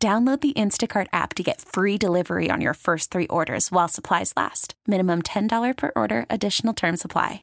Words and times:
Download 0.00 0.40
the 0.40 0.52
Instacart 0.52 1.08
app 1.12 1.34
to 1.34 1.42
get 1.42 1.60
free 1.60 1.98
delivery 1.98 2.50
on 2.52 2.60
your 2.60 2.74
first 2.74 3.10
three 3.10 3.26
orders 3.26 3.72
while 3.72 3.88
supplies 3.88 4.32
last. 4.36 4.74
Minimum 4.86 5.22
$10 5.22 5.76
per 5.76 5.90
order, 5.96 6.24
additional 6.30 6.72
term 6.72 6.96
supply. 6.96 7.42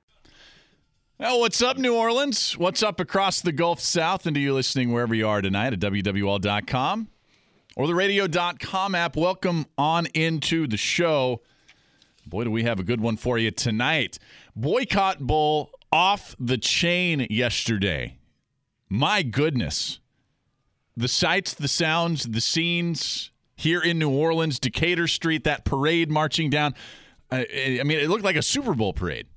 Well, 1.19 1.41
what's 1.41 1.61
up, 1.61 1.77
New 1.77 1.93
Orleans? 1.93 2.57
What's 2.57 2.81
up 2.81 3.01
across 3.01 3.41
the 3.41 3.51
Gulf 3.51 3.81
South? 3.81 4.25
And 4.25 4.35
to 4.35 4.39
you 4.39 4.53
listening 4.53 4.93
wherever 4.93 5.13
you 5.13 5.27
are 5.27 5.41
tonight 5.41 5.73
at 5.73 5.79
WWL.com 5.79 7.09
or 7.75 7.87
the 7.87 7.95
radio.com 7.95 8.95
app, 8.95 9.17
welcome 9.17 9.65
on 9.77 10.05
into 10.13 10.65
the 10.65 10.77
show. 10.77 11.41
Boy, 12.25 12.45
do 12.45 12.51
we 12.51 12.63
have 12.63 12.79
a 12.79 12.83
good 12.83 13.01
one 13.01 13.17
for 13.17 13.37
you 13.37 13.51
tonight. 13.51 14.17
Boycott 14.55 15.19
Bowl 15.19 15.71
off 15.91 16.37
the 16.39 16.57
chain 16.57 17.27
yesterday. 17.29 18.17
My 18.89 19.23
goodness 19.23 19.99
the 20.97 21.07
sights, 21.07 21.53
the 21.53 21.67
sounds, 21.67 22.23
the 22.25 22.41
scenes 22.41 23.31
here 23.55 23.81
in 23.81 23.99
New 23.99 24.09
Orleans, 24.09 24.59
Decatur 24.59 25.07
Street, 25.07 25.43
that 25.43 25.65
parade 25.65 26.09
marching 26.09 26.49
down. 26.49 26.75
I, 27.31 27.79
I 27.79 27.83
mean, 27.83 27.99
it 27.99 28.09
looked 28.09 28.23
like 28.23 28.35
a 28.35 28.41
Super 28.41 28.73
Bowl 28.73 28.93
parade. 28.93 29.27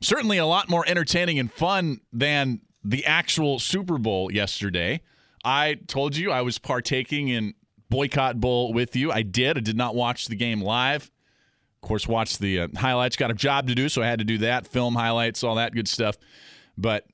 Certainly 0.00 0.38
a 0.38 0.46
lot 0.46 0.68
more 0.68 0.84
entertaining 0.86 1.38
and 1.38 1.52
fun 1.52 2.00
than 2.12 2.60
the 2.84 3.04
actual 3.06 3.58
Super 3.58 3.98
Bowl 3.98 4.32
yesterday. 4.32 5.00
I 5.44 5.74
told 5.86 6.16
you 6.16 6.32
I 6.32 6.42
was 6.42 6.58
partaking 6.58 7.28
in 7.28 7.54
Boycott 7.88 8.40
Bowl 8.40 8.72
with 8.72 8.96
you. 8.96 9.12
I 9.12 9.22
did. 9.22 9.56
I 9.56 9.60
did 9.60 9.76
not 9.76 9.94
watch 9.94 10.26
the 10.26 10.36
game 10.36 10.60
live. 10.60 11.10
Of 11.82 11.88
course, 11.88 12.06
watched 12.06 12.38
the 12.38 12.60
uh, 12.60 12.68
highlights. 12.76 13.16
Got 13.16 13.30
a 13.30 13.34
job 13.34 13.66
to 13.68 13.74
do, 13.74 13.88
so 13.88 14.02
I 14.02 14.06
had 14.06 14.20
to 14.20 14.24
do 14.24 14.38
that, 14.38 14.66
film 14.66 14.94
highlights, 14.94 15.42
all 15.44 15.56
that 15.56 15.74
good 15.74 15.88
stuff. 15.88 16.16
But 16.78 17.06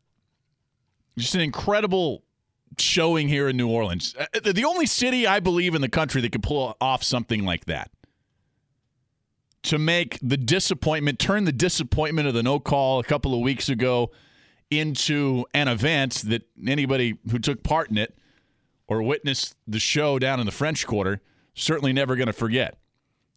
just 1.17 1.34
an 1.34 1.41
incredible 1.41 2.22
showing 2.78 3.28
here 3.28 3.48
in 3.48 3.56
New 3.56 3.69
Orleans. 3.69 4.14
Uh, 4.19 4.27
the 4.52 4.64
only 4.64 4.86
city 4.86 5.27
I 5.27 5.41
believe 5.41 5.74
in 5.74 5.80
the 5.80 5.88
country 5.88 6.20
that 6.20 6.33
could 6.33 6.42
pull 6.42 6.77
off 6.80 7.02
something 7.02 7.44
like 7.44 7.64
that. 7.66 7.91
To 9.64 9.78
make 9.78 10.19
the 10.22 10.36
disappointment, 10.36 11.19
turn 11.19 11.44
the 11.44 11.52
disappointment 11.52 12.28
of 12.28 12.34
the 12.34 12.42
no 12.42 12.61
call 12.61 13.00
a 13.00 13.05
couple 13.05 13.34
of 13.34 13.41
weeks 13.41 13.69
ago 13.69 14.11
into 14.70 15.44
an 15.55 15.69
event 15.69 16.22
that 16.27 16.42
anybody 16.66 17.19
who 17.30 17.39
took 17.39 17.62
part 17.62 17.91
in 17.91 17.98
it 17.98 18.16
or 18.86 19.02
witnessed 19.02 19.56
the 19.66 19.78
show 19.78 20.19
down 20.19 20.41
in 20.41 20.46
the 20.46 20.52
French 20.52 20.86
Quarter 20.86 21.20
certainly 21.55 21.92
never 21.92 22.16
going 22.16 22.27
to 22.27 22.33
forget. 22.33 22.78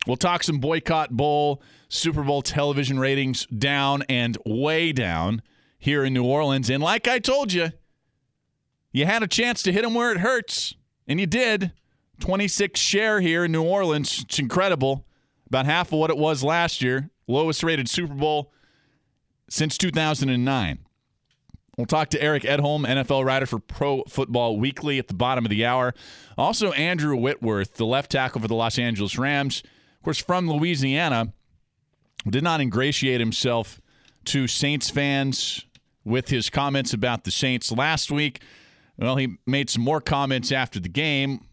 We'll 0.07 0.17
talk 0.17 0.43
some 0.43 0.59
boycott 0.59 1.11
bowl, 1.11 1.61
Super 1.87 2.23
Bowl 2.23 2.41
television 2.41 2.99
ratings 2.99 3.45
down 3.47 4.03
and 4.09 4.37
way 4.45 4.91
down 4.91 5.41
here 5.77 6.03
in 6.03 6.13
New 6.13 6.23
Orleans. 6.23 6.69
And 6.69 6.81
like 6.81 7.07
I 7.07 7.19
told 7.19 7.53
you, 7.53 7.71
you 8.91 9.05
had 9.05 9.23
a 9.23 9.27
chance 9.27 9.63
to 9.63 9.71
hit 9.71 9.85
him 9.85 9.93
where 9.93 10.11
it 10.11 10.19
hurts, 10.19 10.75
and 11.07 11.19
you 11.19 11.25
did. 11.25 11.71
26 12.19 12.79
share 12.79 13.19
here 13.19 13.45
in 13.45 13.51
New 13.51 13.63
Orleans. 13.63 14.21
It's 14.21 14.39
incredible. 14.39 15.05
About 15.47 15.65
half 15.65 15.91
of 15.91 15.99
what 15.99 16.09
it 16.09 16.17
was 16.17 16.43
last 16.43 16.81
year. 16.81 17.09
Lowest 17.27 17.63
rated 17.63 17.89
Super 17.89 18.13
Bowl 18.13 18.53
since 19.49 19.77
2009. 19.77 20.79
We'll 21.77 21.85
talk 21.87 22.09
to 22.09 22.21
Eric 22.21 22.43
Edholm, 22.43 22.85
NFL 22.85 23.25
writer 23.25 23.45
for 23.45 23.57
Pro 23.59 24.03
Football 24.03 24.57
Weekly 24.57 24.99
at 24.99 25.07
the 25.07 25.13
bottom 25.13 25.45
of 25.45 25.49
the 25.49 25.65
hour. 25.65 25.93
Also, 26.37 26.71
Andrew 26.73 27.15
Whitworth, 27.15 27.75
the 27.75 27.85
left 27.85 28.11
tackle 28.11 28.41
for 28.41 28.47
the 28.47 28.55
Los 28.55 28.77
Angeles 28.77 29.17
Rams, 29.17 29.63
of 29.97 30.03
course, 30.03 30.19
from 30.19 30.49
Louisiana, 30.49 31.33
did 32.29 32.43
not 32.43 32.61
ingratiate 32.61 33.19
himself 33.19 33.81
to 34.25 34.47
Saints 34.47 34.89
fans 34.89 35.65
with 36.03 36.29
his 36.29 36.49
comments 36.49 36.93
about 36.93 37.23
the 37.23 37.31
Saints 37.31 37.71
last 37.71 38.11
week. 38.11 38.41
Well, 39.01 39.15
he 39.15 39.37
made 39.47 39.69
some 39.71 39.83
more 39.83 39.99
comments 39.99 40.51
after 40.51 40.79
the 40.79 40.87
game 40.87 41.47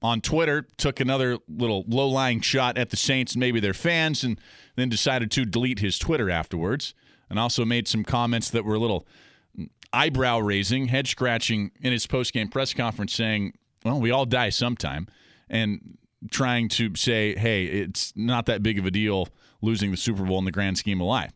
on 0.00 0.22
Twitter, 0.22 0.66
took 0.78 1.00
another 1.00 1.38
little 1.48 1.84
low 1.86 2.08
lying 2.08 2.40
shot 2.40 2.78
at 2.78 2.88
the 2.88 2.96
Saints 2.96 3.34
and 3.34 3.40
maybe 3.40 3.60
their 3.60 3.74
fans, 3.74 4.24
and 4.24 4.40
then 4.76 4.88
decided 4.88 5.30
to 5.32 5.44
delete 5.44 5.80
his 5.80 5.98
Twitter 5.98 6.30
afterwards. 6.30 6.94
And 7.28 7.38
also 7.38 7.64
made 7.64 7.88
some 7.88 8.04
comments 8.04 8.50
that 8.50 8.64
were 8.64 8.74
a 8.74 8.78
little 8.78 9.06
eyebrow 9.92 10.38
raising, 10.38 10.88
head 10.88 11.06
scratching 11.06 11.72
in 11.80 11.92
his 11.92 12.06
post 12.06 12.32
game 12.32 12.48
press 12.48 12.72
conference, 12.72 13.12
saying, 13.12 13.52
Well, 13.84 14.00
we 14.00 14.10
all 14.10 14.26
die 14.26 14.50
sometime. 14.50 15.06
And 15.48 15.98
trying 16.30 16.68
to 16.70 16.94
say, 16.96 17.34
Hey, 17.34 17.64
it's 17.64 18.14
not 18.16 18.46
that 18.46 18.62
big 18.62 18.78
of 18.78 18.86
a 18.86 18.90
deal 18.90 19.28
losing 19.60 19.90
the 19.90 19.96
Super 19.96 20.24
Bowl 20.24 20.38
in 20.38 20.44
the 20.44 20.52
grand 20.52 20.78
scheme 20.78 21.00
of 21.00 21.06
life. 21.06 21.32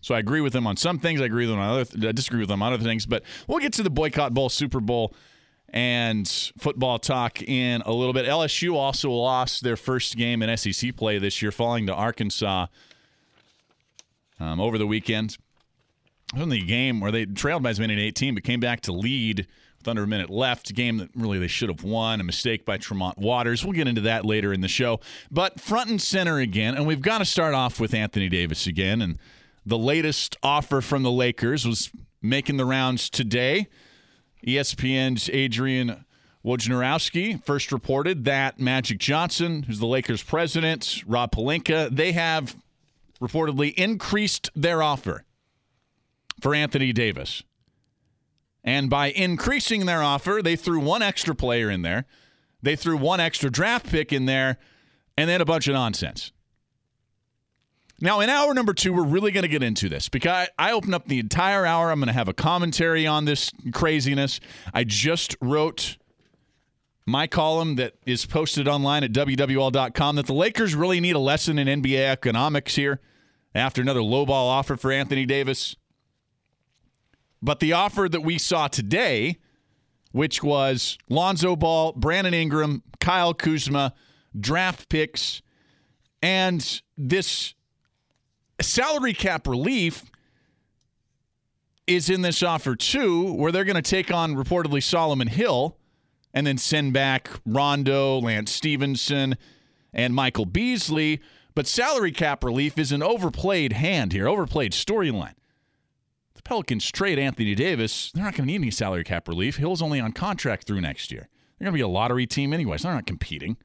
So 0.00 0.14
I 0.14 0.18
agree 0.18 0.40
with 0.40 0.54
him 0.54 0.66
on 0.66 0.76
some 0.76 0.98
things. 0.98 1.20
I 1.20 1.24
agree 1.24 1.46
with 1.46 1.54
him 1.54 1.60
on 1.60 1.80
other. 1.80 2.08
I 2.08 2.12
disagree 2.12 2.40
with 2.40 2.50
him 2.50 2.62
on 2.62 2.72
other 2.72 2.84
things. 2.84 3.06
But 3.06 3.22
we'll 3.46 3.58
get 3.58 3.72
to 3.74 3.82
the 3.82 3.90
boycott 3.90 4.32
bowl, 4.32 4.48
Super 4.48 4.80
Bowl, 4.80 5.14
and 5.68 6.28
football 6.58 6.98
talk 6.98 7.42
in 7.42 7.82
a 7.82 7.92
little 7.92 8.12
bit. 8.12 8.26
LSU 8.26 8.74
also 8.74 9.10
lost 9.10 9.62
their 9.62 9.76
first 9.76 10.16
game 10.16 10.42
in 10.42 10.56
SEC 10.56 10.96
play 10.96 11.18
this 11.18 11.42
year, 11.42 11.52
falling 11.52 11.86
to 11.86 11.94
Arkansas 11.94 12.66
um, 14.38 14.60
over 14.60 14.78
the 14.78 14.86
weekend. 14.86 15.36
In 16.36 16.48
the 16.48 16.62
game 16.62 17.00
where 17.00 17.10
they 17.10 17.26
trailed 17.26 17.64
by 17.64 17.70
as 17.70 17.80
many 17.80 17.94
as 17.94 18.00
18, 18.00 18.34
but 18.34 18.44
came 18.44 18.60
back 18.60 18.82
to 18.82 18.92
lead 18.92 19.48
with 19.80 19.88
under 19.88 20.04
a 20.04 20.06
minute 20.06 20.30
left. 20.30 20.70
A 20.70 20.72
game 20.72 20.98
that 20.98 21.10
really 21.16 21.38
they 21.38 21.48
should 21.48 21.68
have 21.68 21.82
won. 21.82 22.20
A 22.20 22.24
mistake 22.24 22.64
by 22.64 22.78
Tremont 22.78 23.18
Waters. 23.18 23.64
We'll 23.64 23.72
get 23.72 23.88
into 23.88 24.02
that 24.02 24.24
later 24.24 24.52
in 24.52 24.60
the 24.60 24.68
show. 24.68 25.00
But 25.30 25.60
front 25.60 25.90
and 25.90 26.00
center 26.00 26.38
again, 26.38 26.76
and 26.76 26.86
we've 26.86 27.00
got 27.00 27.18
to 27.18 27.24
start 27.24 27.54
off 27.54 27.80
with 27.80 27.94
Anthony 27.94 28.28
Davis 28.28 28.66
again 28.66 29.02
and 29.02 29.18
the 29.64 29.78
latest 29.78 30.36
offer 30.42 30.80
from 30.80 31.02
the 31.02 31.10
Lakers 31.10 31.66
was 31.66 31.90
making 32.22 32.56
the 32.56 32.64
rounds 32.64 33.10
today. 33.10 33.68
ESPN's 34.46 35.28
Adrian 35.30 36.04
Wojnarowski 36.44 37.42
first 37.44 37.70
reported 37.70 38.24
that 38.24 38.58
Magic 38.58 38.98
Johnson, 38.98 39.64
who's 39.64 39.78
the 39.78 39.86
Lakers 39.86 40.22
president, 40.22 41.02
Rob 41.06 41.32
Pelinka, 41.32 41.94
they 41.94 42.12
have 42.12 42.56
reportedly 43.20 43.74
increased 43.74 44.50
their 44.54 44.82
offer 44.82 45.24
for 46.40 46.54
Anthony 46.54 46.92
Davis. 46.92 47.42
And 48.64 48.88
by 48.88 49.10
increasing 49.10 49.86
their 49.86 50.02
offer, 50.02 50.40
they 50.42 50.56
threw 50.56 50.80
one 50.80 51.02
extra 51.02 51.34
player 51.34 51.70
in 51.70 51.82
there. 51.82 52.06
They 52.62 52.76
threw 52.76 52.96
one 52.96 53.20
extra 53.20 53.50
draft 53.50 53.86
pick 53.86 54.12
in 54.12 54.26
there, 54.26 54.58
and 55.16 55.28
then 55.28 55.40
a 55.40 55.46
bunch 55.46 55.66
of 55.66 55.74
nonsense. 55.74 56.32
Now, 58.02 58.20
in 58.20 58.30
hour 58.30 58.54
number 58.54 58.72
two, 58.72 58.94
we're 58.94 59.04
really 59.04 59.30
going 59.30 59.42
to 59.42 59.48
get 59.48 59.62
into 59.62 59.90
this 59.90 60.08
because 60.08 60.48
I, 60.58 60.72
open 60.72 60.94
up 60.94 61.06
the 61.06 61.18
entire 61.18 61.66
hour. 61.66 61.90
I'm 61.90 61.98
going 61.98 62.06
to 62.06 62.14
have 62.14 62.28
a 62.28 62.32
commentary 62.32 63.06
on 63.06 63.26
this 63.26 63.50
craziness. 63.72 64.40
I 64.72 64.84
just 64.84 65.36
wrote 65.42 65.98
my 67.04 67.26
column 67.26 67.76
that 67.76 67.94
is 68.06 68.24
posted 68.24 68.66
online 68.66 69.04
at 69.04 69.12
WWL.com 69.12 70.16
that 70.16 70.26
the 70.26 70.32
Lakers 70.32 70.74
really 70.74 71.00
need 71.00 71.14
a 71.14 71.18
lesson 71.18 71.58
in 71.58 71.82
NBA 71.82 71.98
economics 71.98 72.76
here 72.76 73.00
after 73.54 73.82
another 73.82 74.00
lowball 74.00 74.30
offer 74.30 74.76
for 74.76 74.90
Anthony 74.90 75.26
Davis. 75.26 75.76
But 77.42 77.60
the 77.60 77.74
offer 77.74 78.08
that 78.08 78.22
we 78.22 78.38
saw 78.38 78.68
today, 78.68 79.38
which 80.12 80.42
was 80.42 80.96
Lonzo 81.10 81.54
Ball, 81.54 81.92
Brandon 81.92 82.32
Ingram, 82.32 82.82
Kyle 82.98 83.34
Kuzma, 83.34 83.92
draft 84.38 84.88
picks, 84.88 85.42
and 86.22 86.82
this 86.96 87.54
salary 88.62 89.12
cap 89.12 89.46
relief 89.46 90.04
is 91.86 92.08
in 92.08 92.22
this 92.22 92.42
offer 92.42 92.76
too, 92.76 93.32
where 93.34 93.50
they're 93.50 93.64
going 93.64 93.74
to 93.76 93.82
take 93.82 94.12
on 94.12 94.34
reportedly 94.34 94.82
Solomon 94.82 95.28
Hill 95.28 95.76
and 96.32 96.46
then 96.46 96.58
send 96.58 96.92
back 96.92 97.28
Rondo, 97.44 98.18
Lance 98.20 98.52
Stephenson, 98.52 99.36
and 99.92 100.14
Michael 100.14 100.46
Beasley. 100.46 101.20
But 101.54 101.66
salary 101.66 102.12
cap 102.12 102.44
relief 102.44 102.78
is 102.78 102.92
an 102.92 103.02
overplayed 103.02 103.72
hand 103.72 104.12
here, 104.12 104.28
overplayed 104.28 104.72
storyline. 104.72 105.34
The 106.34 106.42
Pelicans 106.42 106.90
trade 106.90 107.18
Anthony 107.18 107.54
Davis. 107.54 108.12
They're 108.12 108.24
not 108.24 108.34
going 108.34 108.46
to 108.46 108.52
need 108.52 108.62
any 108.62 108.70
salary 108.70 109.04
cap 109.04 109.26
relief. 109.26 109.56
Hill's 109.56 109.82
only 109.82 110.00
on 110.00 110.12
contract 110.12 110.66
through 110.66 110.80
next 110.80 111.10
year. 111.10 111.28
They're 111.58 111.66
going 111.66 111.74
to 111.74 111.78
be 111.78 111.82
a 111.82 111.88
lottery 111.88 112.26
team 112.26 112.52
anyway, 112.52 112.78
so 112.78 112.88
they're 112.88 112.94
not 112.94 113.06
competing. 113.06 113.56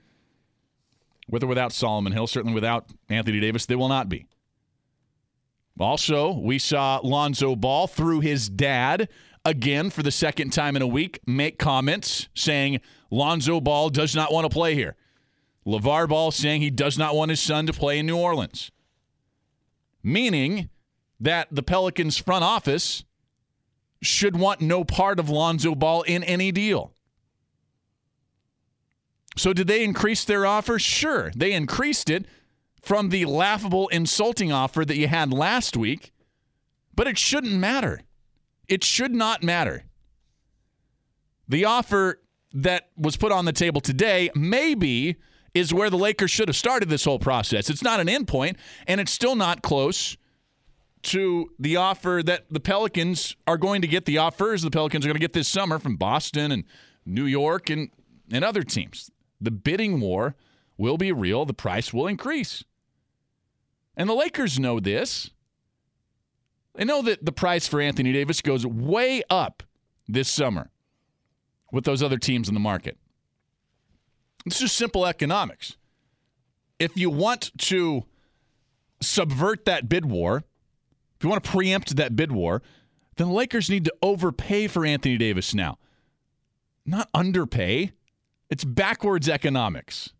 With 1.29 1.43
or 1.43 1.47
without 1.47 1.71
Solomon 1.71 2.13
Hill, 2.13 2.27
certainly 2.27 2.53
without 2.53 2.87
Anthony 3.07 3.39
Davis, 3.39 3.65
they 3.65 3.75
will 3.75 3.87
not 3.87 4.09
be. 4.09 4.27
Also, 5.79 6.31
we 6.31 6.57
saw 6.57 6.99
Lonzo 7.03 7.55
Ball 7.55 7.87
through 7.87 8.21
his 8.21 8.47
dad 8.49 9.09
again 9.43 9.89
for 9.89 10.03
the 10.03 10.11
second 10.11 10.51
time 10.51 10.75
in 10.75 10.81
a 10.81 10.87
week 10.87 11.19
make 11.27 11.59
comments 11.59 12.29
saying 12.33 12.79
Lonzo 13.11 13.59
Ball 13.59 13.89
does 13.89 14.15
not 14.15 14.31
want 14.31 14.45
to 14.45 14.53
play 14.53 14.73
here. 14.73 14.95
LeVar 15.65 16.07
Ball 16.07 16.31
saying 16.31 16.61
he 16.61 16.69
does 16.69 16.97
not 16.97 17.15
want 17.15 17.29
his 17.29 17.39
son 17.39 17.65
to 17.65 17.73
play 17.73 17.99
in 17.99 18.05
New 18.05 18.17
Orleans. 18.17 18.71
Meaning 20.01 20.69
that 21.19 21.47
the 21.51 21.63
Pelicans 21.63 22.17
front 22.17 22.43
office 22.43 23.03
should 24.01 24.37
want 24.37 24.61
no 24.61 24.83
part 24.83 25.19
of 25.19 25.29
Lonzo 25.29 25.75
Ball 25.75 26.03
in 26.03 26.23
any 26.23 26.51
deal. 26.51 26.93
So, 29.37 29.51
did 29.51 29.67
they 29.67 29.83
increase 29.83 30.23
their 30.23 30.45
offer? 30.45 30.79
Sure. 30.79 31.31
They 31.35 31.51
increased 31.51 32.09
it 32.09 32.25
from 32.85 33.09
the 33.09 33.25
laughable, 33.25 33.87
insulting 33.87 34.51
offer 34.51 34.85
that 34.85 34.95
you 34.95 35.07
had 35.07 35.33
last 35.33 35.75
week, 35.75 36.13
but 36.93 37.07
it 37.07 37.17
shouldn't 37.17 37.53
matter. 37.53 38.01
It 38.67 38.83
should 38.83 39.13
not 39.13 39.41
matter. 39.41 39.85
The 41.47 41.65
offer 41.65 42.21
that 42.53 42.89
was 42.95 43.17
put 43.17 43.31
on 43.31 43.45
the 43.45 43.53
table 43.53 43.81
today 43.81 44.29
maybe 44.35 45.15
is 45.55 45.73
where 45.73 45.89
the 45.89 45.97
Lakers 45.97 46.29
should 46.29 46.47
have 46.47 46.55
started 46.55 46.89
this 46.89 47.05
whole 47.05 47.17
process. 47.17 47.71
It's 47.71 47.81
not 47.81 47.99
an 47.99 48.07
endpoint, 48.07 48.57
and 48.87 49.01
it's 49.01 49.11
still 49.11 49.35
not 49.35 49.63
close 49.63 50.15
to 51.03 51.49
the 51.57 51.77
offer 51.77 52.21
that 52.23 52.45
the 52.51 52.59
Pelicans 52.59 53.35
are 53.47 53.57
going 53.57 53.81
to 53.81 53.87
get. 53.87 54.05
The 54.05 54.19
offers 54.19 54.61
the 54.61 54.69
Pelicans 54.69 55.05
are 55.05 55.09
going 55.09 55.15
to 55.15 55.19
get 55.19 55.33
this 55.33 55.47
summer 55.47 55.79
from 55.79 55.95
Boston 55.95 56.51
and 56.51 56.65
New 57.03 57.25
York 57.25 57.71
and, 57.71 57.89
and 58.31 58.45
other 58.45 58.61
teams. 58.61 59.09
The 59.41 59.51
bidding 59.51 59.99
war 59.99 60.35
will 60.77 60.97
be 60.97 61.11
real, 61.11 61.45
the 61.45 61.53
price 61.53 61.91
will 61.91 62.05
increase. 62.05 62.63
And 63.97 64.09
the 64.09 64.13
Lakers 64.13 64.59
know 64.59 64.79
this. 64.79 65.31
They 66.75 66.83
know 66.83 67.01
that 67.03 67.25
the 67.25 67.31
price 67.31 67.67
for 67.67 67.79
Anthony 67.79 68.11
Davis 68.11 68.41
goes 68.41 68.65
way 68.65 69.21
up 69.29 69.63
this 70.07 70.29
summer 70.29 70.71
with 71.71 71.85
those 71.85 72.03
other 72.03 72.17
teams 72.17 72.47
in 72.47 72.53
the 72.53 72.59
market. 72.59 72.97
It's 74.45 74.59
just 74.59 74.75
simple 74.75 75.05
economics. 75.05 75.77
If 76.77 76.97
you 76.97 77.09
want 77.09 77.51
to 77.59 78.03
subvert 79.01 79.65
that 79.65 79.87
bid 79.87 80.05
war, 80.05 80.43
if 81.17 81.23
you 81.23 81.29
want 81.29 81.43
to 81.43 81.49
preempt 81.49 81.95
that 81.95 82.15
bid 82.15 82.31
war, 82.31 82.61
then 83.15 83.27
the 83.27 83.33
Lakers 83.33 83.69
need 83.69 83.85
to 83.85 83.93
overpay 84.01 84.67
for 84.67 84.85
Anthony 84.85 85.17
Davis 85.17 85.53
now, 85.53 85.77
not 86.85 87.09
underpay. 87.13 87.93
It's 88.49 88.65
backwards 88.65 89.29
economics. 89.29 90.11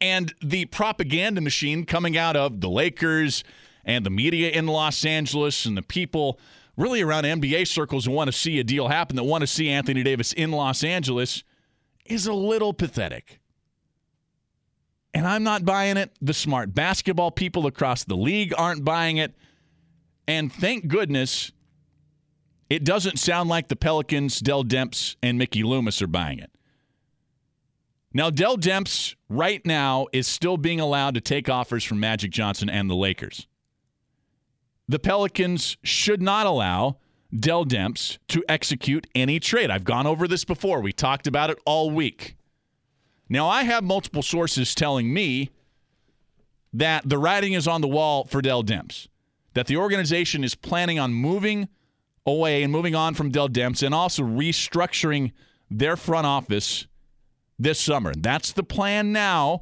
And 0.00 0.34
the 0.40 0.66
propaganda 0.66 1.40
machine 1.40 1.84
coming 1.84 2.16
out 2.16 2.36
of 2.36 2.60
the 2.60 2.70
Lakers 2.70 3.42
and 3.84 4.06
the 4.06 4.10
media 4.10 4.50
in 4.50 4.66
Los 4.66 5.04
Angeles 5.04 5.66
and 5.66 5.76
the 5.76 5.82
people 5.82 6.38
really 6.76 7.02
around 7.02 7.24
NBA 7.24 7.66
circles 7.66 8.04
who 8.04 8.12
want 8.12 8.28
to 8.28 8.32
see 8.32 8.60
a 8.60 8.64
deal 8.64 8.88
happen, 8.88 9.16
that 9.16 9.24
want 9.24 9.42
to 9.42 9.46
see 9.46 9.68
Anthony 9.68 10.02
Davis 10.04 10.32
in 10.32 10.52
Los 10.52 10.84
Angeles, 10.84 11.42
is 12.04 12.26
a 12.26 12.32
little 12.32 12.72
pathetic. 12.72 13.40
And 15.12 15.26
I'm 15.26 15.42
not 15.42 15.64
buying 15.64 15.96
it. 15.96 16.12
The 16.22 16.34
smart 16.34 16.74
basketball 16.74 17.32
people 17.32 17.66
across 17.66 18.04
the 18.04 18.16
league 18.16 18.54
aren't 18.56 18.84
buying 18.84 19.16
it. 19.16 19.34
And 20.28 20.52
thank 20.52 20.86
goodness 20.86 21.50
it 22.70 22.84
doesn't 22.84 23.18
sound 23.18 23.48
like 23.48 23.68
the 23.68 23.76
Pelicans, 23.76 24.38
Dell 24.38 24.62
Demps, 24.62 25.16
and 25.22 25.38
Mickey 25.38 25.62
Loomis 25.62 26.00
are 26.02 26.06
buying 26.06 26.38
it. 26.38 26.50
Now, 28.12 28.30
Dell 28.30 28.56
Demps 28.56 29.14
right 29.28 29.64
now 29.66 30.06
is 30.12 30.26
still 30.26 30.56
being 30.56 30.80
allowed 30.80 31.14
to 31.14 31.20
take 31.20 31.48
offers 31.48 31.84
from 31.84 32.00
Magic 32.00 32.30
Johnson 32.30 32.70
and 32.70 32.88
the 32.88 32.94
Lakers. 32.94 33.46
The 34.88 34.98
Pelicans 34.98 35.76
should 35.82 36.22
not 36.22 36.46
allow 36.46 36.96
Dell 37.34 37.66
Demps 37.66 38.16
to 38.28 38.42
execute 38.48 39.06
any 39.14 39.38
trade. 39.38 39.70
I've 39.70 39.84
gone 39.84 40.06
over 40.06 40.26
this 40.26 40.44
before. 40.44 40.80
We 40.80 40.92
talked 40.92 41.26
about 41.26 41.50
it 41.50 41.58
all 41.66 41.90
week. 41.90 42.36
Now, 43.28 43.46
I 43.46 43.64
have 43.64 43.84
multiple 43.84 44.22
sources 44.22 44.74
telling 44.74 45.12
me 45.12 45.50
that 46.72 47.06
the 47.06 47.18
writing 47.18 47.52
is 47.52 47.68
on 47.68 47.82
the 47.82 47.88
wall 47.88 48.24
for 48.24 48.40
Dell 48.40 48.64
Demps, 48.64 49.08
that 49.52 49.66
the 49.66 49.76
organization 49.76 50.42
is 50.42 50.54
planning 50.54 50.98
on 50.98 51.12
moving 51.12 51.68
away 52.24 52.62
and 52.62 52.72
moving 52.72 52.94
on 52.94 53.12
from 53.12 53.30
Dell 53.30 53.50
Demps 53.50 53.82
and 53.82 53.94
also 53.94 54.22
restructuring 54.22 55.32
their 55.70 55.96
front 55.96 56.26
office 56.26 56.86
this 57.58 57.80
summer. 57.80 58.12
That's 58.16 58.52
the 58.52 58.62
plan 58.62 59.12
now. 59.12 59.60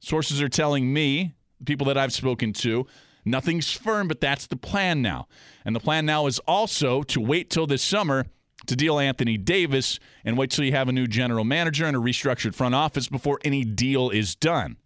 Sources 0.00 0.40
are 0.40 0.48
telling 0.48 0.92
me, 0.92 1.34
people 1.64 1.86
that 1.86 1.98
I've 1.98 2.12
spoken 2.12 2.52
to, 2.54 2.86
nothing's 3.24 3.72
firm, 3.72 4.08
but 4.08 4.20
that's 4.20 4.46
the 4.46 4.56
plan 4.56 5.02
now. 5.02 5.28
And 5.64 5.74
the 5.74 5.80
plan 5.80 6.06
now 6.06 6.26
is 6.26 6.38
also 6.40 7.02
to 7.04 7.20
wait 7.20 7.50
till 7.50 7.66
this 7.66 7.82
summer 7.82 8.26
to 8.66 8.76
deal 8.76 8.98
Anthony 8.98 9.36
Davis 9.36 9.98
and 10.24 10.36
wait 10.36 10.50
till 10.50 10.64
you 10.64 10.72
have 10.72 10.88
a 10.88 10.92
new 10.92 11.06
general 11.06 11.44
manager 11.44 11.86
and 11.86 11.96
a 11.96 12.00
restructured 12.00 12.54
front 12.54 12.74
office 12.74 13.08
before 13.08 13.38
any 13.44 13.64
deal 13.64 14.10
is 14.10 14.34
done. 14.34 14.76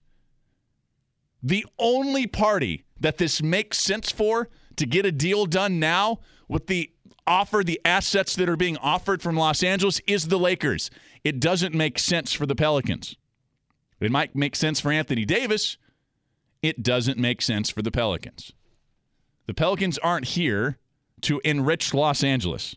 The 1.43 1.67
only 1.79 2.27
party 2.27 2.85
that 3.01 3.19
this 3.19 3.43
makes 3.43 3.79
sense 3.79 4.11
for 4.11 4.49
to 4.77 4.87
get 4.87 5.05
a 5.05 5.13
deal 5.13 5.47
done 5.47 5.81
now 5.81 6.21
with 6.49 6.69
the 6.69 6.91
offer, 7.27 7.63
the 7.65 7.81
assets 7.85 8.35
that 8.37 8.49
are 8.49 8.57
being 8.57 8.77
offered 8.79 9.23
from 9.23 9.37
Los 9.37 9.63
Angeles 9.63 10.01
is 10.07 10.29
the 10.29 10.39
Lakers 10.39 10.91
it 11.25 11.39
doesn't 11.39 11.75
make 11.75 11.99
sense 11.99 12.33
for 12.33 12.47
the 12.47 12.57
Pelicans. 12.57 13.17
It 14.01 14.11
might 14.11 14.35
make 14.35 14.57
sense 14.57 14.81
for 14.81 14.91
Anthony 14.91 15.25
Davis. 15.25 15.77
It 16.63 16.83
doesn't 16.83 17.19
make 17.19 17.41
sense 17.41 17.71
for 17.71 17.83
the 17.83 17.91
Pelicans. 17.91 18.53
The 19.47 19.55
Pelicans 19.55 19.99
aren't 19.99 20.27
here 20.27 20.79
to 21.23 21.41
enrich 21.45 21.95
Los 21.95 22.25
Angeles. 22.25 22.75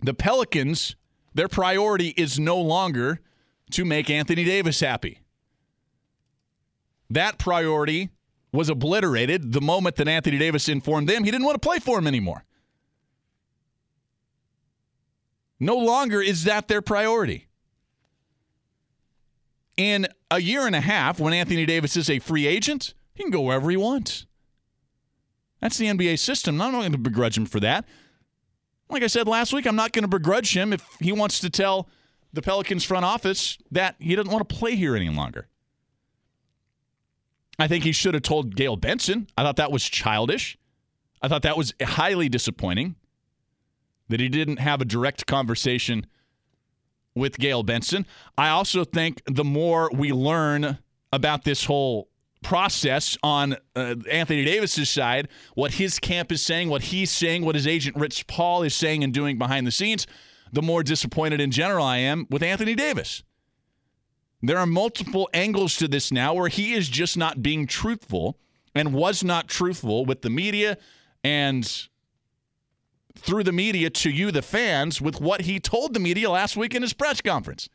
The 0.00 0.14
Pelicans, 0.14 0.96
their 1.34 1.48
priority 1.48 2.08
is 2.16 2.38
no 2.38 2.58
longer 2.58 3.20
to 3.70 3.84
make 3.84 4.10
Anthony 4.10 4.44
Davis 4.44 4.80
happy. 4.80 5.20
That 7.08 7.38
priority 7.38 8.10
was 8.52 8.68
obliterated 8.68 9.52
the 9.52 9.60
moment 9.60 9.96
that 9.96 10.08
Anthony 10.08 10.38
Davis 10.38 10.68
informed 10.68 11.08
them 11.08 11.24
he 11.24 11.30
didn't 11.30 11.46
want 11.46 11.60
to 11.60 11.66
play 11.66 11.78
for 11.78 11.98
him 11.98 12.06
anymore. 12.06 12.44
No 15.62 15.76
longer 15.76 16.20
is 16.20 16.42
that 16.42 16.66
their 16.66 16.82
priority 16.82 17.46
in 19.76 20.08
a 20.28 20.40
year 20.40 20.66
and 20.66 20.74
a 20.74 20.80
half, 20.80 21.20
when 21.20 21.32
Anthony 21.32 21.64
Davis 21.64 21.96
is 21.96 22.10
a 22.10 22.18
free 22.18 22.48
agent, 22.48 22.94
he 23.14 23.22
can 23.22 23.30
go 23.30 23.42
wherever 23.42 23.70
he 23.70 23.76
wants. 23.76 24.26
That's 25.60 25.78
the 25.78 25.86
NBA 25.86 26.18
system. 26.18 26.60
I'm 26.60 26.72
not 26.72 26.80
going 26.80 26.90
to 26.90 26.98
begrudge 26.98 27.38
him 27.38 27.46
for 27.46 27.60
that. 27.60 27.84
Like 28.90 29.04
I 29.04 29.06
said 29.06 29.28
last 29.28 29.52
week, 29.52 29.64
I'm 29.64 29.76
not 29.76 29.92
going 29.92 30.02
to 30.02 30.08
begrudge 30.08 30.56
him 30.56 30.72
if 30.72 30.84
he 30.98 31.12
wants 31.12 31.38
to 31.38 31.48
tell 31.48 31.88
the 32.32 32.42
Pelicans 32.42 32.82
front 32.82 33.04
office 33.04 33.56
that 33.70 33.94
he 34.00 34.16
doesn't 34.16 34.32
want 34.32 34.48
to 34.48 34.52
play 34.52 34.74
here 34.74 34.96
any 34.96 35.10
longer. 35.10 35.46
I 37.60 37.68
think 37.68 37.84
he 37.84 37.92
should 37.92 38.14
have 38.14 38.24
told 38.24 38.56
Gayle 38.56 38.76
Benson. 38.76 39.28
I 39.38 39.44
thought 39.44 39.56
that 39.56 39.70
was 39.70 39.84
childish. 39.84 40.58
I 41.22 41.28
thought 41.28 41.42
that 41.42 41.56
was 41.56 41.72
highly 41.80 42.28
disappointing 42.28 42.96
that 44.12 44.20
he 44.20 44.28
didn't 44.28 44.58
have 44.58 44.82
a 44.82 44.84
direct 44.84 45.26
conversation 45.26 46.04
with 47.14 47.38
Gayle 47.38 47.62
Benson. 47.62 48.06
I 48.36 48.50
also 48.50 48.84
think 48.84 49.22
the 49.24 49.42
more 49.42 49.90
we 49.90 50.12
learn 50.12 50.76
about 51.14 51.44
this 51.44 51.64
whole 51.64 52.10
process 52.42 53.16
on 53.22 53.56
uh, 53.74 53.94
Anthony 54.10 54.44
Davis's 54.44 54.90
side, 54.90 55.28
what 55.54 55.72
his 55.72 55.98
camp 55.98 56.30
is 56.30 56.42
saying, 56.42 56.68
what 56.68 56.82
he's 56.82 57.10
saying, 57.10 57.42
what 57.42 57.54
his 57.54 57.66
agent 57.66 57.96
Rich 57.96 58.26
Paul 58.26 58.62
is 58.62 58.74
saying 58.74 59.02
and 59.02 59.14
doing 59.14 59.38
behind 59.38 59.66
the 59.66 59.70
scenes, 59.70 60.06
the 60.52 60.60
more 60.60 60.82
disappointed 60.82 61.40
in 61.40 61.50
general 61.50 61.86
I 61.86 61.96
am 61.96 62.26
with 62.28 62.42
Anthony 62.42 62.74
Davis. 62.74 63.22
There 64.42 64.58
are 64.58 64.66
multiple 64.66 65.30
angles 65.32 65.76
to 65.76 65.88
this 65.88 66.12
now 66.12 66.34
where 66.34 66.48
he 66.48 66.74
is 66.74 66.90
just 66.90 67.16
not 67.16 67.42
being 67.42 67.66
truthful 67.66 68.36
and 68.74 68.92
was 68.92 69.24
not 69.24 69.48
truthful 69.48 70.04
with 70.04 70.20
the 70.20 70.28
media 70.28 70.76
and 71.24 71.88
through 73.14 73.44
the 73.44 73.52
media 73.52 73.90
to 73.90 74.10
you, 74.10 74.30
the 74.30 74.42
fans, 74.42 75.00
with 75.00 75.20
what 75.20 75.42
he 75.42 75.60
told 75.60 75.94
the 75.94 76.00
media 76.00 76.30
last 76.30 76.56
week 76.56 76.74
in 76.74 76.82
his 76.82 76.92
press 76.92 77.20
conference. 77.20 77.68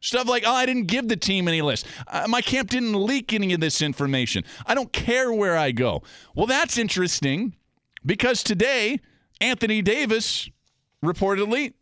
Stuff 0.00 0.28
like, 0.28 0.42
oh, 0.44 0.52
I 0.52 0.66
didn't 0.66 0.86
give 0.88 1.08
the 1.08 1.16
team 1.16 1.46
any 1.46 1.62
list. 1.62 1.86
Uh, 2.08 2.26
my 2.28 2.40
camp 2.40 2.70
didn't 2.70 2.94
leak 2.94 3.32
any 3.32 3.52
of 3.52 3.60
this 3.60 3.80
information. 3.80 4.44
I 4.66 4.74
don't 4.74 4.92
care 4.92 5.32
where 5.32 5.56
I 5.56 5.70
go. 5.70 6.02
Well, 6.34 6.46
that's 6.46 6.76
interesting 6.76 7.54
because 8.04 8.42
today, 8.42 8.98
Anthony 9.40 9.80
Davis 9.80 10.50
reportedly 11.04 11.74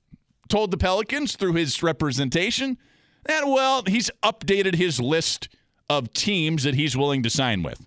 told 0.49 0.71
the 0.71 0.77
Pelicans 0.77 1.37
through 1.37 1.55
his 1.55 1.83
representation 1.83 2.77
that, 3.25 3.47
well, 3.47 3.85
he's 3.87 4.11
updated 4.23 4.75
his 4.75 5.01
list 5.01 5.49
of 5.89 6.13
teams 6.13 6.65
that 6.65 6.75
he's 6.75 6.97
willing 6.97 7.23
to 7.23 7.31
sign 7.31 7.63
with. 7.63 7.87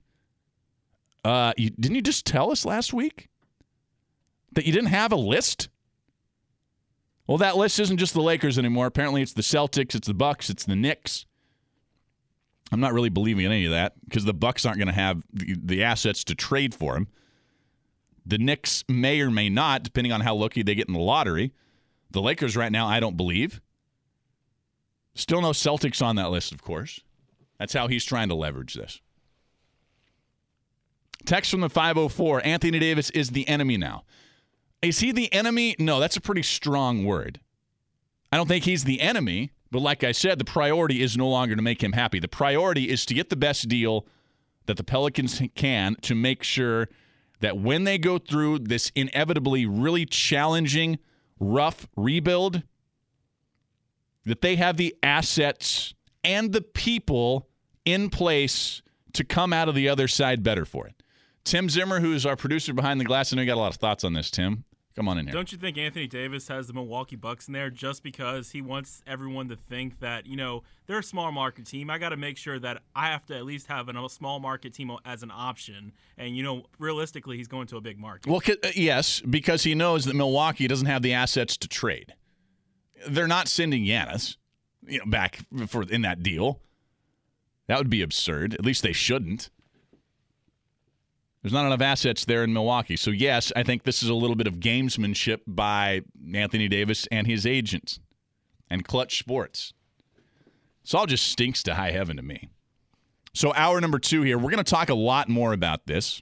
Uh, 1.23 1.53
you, 1.57 1.69
didn't 1.69 1.95
you 1.95 2.01
just 2.01 2.25
tell 2.25 2.51
us 2.51 2.65
last 2.65 2.91
week? 2.93 3.29
That 4.53 4.65
you 4.65 4.71
didn't 4.71 4.89
have 4.89 5.11
a 5.11 5.17
list? 5.17 5.69
Well, 7.27 7.37
that 7.37 7.57
list 7.57 7.79
isn't 7.79 7.97
just 7.97 8.13
the 8.13 8.21
Lakers 8.21 8.59
anymore. 8.59 8.85
Apparently, 8.85 9.21
it's 9.21 9.33
the 9.33 9.41
Celtics, 9.41 9.95
it's 9.95 10.07
the 10.07 10.13
Bucks, 10.13 10.49
it's 10.49 10.65
the 10.65 10.75
Knicks. 10.75 11.25
I'm 12.71 12.79
not 12.79 12.93
really 12.93 13.09
believing 13.09 13.45
in 13.45 13.51
any 13.51 13.65
of 13.65 13.71
that 13.71 13.93
because 14.05 14.25
the 14.25 14.33
Bucks 14.33 14.65
aren't 14.65 14.79
going 14.79 14.87
to 14.87 14.93
have 14.93 15.23
the, 15.31 15.55
the, 15.63 15.83
assets 15.83 16.23
to 16.25 16.35
trade 16.35 16.73
for 16.73 16.97
him. 16.97 17.07
The 18.25 18.37
Knicks 18.37 18.83
may 18.89 19.21
or 19.21 19.29
may 19.29 19.49
not, 19.49 19.83
depending 19.83 20.11
on 20.11 20.21
how 20.21 20.35
lucky 20.35 20.63
they 20.63 20.75
get 20.75 20.87
in 20.87 20.93
the 20.93 20.99
lottery. 20.99 21.53
The 22.11 22.21
Lakers 22.21 22.57
right 22.57 22.71
now, 22.71 22.87
I 22.87 22.99
don't 22.99 23.17
believe. 23.17 23.61
Still 25.13 25.41
no 25.41 25.51
Celtics 25.51 26.03
on 26.03 26.15
that 26.15 26.31
list, 26.31 26.51
of 26.51 26.61
course. 26.61 26.99
That's 27.59 27.73
how 27.73 27.87
he's 27.87 28.05
trying 28.05 28.29
to 28.29 28.35
leverage 28.35 28.73
this. 28.73 29.01
Text 31.25 31.51
from 31.51 31.61
the 31.61 31.69
504 31.69 32.45
Anthony 32.45 32.79
Davis 32.79 33.09
is 33.11 33.29
the 33.29 33.47
enemy 33.47 33.77
now. 33.77 34.03
Is 34.83 34.99
he 34.99 35.13
the 35.13 35.31
enemy? 35.33 35.75
No, 35.79 36.01
that's 36.01 36.17
a 36.17 36.21
pretty 36.21 36.43
strong 36.43 37.05
word. 37.05 37.39
I 38.31 38.37
don't 38.37 38.47
think 38.47 38.65
he's 38.65 38.83
the 38.83 38.99
enemy, 38.99 39.51
but 39.71 39.81
like 39.81 40.03
I 40.03 40.11
said, 40.11 40.39
the 40.39 40.45
priority 40.45 41.01
is 41.01 41.15
no 41.15 41.29
longer 41.29 41.55
to 41.55 41.61
make 41.61 41.81
him 41.81 41.93
happy. 41.93 42.19
The 42.19 42.27
priority 42.27 42.89
is 42.89 43.05
to 43.05 43.13
get 43.13 43.29
the 43.29 43.37
best 43.37 43.69
deal 43.69 44.05
that 44.65 44.75
the 44.75 44.83
Pelicans 44.83 45.41
can 45.55 45.95
to 46.01 46.15
make 46.15 46.43
sure 46.43 46.89
that 47.39 47.57
when 47.57 47.85
they 47.85 47.97
go 47.97 48.17
through 48.17 48.59
this 48.59 48.91
inevitably 48.93 49.65
really 49.65 50.05
challenging, 50.05 50.99
rough 51.39 51.87
rebuild, 51.95 52.63
that 54.25 54.41
they 54.41 54.57
have 54.57 54.75
the 54.75 54.95
assets 55.01 55.93
and 56.25 56.51
the 56.51 56.61
people 56.61 57.47
in 57.85 58.09
place 58.09 58.81
to 59.13 59.23
come 59.23 59.53
out 59.53 59.69
of 59.69 59.75
the 59.75 59.87
other 59.87 60.07
side 60.07 60.43
better 60.43 60.65
for 60.65 60.87
it. 60.87 61.03
Tim 61.43 61.69
Zimmer, 61.69 61.99
who 61.99 62.13
is 62.13 62.25
our 62.25 62.35
producer 62.35 62.73
behind 62.73 62.99
the 62.99 63.05
glass, 63.05 63.31
I 63.31 63.35
know 63.35 63.41
you 63.41 63.47
got 63.47 63.55
a 63.55 63.59
lot 63.59 63.73
of 63.73 63.79
thoughts 63.79 64.03
on 64.03 64.13
this, 64.13 64.31
Tim. 64.31 64.63
Come 64.95 65.07
on 65.07 65.17
in 65.17 65.25
here. 65.25 65.33
Don't 65.33 65.51
you 65.51 65.57
think 65.57 65.77
Anthony 65.77 66.05
Davis 66.05 66.47
has 66.49 66.67
the 66.67 66.73
Milwaukee 66.73 67.15
Bucks 67.15 67.47
in 67.47 67.53
there 67.53 67.71
just 67.71 68.03
because 68.03 68.51
he 68.51 68.61
wants 68.61 69.01
everyone 69.07 69.49
to 69.49 69.55
think 69.55 69.99
that, 70.01 70.27
you 70.27 70.35
know, 70.35 70.61
they're 70.85 70.99
a 70.99 71.03
small 71.03 71.31
market 71.31 71.65
team. 71.65 71.89
I 71.89 71.97
got 71.97 72.09
to 72.09 72.17
make 72.17 72.37
sure 72.37 72.59
that 72.59 72.83
I 72.95 73.07
have 73.07 73.25
to 73.27 73.35
at 73.35 73.43
least 73.45 73.67
have 73.67 73.89
a 73.89 74.09
small 74.09 74.39
market 74.39 74.73
team 74.73 74.91
as 75.03 75.23
an 75.23 75.31
option. 75.33 75.93
And, 76.17 76.37
you 76.37 76.43
know, 76.43 76.63
realistically, 76.77 77.37
he's 77.37 77.47
going 77.47 77.65
to 77.67 77.77
a 77.77 77.81
big 77.81 77.97
market. 77.97 78.29
Well, 78.29 78.41
uh, 78.47 78.69
yes, 78.75 79.21
because 79.21 79.63
he 79.63 79.73
knows 79.73 80.05
that 80.05 80.15
Milwaukee 80.15 80.67
doesn't 80.67 80.87
have 80.87 81.01
the 81.01 81.13
assets 81.13 81.57
to 81.57 81.67
trade. 81.67 82.13
They're 83.07 83.27
not 83.27 83.47
sending 83.47 83.85
Giannis 83.85 84.37
you 84.85 84.99
know, 84.99 85.05
back 85.05 85.39
for 85.67 85.83
in 85.83 86.03
that 86.03 86.21
deal. 86.21 86.59
That 87.67 87.79
would 87.79 87.89
be 87.89 88.01
absurd. 88.01 88.53
At 88.53 88.65
least 88.65 88.83
they 88.83 88.93
shouldn't. 88.93 89.49
There's 91.43 91.53
not 91.53 91.65
enough 91.65 91.81
assets 91.81 92.23
there 92.23 92.43
in 92.45 92.53
Milwaukee. 92.53 92.95
So, 92.95 93.11
yes, 93.11 93.51
I 93.53 93.63
think 93.63 93.83
this 93.83 94.01
is 94.01 94.07
a 94.07 94.13
little 94.13 94.37
bit 94.37 94.47
of 94.47 94.61
gamesmanship 94.61 95.41
by 95.45 96.01
Anthony 96.33 96.69
Davis 96.69 97.05
and 97.11 97.27
his 97.27 97.45
agents 97.45 97.99
and 98.69 98.85
Clutch 98.85 99.19
Sports. 99.19 99.73
This 100.83 100.93
all 100.93 101.05
just 101.05 101.27
stinks 101.27 101.61
to 101.63 101.75
high 101.75 101.91
heaven 101.91 102.15
to 102.15 102.23
me. 102.23 102.47
So, 103.33 103.53
hour 103.55 103.81
number 103.81 103.99
two 103.99 104.21
here, 104.21 104.37
we're 104.37 104.51
going 104.51 104.63
to 104.63 104.69
talk 104.71 104.87
a 104.87 104.95
lot 104.95 105.27
more 105.27 105.51
about 105.51 105.85
this. 105.85 106.21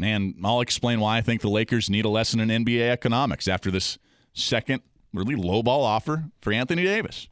And 0.00 0.34
I'll 0.42 0.62
explain 0.62 1.00
why 1.00 1.18
I 1.18 1.20
think 1.20 1.42
the 1.42 1.50
Lakers 1.50 1.90
need 1.90 2.06
a 2.06 2.08
lesson 2.08 2.40
in 2.40 2.64
NBA 2.64 2.88
economics 2.88 3.48
after 3.48 3.70
this 3.70 3.98
second 4.32 4.80
really 5.12 5.34
lowball 5.34 5.82
offer 5.82 6.30
for 6.40 6.54
Anthony 6.54 6.84
Davis. 6.84 7.28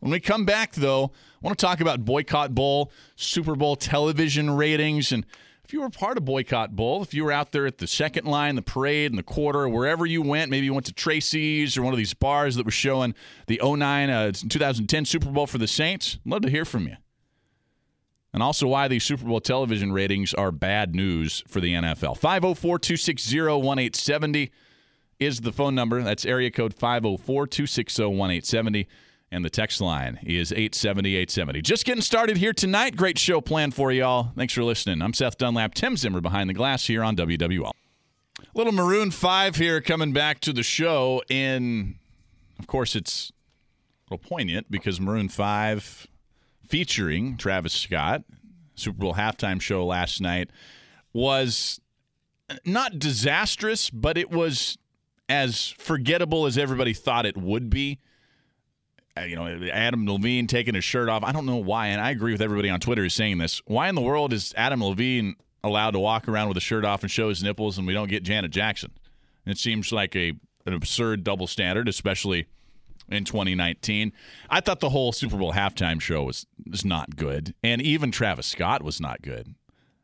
When 0.00 0.12
we 0.12 0.20
come 0.20 0.46
back, 0.46 0.72
though, 0.72 1.06
I 1.06 1.46
want 1.46 1.58
to 1.58 1.66
talk 1.66 1.80
about 1.80 2.04
Boycott 2.04 2.54
Bowl, 2.54 2.92
Super 3.16 3.54
Bowl 3.56 3.76
television 3.76 4.50
ratings, 4.50 5.12
and 5.12 5.26
if 5.68 5.74
you 5.74 5.82
were 5.82 5.90
part 5.90 6.16
of 6.16 6.24
Boycott 6.24 6.74
Bowl, 6.74 7.02
if 7.02 7.12
you 7.12 7.24
were 7.24 7.30
out 7.30 7.52
there 7.52 7.66
at 7.66 7.76
the 7.76 7.86
second 7.86 8.26
line, 8.26 8.54
the 8.54 8.62
parade, 8.62 9.12
and 9.12 9.18
the 9.18 9.22
quarter, 9.22 9.68
wherever 9.68 10.06
you 10.06 10.22
went, 10.22 10.50
maybe 10.50 10.64
you 10.64 10.72
went 10.72 10.86
to 10.86 10.94
Tracy's 10.94 11.76
or 11.76 11.82
one 11.82 11.92
of 11.92 11.98
these 11.98 12.14
bars 12.14 12.54
that 12.56 12.64
was 12.64 12.72
showing 12.72 13.14
the 13.48 13.60
09, 13.62 14.08
uh, 14.08 14.32
2010 14.32 15.04
Super 15.04 15.28
Bowl 15.28 15.46
for 15.46 15.58
the 15.58 15.66
Saints, 15.66 16.16
I'd 16.24 16.30
love 16.32 16.40
to 16.40 16.48
hear 16.48 16.64
from 16.64 16.88
you. 16.88 16.96
And 18.32 18.42
also 18.42 18.66
why 18.66 18.88
these 18.88 19.04
Super 19.04 19.26
Bowl 19.26 19.42
television 19.42 19.92
ratings 19.92 20.32
are 20.32 20.50
bad 20.50 20.94
news 20.94 21.44
for 21.46 21.60
the 21.60 21.74
NFL. 21.74 22.16
504 22.16 22.78
260 22.78 23.38
1870 23.38 24.50
is 25.20 25.42
the 25.42 25.52
phone 25.52 25.74
number. 25.74 26.00
That's 26.00 26.24
area 26.24 26.50
code 26.50 26.72
504 26.72 27.46
260 27.46 28.04
1870. 28.04 28.88
And 29.30 29.44
the 29.44 29.50
text 29.50 29.80
line 29.80 30.18
is 30.22 30.52
870 30.52 31.14
870. 31.16 31.60
Just 31.60 31.84
getting 31.84 32.00
started 32.00 32.38
here 32.38 32.54
tonight. 32.54 32.96
Great 32.96 33.18
show 33.18 33.40
planned 33.42 33.74
for 33.74 33.92
y'all. 33.92 34.32
Thanks 34.34 34.54
for 34.54 34.64
listening. 34.64 35.02
I'm 35.02 35.12
Seth 35.12 35.36
Dunlap, 35.36 35.74
Tim 35.74 35.96
Zimmer 35.98 36.22
behind 36.22 36.48
the 36.48 36.54
glass 36.54 36.86
here 36.86 37.04
on 37.04 37.14
WWL. 37.14 37.72
Little 38.54 38.72
Maroon 38.72 39.10
5 39.10 39.56
here 39.56 39.80
coming 39.82 40.12
back 40.12 40.40
to 40.40 40.52
the 40.52 40.62
show. 40.62 41.22
And 41.28 41.96
of 42.58 42.66
course, 42.66 42.96
it's 42.96 43.30
a 44.10 44.14
little 44.14 44.26
poignant 44.26 44.70
because 44.70 44.98
Maroon 44.98 45.28
5 45.28 46.06
featuring 46.66 47.36
Travis 47.36 47.74
Scott, 47.74 48.24
Super 48.74 48.98
Bowl 48.98 49.14
halftime 49.14 49.60
show 49.60 49.84
last 49.84 50.20
night, 50.22 50.50
was 51.12 51.80
not 52.64 52.98
disastrous, 52.98 53.90
but 53.90 54.16
it 54.16 54.30
was 54.30 54.78
as 55.28 55.68
forgettable 55.78 56.46
as 56.46 56.56
everybody 56.56 56.94
thought 56.94 57.26
it 57.26 57.36
would 57.36 57.68
be. 57.68 57.98
Uh, 59.18 59.24
you 59.24 59.36
know, 59.36 59.46
Adam 59.72 60.06
Levine 60.06 60.46
taking 60.46 60.74
his 60.74 60.84
shirt 60.84 61.08
off. 61.08 61.22
I 61.24 61.32
don't 61.32 61.46
know 61.46 61.56
why, 61.56 61.88
and 61.88 62.00
I 62.00 62.10
agree 62.10 62.32
with 62.32 62.42
everybody 62.42 62.70
on 62.70 62.80
Twitter 62.80 63.02
who's 63.02 63.14
saying 63.14 63.38
this. 63.38 63.62
Why 63.66 63.88
in 63.88 63.94
the 63.94 64.00
world 64.00 64.32
is 64.32 64.54
Adam 64.56 64.82
Levine 64.82 65.36
allowed 65.64 65.92
to 65.92 65.98
walk 65.98 66.28
around 66.28 66.48
with 66.48 66.56
a 66.56 66.60
shirt 66.60 66.84
off 66.84 67.02
and 67.02 67.10
show 67.10 67.28
his 67.28 67.42
nipples, 67.42 67.78
and 67.78 67.86
we 67.86 67.92
don't 67.92 68.08
get 68.08 68.22
Janet 68.22 68.50
Jackson? 68.50 68.92
It 69.46 69.58
seems 69.58 69.92
like 69.92 70.14
a 70.14 70.32
an 70.66 70.74
absurd 70.74 71.24
double 71.24 71.46
standard, 71.46 71.88
especially 71.88 72.46
in 73.08 73.24
2019. 73.24 74.12
I 74.50 74.60
thought 74.60 74.80
the 74.80 74.90
whole 74.90 75.12
Super 75.12 75.36
Bowl 75.36 75.52
halftime 75.52 76.00
show 76.00 76.24
was 76.24 76.46
was 76.70 76.84
not 76.84 77.16
good, 77.16 77.54
and 77.62 77.80
even 77.80 78.10
Travis 78.10 78.46
Scott 78.46 78.82
was 78.82 79.00
not 79.00 79.22
good. 79.22 79.54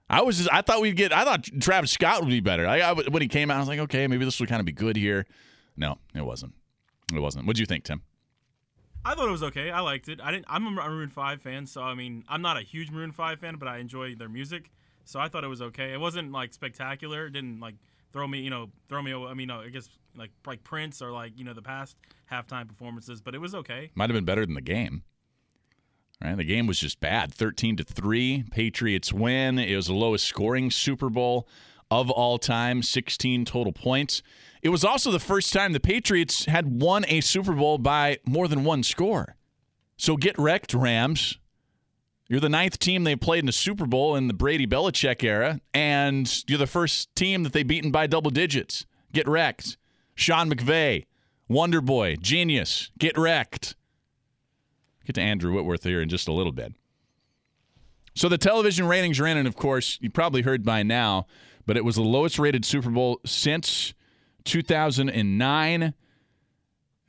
I 0.09 0.23
was 0.23 0.39
just, 0.39 0.53
I 0.53 0.63
thought 0.63 0.81
we'd 0.81 0.97
get 0.97 1.13
I 1.13 1.25
thought 1.25 1.45
Travis 1.61 1.91
Scott 1.91 2.21
would 2.21 2.31
be 2.31 2.41
better. 2.41 2.67
I, 2.67 2.81
I, 2.81 2.93
when 2.93 3.23
he 3.23 3.29
came 3.29 3.51
out, 3.51 3.57
I 3.57 3.61
was 3.61 3.69
like, 3.69 3.81
okay, 3.81 4.07
maybe 4.07 4.25
this 4.25 4.41
would 4.41 4.49
kind 4.49 4.61
of 4.61 4.67
be 4.67 4.73
good 4.73 4.97
here. 4.97 5.27
No, 5.77 5.99
it 6.15 6.25
wasn't. 6.25 6.55
It 7.13 7.21
wasn't. 7.21 7.47
What 7.47 7.57
do 7.57 7.63
you 7.63 7.67
think, 7.67 7.85
Tim? 7.85 8.03
I 9.05 9.15
thought 9.15 9.29
it 9.29 9.33
was 9.33 9.43
okay. 9.43 9.71
I 9.71 9.81
liked 9.81 10.09
it. 10.09 10.21
I 10.23 10.31
didn't. 10.31 10.47
I'm 10.49 10.67
a 10.67 10.71
Maroon 10.71 11.11
Five 11.11 11.43
fan, 11.43 11.67
so 11.67 11.83
I 11.83 11.95
mean, 11.95 12.25
I'm 12.29 12.43
not 12.43 12.57
a 12.57 12.63
huge 12.63 12.91
Maroon 12.91 13.13
Five 13.13 13.41
fan, 13.41 13.57
but 13.57 13.69
I 13.69 13.79
enjoy 13.79 14.15
their 14.15 14.29
music. 14.29 14.71
So 15.05 15.21
I 15.21 15.29
thought 15.29 15.45
it 15.45 15.49
was 15.49 15.61
okay. 15.61 15.93
It 15.93 16.01
wasn't 16.01 16.33
like 16.33 16.55
spectacular. 16.55 17.27
It 17.27 17.33
didn't 17.33 17.61
like 17.61 17.75
throw 18.13 18.27
me, 18.27 18.41
you 18.41 18.51
know, 18.51 18.71
throw 18.89 19.03
me. 19.03 19.13
I 19.13 19.35
mean, 19.35 19.51
uh, 19.51 19.59
I 19.59 19.69
guess 19.69 19.89
like 20.17 20.31
like 20.47 20.65
Prince 20.65 21.03
or 21.03 21.11
like 21.11 21.33
you 21.37 21.45
know 21.45 21.53
the 21.53 21.63
past 21.63 21.97
halftime 22.33 22.67
performances, 22.67 23.21
but 23.21 23.35
it 23.35 23.39
was 23.39 23.55
okay. 23.55 23.91
Might 23.95 24.09
have 24.09 24.15
been 24.15 24.25
better 24.25 24.47
than 24.47 24.55
the 24.55 24.63
game. 24.63 25.03
Right, 26.23 26.37
the 26.37 26.45
game 26.45 26.67
was 26.67 26.79
just 26.79 27.01
bad. 27.01 27.35
Thirteen 27.35 27.77
to 27.77 27.85
three, 27.85 28.45
Patriots 28.51 29.13
win. 29.13 29.59
It 29.59 29.77
was 29.77 29.89
the 29.89 29.95
lowest 29.95 30.25
scoring 30.25 30.71
Super 30.71 31.11
Bowl 31.11 31.47
of 32.01 32.11
all 32.11 32.39
time. 32.39 32.83
Sixteen 32.83 33.45
total 33.45 33.73
points. 33.73 34.23
It 34.63 34.71
was 34.71 34.85
also 34.85 35.11
the 35.11 35.21
first 35.21 35.53
time 35.53 35.73
the 35.73 35.81
Patriots 35.81 36.47
had 36.47 36.81
won 36.81 37.05
a 37.09 37.21
Super 37.21 37.53
Bowl 37.53 37.77
by 37.79 38.19
more 38.27 38.49
than 38.49 38.65
one 38.65 38.83
score. 38.83 39.37
So 39.97 40.17
get 40.17 40.39
wrecked, 40.39 40.73
Rams. 40.73 41.39
You're 42.29 42.41
the 42.41 42.49
ninth 42.49 42.79
team 42.79 43.05
they 43.05 43.17
played 43.17 43.41
in 43.41 43.47
the 43.47 43.53
Super 43.53 43.85
Bowl 43.85 44.17
in 44.17 44.29
the 44.29 44.35
Brady 44.35 44.67
Belichick 44.67 45.23
era, 45.23 45.61
and 45.75 46.43
you're 46.49 46.59
the 46.59 46.67
first 46.67 47.15
team 47.15 47.43
that 47.43 47.53
they've 47.53 47.67
beaten 47.67 47.91
by 47.91 48.07
double 48.07 48.31
digits. 48.31 48.87
Get 49.13 49.29
wrecked. 49.29 49.77
Sean 50.15 50.51
McVay, 50.51 51.05
Wonder 51.49 51.83
Boy, 51.83 52.17
genius. 52.17 52.91
Get 52.99 53.19
wrecked. 53.19 53.77
Get 55.05 55.17
to 55.17 55.21
Andrew 55.21 55.53
Whitworth 55.53 55.85
here 55.85 56.01
in 56.01 56.09
just 56.09 56.27
a 56.27 56.33
little 56.33 56.53
bit. 56.53 56.73
So 58.15 58.31
the 58.31 58.39
television 58.39 58.87
ratings 58.87 59.21
ran, 59.21 59.37
and 59.37 59.47
of 59.47 59.57
course, 59.57 59.99
you 60.01 60.09
probably 60.09 60.43
heard 60.43 60.65
by 60.65 60.83
now, 60.83 61.27
but 61.67 61.77
it 61.77 61.85
was 61.85 61.97
the 61.97 62.03
lowest 62.03 62.39
rated 62.39 62.65
Super 62.65 62.91
Bowl 62.91 63.21
since 63.25 63.95
2009. 64.45 65.95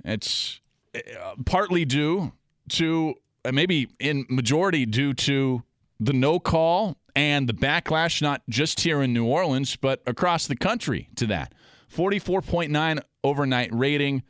It's 0.03 0.61
uh, 0.95 0.99
partly 1.45 1.85
due 1.85 2.31
to, 2.69 3.15
uh, 3.43 3.51
maybe 3.51 3.89
in 3.99 4.25
majority 4.29 4.85
due 4.85 5.13
to 5.13 5.63
the 5.99 6.13
no 6.13 6.39
call 6.39 6.97
and 7.15 7.47
the 7.47 7.53
backlash, 7.53 8.21
not 8.21 8.41
just 8.49 8.81
here 8.81 9.01
in 9.01 9.13
New 9.13 9.25
Orleans, 9.25 9.75
but 9.75 10.01
across 10.05 10.47
the 10.47 10.55
country 10.55 11.09
to 11.15 11.25
that. 11.27 11.53
44.9 11.93 12.99
overnight 13.23 13.73
rating. 13.73 14.23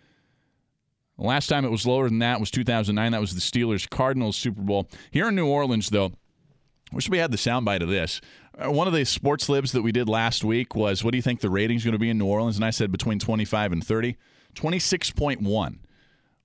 Last 1.17 1.47
time 1.47 1.65
it 1.65 1.71
was 1.71 1.87
lower 1.87 2.09
than 2.09 2.19
that 2.19 2.39
was 2.39 2.51
2009. 2.51 3.11
That 3.11 3.21
was 3.21 3.33
the 3.33 3.39
Steelers 3.39 3.89
Cardinals 3.89 4.35
Super 4.35 4.61
Bowl. 4.61 4.89
Here 5.11 5.29
in 5.29 5.35
New 5.35 5.47
Orleans, 5.47 5.89
though, 5.89 6.11
wish 6.91 7.09
we 7.09 7.17
had 7.17 7.31
the 7.31 7.37
soundbite 7.37 7.81
of 7.81 7.89
this. 7.89 8.21
Uh, 8.57 8.71
one 8.71 8.87
of 8.87 8.93
the 8.93 9.03
sports 9.05 9.49
libs 9.49 9.71
that 9.73 9.81
we 9.81 9.91
did 9.91 10.07
last 10.07 10.43
week 10.43 10.75
was 10.75 11.03
what 11.03 11.11
do 11.11 11.17
you 11.17 11.21
think 11.21 11.41
the 11.41 11.49
rating's 11.49 11.83
going 11.83 11.93
to 11.93 11.99
be 11.99 12.09
in 12.09 12.17
New 12.17 12.25
Orleans? 12.25 12.55
And 12.55 12.65
I 12.65 12.69
said 12.69 12.91
between 12.91 13.19
25 13.19 13.71
and 13.73 13.85
30. 13.85 14.15
26.1 14.55 15.77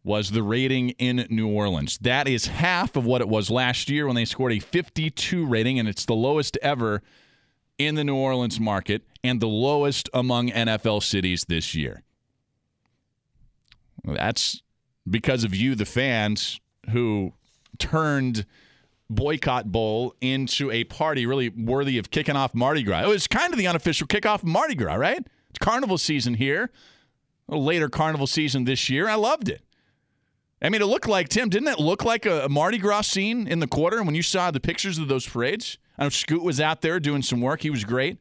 was 0.02 0.30
the 0.30 0.42
rating 0.42 0.90
in 0.90 1.26
New 1.30 1.48
Orleans. 1.48 1.98
That 1.98 2.26
is 2.26 2.46
half 2.46 2.96
of 2.96 3.04
what 3.04 3.20
it 3.20 3.28
was 3.28 3.50
last 3.50 3.88
year 3.88 4.06
when 4.06 4.16
they 4.16 4.24
scored 4.24 4.52
a 4.52 4.58
52 4.58 5.46
rating, 5.46 5.78
and 5.78 5.88
it's 5.88 6.06
the 6.06 6.14
lowest 6.14 6.58
ever 6.62 7.02
in 7.78 7.94
the 7.94 8.04
New 8.04 8.16
Orleans 8.16 8.58
market 8.58 9.02
and 9.22 9.40
the 9.40 9.46
lowest 9.46 10.08
among 10.12 10.48
NFL 10.50 11.02
cities 11.02 11.44
this 11.48 11.74
year. 11.74 12.02
That's 14.04 14.62
because 15.08 15.44
of 15.44 15.54
you, 15.54 15.74
the 15.74 15.84
fans, 15.84 16.60
who 16.90 17.34
turned 17.78 18.46
boycott 19.10 19.70
bowl 19.70 20.14
into 20.20 20.70
a 20.70 20.84
party 20.84 21.26
really 21.26 21.48
worthy 21.50 21.98
of 21.98 22.10
kicking 22.10 22.36
off 22.36 22.54
Mardi 22.54 22.82
Gras. 22.82 23.04
It 23.04 23.08
was 23.08 23.26
kind 23.26 23.52
of 23.52 23.58
the 23.58 23.66
unofficial 23.66 24.06
kickoff 24.06 24.36
of 24.36 24.44
Mardi 24.44 24.74
Gras, 24.74 24.94
right? 24.94 25.26
It's 25.50 25.58
carnival 25.58 25.98
season 25.98 26.34
here. 26.34 26.70
A 27.48 27.56
later 27.56 27.88
carnival 27.88 28.26
season 28.26 28.64
this 28.64 28.88
year. 28.88 29.08
I 29.08 29.16
loved 29.16 29.48
it. 29.48 29.62
I 30.62 30.68
mean, 30.68 30.82
it 30.82 30.86
looked 30.86 31.08
like 31.08 31.28
Tim. 31.28 31.48
Didn't 31.48 31.68
it 31.68 31.80
look 31.80 32.04
like 32.04 32.26
a, 32.26 32.48
Mardi 32.48 32.78
Gras 32.78 33.02
scene 33.02 33.48
in 33.48 33.60
the 33.60 33.66
quarter 33.66 33.96
And 33.96 34.06
when 34.06 34.14
you 34.14 34.22
saw 34.22 34.50
the 34.50 34.60
pictures 34.60 34.98
of 34.98 35.08
those 35.08 35.26
parades? 35.26 35.78
I 35.98 36.04
know 36.04 36.10
Scoot 36.10 36.42
was 36.42 36.60
out 36.60 36.80
there 36.82 37.00
doing 37.00 37.22
some 37.22 37.40
work. 37.40 37.62
He 37.62 37.70
was 37.70 37.84
great. 37.84 38.18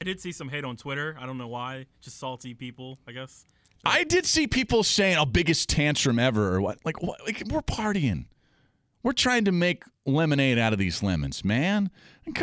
I 0.00 0.04
did 0.04 0.20
see 0.20 0.32
some 0.32 0.48
hate 0.48 0.64
on 0.64 0.76
Twitter. 0.76 1.16
I 1.18 1.26
don't 1.26 1.38
know 1.38 1.48
why. 1.48 1.86
Just 2.02 2.18
salty 2.18 2.54
people, 2.54 2.98
I 3.08 3.12
guess. 3.12 3.46
I 3.84 4.04
did 4.04 4.26
see 4.26 4.46
people 4.46 4.82
saying, 4.82 5.16
"Oh, 5.16 5.24
biggest 5.24 5.68
tantrum 5.68 6.18
ever," 6.18 6.54
or 6.54 6.60
what? 6.60 6.78
Like, 6.84 7.00
what? 7.02 7.24
Like, 7.24 7.42
we're 7.48 7.62
partying. 7.62 8.26
We're 9.06 9.12
trying 9.12 9.44
to 9.44 9.52
make 9.52 9.84
lemonade 10.04 10.58
out 10.58 10.72
of 10.72 10.80
these 10.80 11.00
lemons, 11.00 11.44
man. 11.44 11.92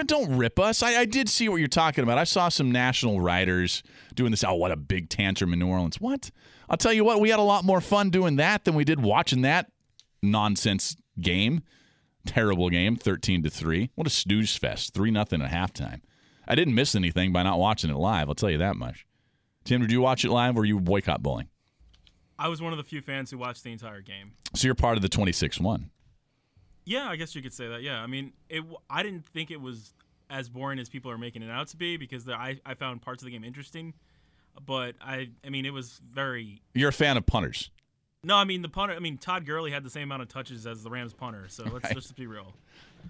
Don't 0.05 0.37
rip 0.37 0.57
us. 0.57 0.81
I, 0.81 1.01
I, 1.01 1.03
did 1.03 1.27
see 1.27 1.49
what 1.49 1.57
you're 1.57 1.67
talking 1.67 2.05
about. 2.05 2.17
I 2.17 2.23
saw 2.23 2.47
some 2.47 2.71
national 2.71 3.19
writers 3.19 3.83
doing 4.15 4.31
this. 4.31 4.45
Oh, 4.45 4.53
what 4.53 4.71
a 4.71 4.77
big 4.77 5.09
tantrum 5.09 5.51
in 5.51 5.59
New 5.59 5.67
Orleans. 5.67 5.99
What? 5.99 6.31
I'll 6.69 6.77
tell 6.77 6.93
you 6.93 7.03
what, 7.03 7.19
we 7.19 7.31
had 7.31 7.39
a 7.39 7.43
lot 7.43 7.65
more 7.65 7.81
fun 7.81 8.11
doing 8.11 8.37
that 8.37 8.63
than 8.63 8.75
we 8.75 8.85
did 8.85 9.03
watching 9.03 9.41
that 9.41 9.73
nonsense 10.21 10.95
game. 11.19 11.63
Terrible 12.25 12.69
game, 12.69 12.95
13 12.95 13.43
to 13.43 13.49
3. 13.49 13.89
What 13.95 14.07
a 14.07 14.09
snooze 14.09 14.55
fest. 14.55 14.93
3 14.93 15.11
nothing 15.11 15.41
at 15.41 15.51
halftime. 15.51 15.99
I 16.47 16.55
didn't 16.55 16.75
miss 16.75 16.95
anything 16.95 17.33
by 17.33 17.43
not 17.43 17.59
watching 17.59 17.89
it 17.89 17.97
live, 17.97 18.29
I'll 18.29 18.35
tell 18.35 18.49
you 18.49 18.59
that 18.59 18.77
much. 18.77 19.05
Tim, 19.65 19.81
did 19.81 19.91
you 19.91 19.99
watch 19.99 20.23
it 20.23 20.31
live 20.31 20.55
or 20.55 20.63
you 20.63 20.79
boycott 20.79 21.21
bowling? 21.21 21.49
I 22.39 22.47
was 22.47 22.61
one 22.61 22.71
of 22.71 22.77
the 22.77 22.85
few 22.85 23.01
fans 23.01 23.31
who 23.31 23.37
watched 23.37 23.65
the 23.65 23.73
entire 23.73 23.99
game. 23.99 24.31
So 24.55 24.69
you're 24.69 24.75
part 24.75 24.97
of 24.97 25.01
the 25.01 25.09
26 25.09 25.59
1. 25.59 25.89
Yeah, 26.85 27.07
I 27.07 27.15
guess 27.15 27.35
you 27.35 27.41
could 27.41 27.53
say 27.53 27.67
that. 27.67 27.81
Yeah, 27.81 28.01
I 28.01 28.07
mean, 28.07 28.33
it. 28.49 28.63
I 28.89 29.03
didn't 29.03 29.25
think 29.25 29.51
it 29.51 29.61
was 29.61 29.93
as 30.29 30.49
boring 30.49 30.79
as 30.79 30.89
people 30.89 31.11
are 31.11 31.17
making 31.17 31.43
it 31.43 31.49
out 31.49 31.67
to 31.67 31.77
be 31.77 31.97
because 31.97 32.25
the, 32.25 32.33
I 32.33 32.59
I 32.65 32.73
found 32.73 33.01
parts 33.01 33.21
of 33.21 33.25
the 33.25 33.31
game 33.31 33.43
interesting, 33.43 33.93
but 34.65 34.95
I 35.01 35.29
I 35.45 35.49
mean 35.49 35.65
it 35.65 35.73
was 35.73 36.01
very. 36.11 36.61
You're 36.73 36.89
a 36.89 36.93
fan 36.93 37.17
of 37.17 37.25
punters. 37.25 37.69
No, 38.23 38.35
I 38.35 38.43
mean 38.43 38.61
the 38.61 38.69
punter. 38.69 38.95
I 38.95 38.99
mean 38.99 39.17
Todd 39.17 39.45
Gurley 39.45 39.71
had 39.71 39.83
the 39.83 39.89
same 39.89 40.03
amount 40.03 40.21
of 40.23 40.29
touches 40.29 40.65
as 40.65 40.83
the 40.83 40.89
Rams 40.89 41.13
punter, 41.13 41.45
so 41.47 41.63
let's 41.63 41.85
right. 41.85 41.95
just 41.95 42.15
be 42.15 42.27
real. 42.27 42.53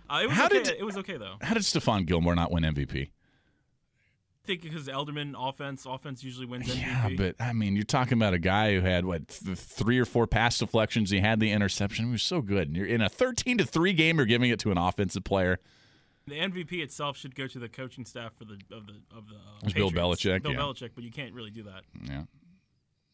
Uh, 0.09 0.21
it 0.23 0.27
was 0.27 0.37
how 0.37 0.45
okay. 0.45 0.63
Did, 0.63 0.75
it 0.79 0.83
was 0.83 0.97
okay 0.97 1.17
though. 1.17 1.35
How 1.41 1.53
did 1.53 1.63
Stephon 1.63 2.05
Gilmore 2.05 2.35
not 2.35 2.51
win 2.51 2.63
MVP? 2.63 3.09
I 4.43 4.45
think 4.45 4.61
because 4.63 4.87
Edelman 4.87 5.35
offense, 5.37 5.85
offense 5.85 6.21
usually 6.21 6.45
wins 6.45 6.67
MVP. 6.67 6.81
Yeah, 6.81 7.09
but 7.15 7.35
I 7.39 7.53
mean, 7.53 7.75
you're 7.75 7.85
talking 7.85 8.17
about 8.17 8.33
a 8.33 8.39
guy 8.39 8.73
who 8.73 8.81
had 8.81 9.05
what 9.05 9.29
th- 9.29 9.57
three 9.57 9.97
or 9.97 10.03
four 10.03 10.27
pass 10.27 10.59
deflections. 10.59 11.11
He 11.11 11.21
had 11.21 11.39
the 11.39 11.49
interception. 11.49 12.07
He 12.07 12.11
was 12.11 12.23
so 12.23 12.41
good. 12.41 12.67
And 12.67 12.75
you're 12.75 12.85
in 12.85 13.01
a 13.01 13.07
13 13.07 13.59
to 13.59 13.65
three 13.65 13.93
game. 13.93 14.17
You're 14.17 14.25
giving 14.25 14.49
it 14.49 14.59
to 14.59 14.71
an 14.71 14.77
offensive 14.77 15.23
player. 15.23 15.59
The 16.27 16.35
MVP 16.35 16.73
itself 16.83 17.15
should 17.15 17.35
go 17.35 17.47
to 17.47 17.57
the 17.57 17.69
coaching 17.69 18.03
staff 18.03 18.33
for 18.37 18.43
the 18.43 18.55
of 18.75 18.85
the 18.85 18.95
of 19.15 19.29
the. 19.29 19.69
Uh, 19.69 19.73
Bill 19.73 19.91
Belichick. 19.91 20.43
Bill 20.43 20.51
yeah. 20.51 20.59
Belichick, 20.59 20.89
but 20.93 21.05
you 21.05 21.11
can't 21.11 21.33
really 21.33 21.51
do 21.51 21.63
that. 21.63 21.83
Yeah. 22.03 22.23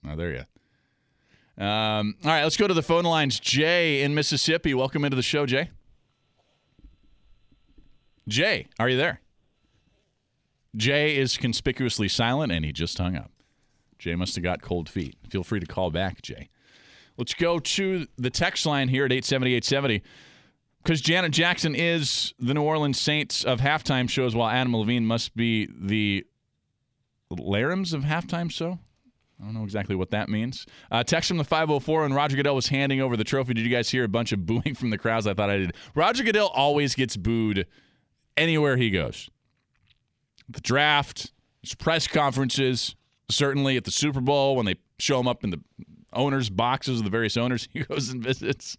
Oh, 0.09 0.15
there 0.15 0.31
you. 0.31 1.63
Um, 1.63 2.15
all 2.23 2.31
right, 2.31 2.43
let's 2.43 2.57
go 2.57 2.67
to 2.67 2.73
the 2.73 2.81
phone 2.81 3.03
lines. 3.03 3.39
Jay 3.39 4.01
in 4.01 4.15
Mississippi, 4.15 4.73
welcome 4.73 5.05
into 5.05 5.15
the 5.15 5.21
show, 5.21 5.45
Jay. 5.45 5.69
Jay, 8.27 8.67
are 8.79 8.89
you 8.89 8.97
there? 8.97 9.21
Jay 10.75 11.17
is 11.17 11.37
conspicuously 11.37 12.07
silent 12.07 12.51
and 12.51 12.63
he 12.63 12.71
just 12.71 12.97
hung 12.97 13.15
up. 13.15 13.31
Jay 13.97 14.15
must 14.15 14.35
have 14.35 14.43
got 14.43 14.61
cold 14.61 14.87
feet. 14.87 15.15
Feel 15.29 15.43
free 15.43 15.59
to 15.59 15.65
call 15.65 15.91
back, 15.91 16.21
Jay. 16.21 16.49
Let's 17.17 17.33
go 17.33 17.59
to 17.59 18.07
the 18.17 18.29
text 18.29 18.65
line 18.65 18.87
here 18.87 19.03
at 19.03 19.11
87870 19.11 20.01
Because 20.81 21.01
Janet 21.01 21.33
Jackson 21.33 21.75
is 21.75 22.33
the 22.39 22.53
New 22.53 22.61
Orleans 22.61 22.97
Saints 22.97 23.43
of 23.43 23.59
halftime 23.59 24.09
shows, 24.09 24.33
while 24.35 24.49
Adam 24.49 24.75
Levine 24.75 25.05
must 25.05 25.35
be 25.35 25.67
the 25.77 26.25
Larams 27.29 27.93
of 27.93 28.03
halftime 28.03 28.49
show. 28.49 28.79
I 29.39 29.45
don't 29.45 29.53
know 29.53 29.63
exactly 29.63 29.95
what 29.95 30.11
that 30.11 30.29
means. 30.29 30.65
Uh, 30.91 31.03
text 31.03 31.27
from 31.27 31.37
the 31.37 31.43
504, 31.43 32.05
and 32.05 32.15
Roger 32.15 32.37
Goodell 32.37 32.55
was 32.55 32.67
handing 32.67 33.01
over 33.01 33.17
the 33.17 33.23
trophy. 33.23 33.53
Did 33.53 33.65
you 33.65 33.71
guys 33.71 33.89
hear 33.89 34.05
a 34.05 34.09
bunch 34.09 34.31
of 34.31 34.45
booing 34.45 34.75
from 34.75 34.89
the 34.89 34.97
crowds? 34.97 35.27
I 35.27 35.33
thought 35.33 35.49
I 35.49 35.57
did. 35.57 35.73
Roger 35.95 36.23
Goodell 36.23 36.47
always 36.47 36.95
gets 36.95 37.17
booed 37.17 37.65
anywhere 38.37 38.77
he 38.77 38.89
goes 38.89 39.29
the 40.49 40.61
draft, 40.61 41.31
press 41.77 42.07
conferences, 42.07 42.95
certainly 43.29 43.77
at 43.77 43.83
the 43.83 43.91
Super 43.91 44.21
Bowl 44.21 44.55
when 44.55 44.65
they 44.65 44.75
show 44.97 45.19
him 45.19 45.27
up 45.27 45.43
in 45.43 45.51
the 45.51 45.61
owners' 46.13 46.49
boxes 46.49 46.99
of 46.99 47.05
the 47.05 47.11
various 47.11 47.37
owners 47.37 47.67
he 47.71 47.79
goes 47.83 48.09
and 48.09 48.23
visits. 48.23 48.77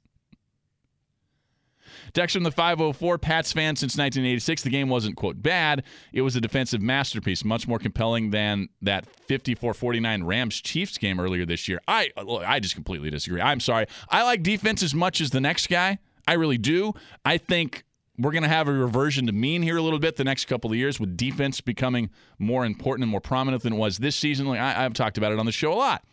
Text 2.13 2.35
from 2.35 2.43
the 2.43 2.51
504 2.51 3.19
Pats 3.19 3.53
fan 3.53 3.77
since 3.77 3.93
1986. 3.93 4.63
The 4.63 4.71
game 4.71 4.89
wasn't, 4.89 5.17
quote, 5.17 5.43
bad. 5.43 5.85
It 6.13 6.23
was 6.23 6.35
a 6.37 6.41
defensive 6.41 6.83
masterpiece, 6.83 7.45
much 7.45 7.69
more 7.69 7.79
compelling 7.79 8.31
than 8.31 8.69
that 8.83 9.07
54 9.27 9.75
49 9.75 10.25
Rams 10.25 10.61
Chiefs 10.61 10.99
game 10.99 11.21
earlier 11.21 11.47
this 11.47 11.69
year. 11.69 11.81
I, 11.87 12.11
I 12.17 12.61
just 12.61 12.75
completely 12.75 13.11
disagree. 13.11 13.41
I'm 13.41 13.61
sorry. 13.61 13.87
I 14.09 14.23
like 14.23 14.43
defense 14.43 14.83
as 14.83 14.95
much 14.95 15.21
as 15.21 15.31
the 15.31 15.41
next 15.41 15.69
guy. 15.69 15.99
I 16.27 16.35
really 16.35 16.59
do. 16.59 16.95
I 17.25 17.39
think 17.39 17.85
we're 18.21 18.33
going 18.33 18.43
to 18.43 18.49
have 18.49 18.69
a 18.69 18.73
reversion 18.73 19.27
to 19.27 19.33
mean 19.33 19.63
here 19.63 19.79
a 19.79 19.83
little 19.83 19.99
bit 19.99 20.17
the 20.17 20.25
next 20.25 20.45
couple 20.45 20.71
of 20.71 20.77
years 20.77 21.01
with 21.01 21.17
defense 21.17 21.61
becoming 21.61 22.11
more 22.39 22.67
important 22.67 23.05
and 23.05 23.11
more 23.11 23.21
prominent 23.21 23.63
than 23.63 23.73
it 23.73 23.77
was 23.77 23.99
this 23.99 24.15
season. 24.15 24.47
Like 24.47 24.61
I, 24.61 24.83
have 24.83 24.93
talked 24.93 25.17
about 25.17 25.33
it 25.33 25.39
on 25.39 25.47
the 25.47 25.53
show 25.53 25.73
a 25.73 25.75
lot. 25.75 26.05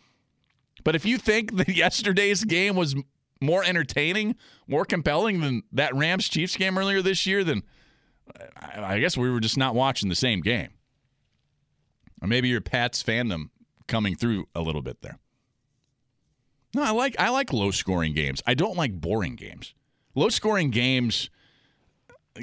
But 0.84 0.94
if 0.94 1.04
you 1.04 1.18
think 1.18 1.56
that 1.56 1.68
yesterday's 1.68 2.44
game 2.44 2.76
was 2.76 2.94
more 3.40 3.62
entertaining, 3.62 4.36
more 4.66 4.84
compelling 4.84 5.40
than 5.40 5.62
that 5.72 5.94
Rams 5.94 6.28
Chiefs 6.28 6.56
game 6.56 6.78
earlier 6.78 7.02
this 7.02 7.26
year, 7.26 7.44
then 7.44 7.62
I 8.56 8.98
guess 8.98 9.16
we 9.16 9.30
were 9.30 9.40
just 9.40 9.56
not 9.56 9.74
watching 9.74 10.08
the 10.08 10.14
same 10.14 10.40
game. 10.40 10.70
Or 12.20 12.26
maybe 12.26 12.48
your 12.48 12.60
Pats 12.60 13.02
fandom 13.02 13.50
coming 13.86 14.16
through 14.16 14.48
a 14.54 14.60
little 14.60 14.82
bit 14.82 15.02
there. 15.02 15.18
No, 16.74 16.82
I 16.82 16.90
like 16.90 17.16
I 17.18 17.30
like 17.30 17.52
low 17.52 17.70
scoring 17.70 18.12
games. 18.12 18.42
I 18.46 18.54
don't 18.54 18.76
like 18.76 19.00
boring 19.00 19.36
games. 19.36 19.74
Low 20.14 20.28
scoring 20.28 20.70
games 20.70 21.30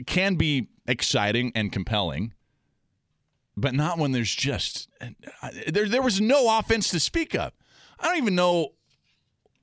can 0.06 0.36
be 0.36 0.68
exciting 0.88 1.52
and 1.56 1.72
compelling, 1.72 2.34
but 3.58 3.74
not 3.74 3.98
when 3.98 4.12
there's 4.12 4.34
just 4.34 4.90
there. 5.68 5.88
There 5.88 6.02
was 6.02 6.20
no 6.22 6.60
offense 6.60 6.90
to 6.92 7.00
speak 7.00 7.36
of. 7.36 7.54
I 8.00 8.08
don't 8.08 8.18
even 8.18 8.36
know 8.36 8.70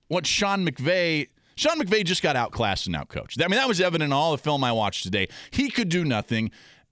what 0.08 0.26
Sean 0.26 0.66
McVay. 0.66 1.28
Sean 1.54 1.78
McVay 1.78 2.04
just 2.04 2.22
got 2.22 2.34
outclassed 2.34 2.86
and 2.86 2.96
outcoached. 2.96 3.42
I 3.42 3.48
mean, 3.48 3.58
that 3.58 3.68
was 3.68 3.80
evident 3.80 4.08
in 4.08 4.12
all 4.12 4.32
the 4.32 4.38
film 4.38 4.64
I 4.64 4.72
watched 4.72 5.02
today. 5.02 5.28
He 5.50 5.70
could 5.70 5.88
do 5.88 6.04
nothing, 6.04 6.50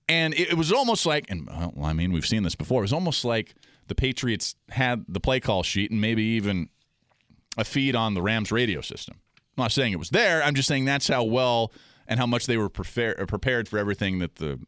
and 0.09 0.35
it, 0.35 0.55
was 0.55 0.73
almost 0.73 1.07
like, 1.07 1.25
and 1.31 1.47
well, 1.47 1.75
I 1.85 1.93
mean, 1.93 2.13
we've 2.13 2.27
seen 2.27 2.43
this 2.43 2.55
before. 2.55 2.81
It 2.81 2.85
was 2.85 2.93
almost 2.93 3.25
like 3.25 3.55
the 3.87 3.95
Patriots 3.95 4.55
had 4.69 5.05
the 5.09 5.21
play 5.21 5.41
call 5.41 5.63
sheet 5.63 5.91
and 5.91 6.01
maybe 6.01 6.23
even 6.23 6.69
a 7.57 7.65
feed 7.65 7.97
on 7.97 8.15
the 8.15 8.23
Rams 8.23 8.53
radio 8.53 8.81
system. 8.81 9.21
I'm 9.57 9.65
not 9.65 9.73
saying 9.73 9.93
it 9.93 9.99
was 9.99 10.11
there. 10.11 10.43
I'm 10.43 10.55
just 10.55 10.69
saying 10.69 10.85
that's 10.85 11.09
how 11.09 11.25
well 11.25 11.73
and 12.11 12.19
how 12.19 12.27
much 12.27 12.47
they 12.47 12.59
were 12.59 12.69
prefer- 12.69 13.15
uh, 13.19 13.25
prepared 13.25 13.69
for 13.69 13.79
everything 13.79 14.19
that 14.19 14.35
the 14.35 14.59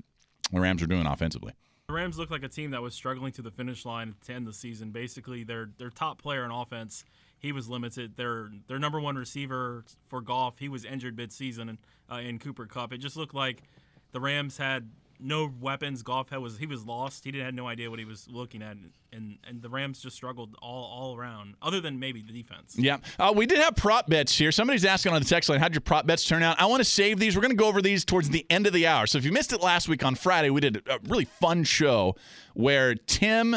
Rams 0.52 0.80
were 0.80 0.86
doing 0.86 1.06
offensively. 1.06 1.52
The 1.88 1.94
Rams 1.94 2.16
looked 2.16 2.30
like 2.30 2.44
a 2.44 2.48
team 2.48 2.70
that 2.70 2.80
was 2.80 2.94
struggling 2.94 3.32
to 3.32 3.42
the 3.42 3.50
finish 3.50 3.84
line 3.84 4.14
to 4.24 4.32
end 4.32 4.46
the 4.46 4.52
season. 4.52 4.92
Basically, 4.92 5.44
their 5.44 5.68
their 5.76 5.90
top 5.90 6.22
player 6.22 6.44
in 6.44 6.50
offense, 6.50 7.04
he 7.38 7.52
was 7.52 7.68
limited. 7.68 8.16
Their 8.16 8.50
their 8.68 8.78
number 8.78 9.00
one 9.00 9.16
receiver 9.16 9.84
for 10.08 10.22
Goff, 10.22 10.58
he 10.58 10.68
was 10.68 10.84
injured 10.84 11.18
midseason 11.18 11.76
uh, 12.10 12.16
in 12.16 12.38
Cooper 12.38 12.66
Kupp. 12.66 12.92
It 12.92 12.98
just 12.98 13.16
looked 13.16 13.34
like 13.34 13.64
the 14.12 14.20
Rams 14.20 14.56
had 14.56 14.90
no 15.22 15.52
weapons. 15.60 16.02
Goff 16.02 16.30
had 16.30 16.38
was 16.38 16.58
he 16.58 16.66
was 16.66 16.84
lost. 16.84 17.24
He 17.24 17.30
didn't 17.30 17.44
had 17.44 17.54
no 17.54 17.66
idea 17.66 17.90
what 17.90 17.98
he 17.98 18.04
was 18.04 18.26
looking 18.28 18.62
at, 18.62 18.76
and 19.12 19.38
and 19.46 19.62
the 19.62 19.68
Rams 19.68 20.00
just 20.00 20.16
struggled 20.16 20.56
all 20.60 20.84
all 20.84 21.16
around, 21.16 21.54
other 21.62 21.80
than 21.80 21.98
maybe 21.98 22.22
the 22.22 22.32
defense. 22.32 22.74
Yeah, 22.76 22.98
uh, 23.18 23.32
we 23.34 23.46
did 23.46 23.58
have 23.58 23.76
prop 23.76 24.08
bets 24.08 24.36
here. 24.36 24.52
Somebody's 24.52 24.84
asking 24.84 25.12
on 25.12 25.20
the 25.20 25.28
text 25.28 25.48
line, 25.48 25.60
how'd 25.60 25.74
your 25.74 25.80
prop 25.80 26.06
bets 26.06 26.24
turn 26.24 26.42
out? 26.42 26.60
I 26.60 26.66
want 26.66 26.80
to 26.80 26.84
save 26.84 27.18
these. 27.18 27.36
We're 27.36 27.42
going 27.42 27.52
to 27.52 27.56
go 27.56 27.68
over 27.68 27.82
these 27.82 28.04
towards 28.04 28.30
the 28.30 28.46
end 28.50 28.66
of 28.66 28.72
the 28.72 28.86
hour. 28.86 29.06
So 29.06 29.18
if 29.18 29.24
you 29.24 29.32
missed 29.32 29.52
it 29.52 29.62
last 29.62 29.88
week 29.88 30.04
on 30.04 30.14
Friday, 30.14 30.50
we 30.50 30.60
did 30.60 30.82
a 30.88 30.98
really 31.08 31.26
fun 31.26 31.64
show 31.64 32.16
where 32.54 32.94
Tim 32.94 33.56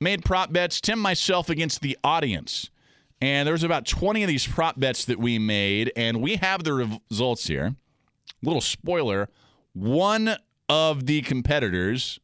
made 0.00 0.24
prop 0.24 0.52
bets. 0.52 0.80
Tim, 0.80 0.98
myself 0.98 1.48
against 1.48 1.80
the 1.80 1.98
audience. 2.04 2.70
And 3.20 3.46
there 3.46 3.52
was 3.52 3.64
about 3.64 3.84
20 3.84 4.22
of 4.22 4.28
these 4.28 4.46
prop 4.46 4.78
bets 4.78 5.04
that 5.06 5.18
we 5.18 5.38
made, 5.38 5.92
and 5.96 6.22
we 6.22 6.36
have 6.36 6.62
the 6.62 6.72
results 7.10 7.48
here. 7.48 7.74
Little 8.42 8.60
spoiler: 8.60 9.28
one 9.72 10.36
of 10.68 11.06
the 11.06 11.22
competitors 11.22 12.20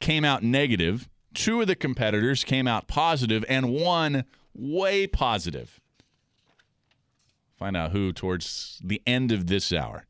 came 0.00 0.24
out 0.24 0.42
negative. 0.42 1.08
two 1.34 1.60
of 1.60 1.66
the 1.66 1.74
competitors 1.74 2.44
came 2.44 2.68
out 2.68 2.86
positive, 2.86 3.44
and 3.48 3.70
one 3.72 4.24
way 4.54 5.06
positive. 5.06 5.80
Find 7.58 7.76
out 7.76 7.90
who 7.92 8.12
towards 8.12 8.80
the 8.84 9.02
end 9.06 9.32
of 9.32 9.46
this 9.46 9.72
hour. 9.72 10.06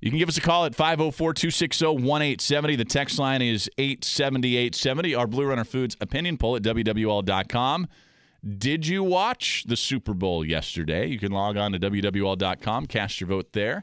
You 0.00 0.10
can 0.10 0.18
give 0.18 0.28
us 0.28 0.38
a 0.38 0.40
call 0.40 0.64
at 0.64 0.74
504 0.74 1.34
260 1.34 1.84
1870. 1.84 2.76
The 2.76 2.84
text 2.84 3.18
line 3.18 3.42
is 3.42 3.68
870 3.76 5.14
Our 5.14 5.26
Blue 5.26 5.44
Runner 5.44 5.64
Foods 5.64 5.96
opinion 6.00 6.38
poll 6.38 6.56
at 6.56 6.62
WWL.com. 6.62 7.86
Did 8.56 8.86
you 8.86 9.04
watch 9.04 9.64
the 9.68 9.76
Super 9.76 10.14
Bowl 10.14 10.44
yesterday? 10.44 11.06
You 11.06 11.18
can 11.18 11.32
log 11.32 11.58
on 11.58 11.72
to 11.72 11.78
WWL.com, 11.78 12.86
cast 12.86 13.20
your 13.20 13.28
vote 13.28 13.52
there. 13.52 13.82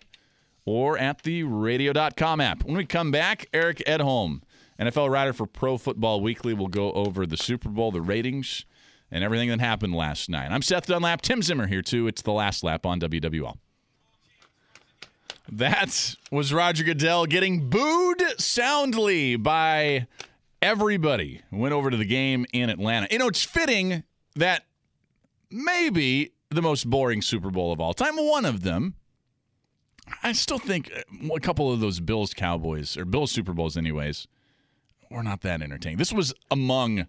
Or 0.68 0.98
at 0.98 1.24
the 1.24 1.44
radio.com 1.44 2.42
app. 2.42 2.66
When 2.66 2.76
we 2.76 2.86
come 2.86 3.10
back, 3.10 3.48
Eric 3.54 3.82
Edholm, 3.88 4.42
NFL 4.78 5.10
writer 5.10 5.32
for 5.32 5.48
Pro 5.48 5.78
Football 5.78 6.20
Weekly, 6.20 6.54
will 6.54 6.68
go 6.68 6.92
over 6.92 7.26
the 7.26 7.38
Super 7.38 7.70
Bowl, 7.70 7.90
the 7.90 8.02
ratings, 8.02 8.66
and 9.10 9.24
everything 9.24 9.48
that 9.48 9.62
happened 9.62 9.96
last 9.96 10.30
night. 10.30 10.52
I'm 10.52 10.62
Seth 10.62 10.88
Dunlap. 10.88 11.22
Tim 11.22 11.42
Zimmer 11.42 11.68
here, 11.68 11.82
too. 11.82 12.06
It's 12.08 12.22
the 12.22 12.34
last 12.34 12.66
lap 12.66 12.86
on 12.86 13.00
WWL. 13.00 13.56
That 15.50 16.16
was 16.32 16.54
Roger 16.54 16.84
Goodell 16.84 17.26
getting 17.28 17.70
booed 17.70 18.22
soundly 18.38 19.38
by 19.38 20.06
everybody 20.62 21.44
went 21.50 21.74
over 21.74 21.90
to 21.90 21.96
the 21.96 22.04
game 22.04 22.46
in 22.52 22.70
Atlanta. 22.70 23.08
You 23.10 23.20
know, 23.20 23.30
it's 23.30 23.46
fitting 23.46 24.04
that 24.36 24.66
maybe 25.50 26.34
the 26.50 26.62
most 26.62 26.90
boring 26.90 27.22
Super 27.22 27.52
Bowl 27.52 27.72
of 27.72 27.80
all 27.80 27.94
time, 27.94 28.18
one 28.18 28.44
of 28.44 28.64
them. 28.64 28.96
I 30.24 30.32
still 30.34 30.60
think 30.60 30.92
uh, 30.96 31.34
a 31.34 31.40
couple 31.40 31.72
of 31.72 31.80
those 31.80 32.00
Bills 32.00 32.34
Cowboys, 32.34 32.98
or 32.98 33.06
Bills 33.06 33.32
Super 33.32 33.54
Bowls, 33.54 33.78
anyways, 33.78 34.28
were 35.10 35.24
not 35.24 35.42
that 35.42 35.62
entertaining. 35.62 35.98
This 35.98 36.14
was 36.14 36.34
among 36.52 37.08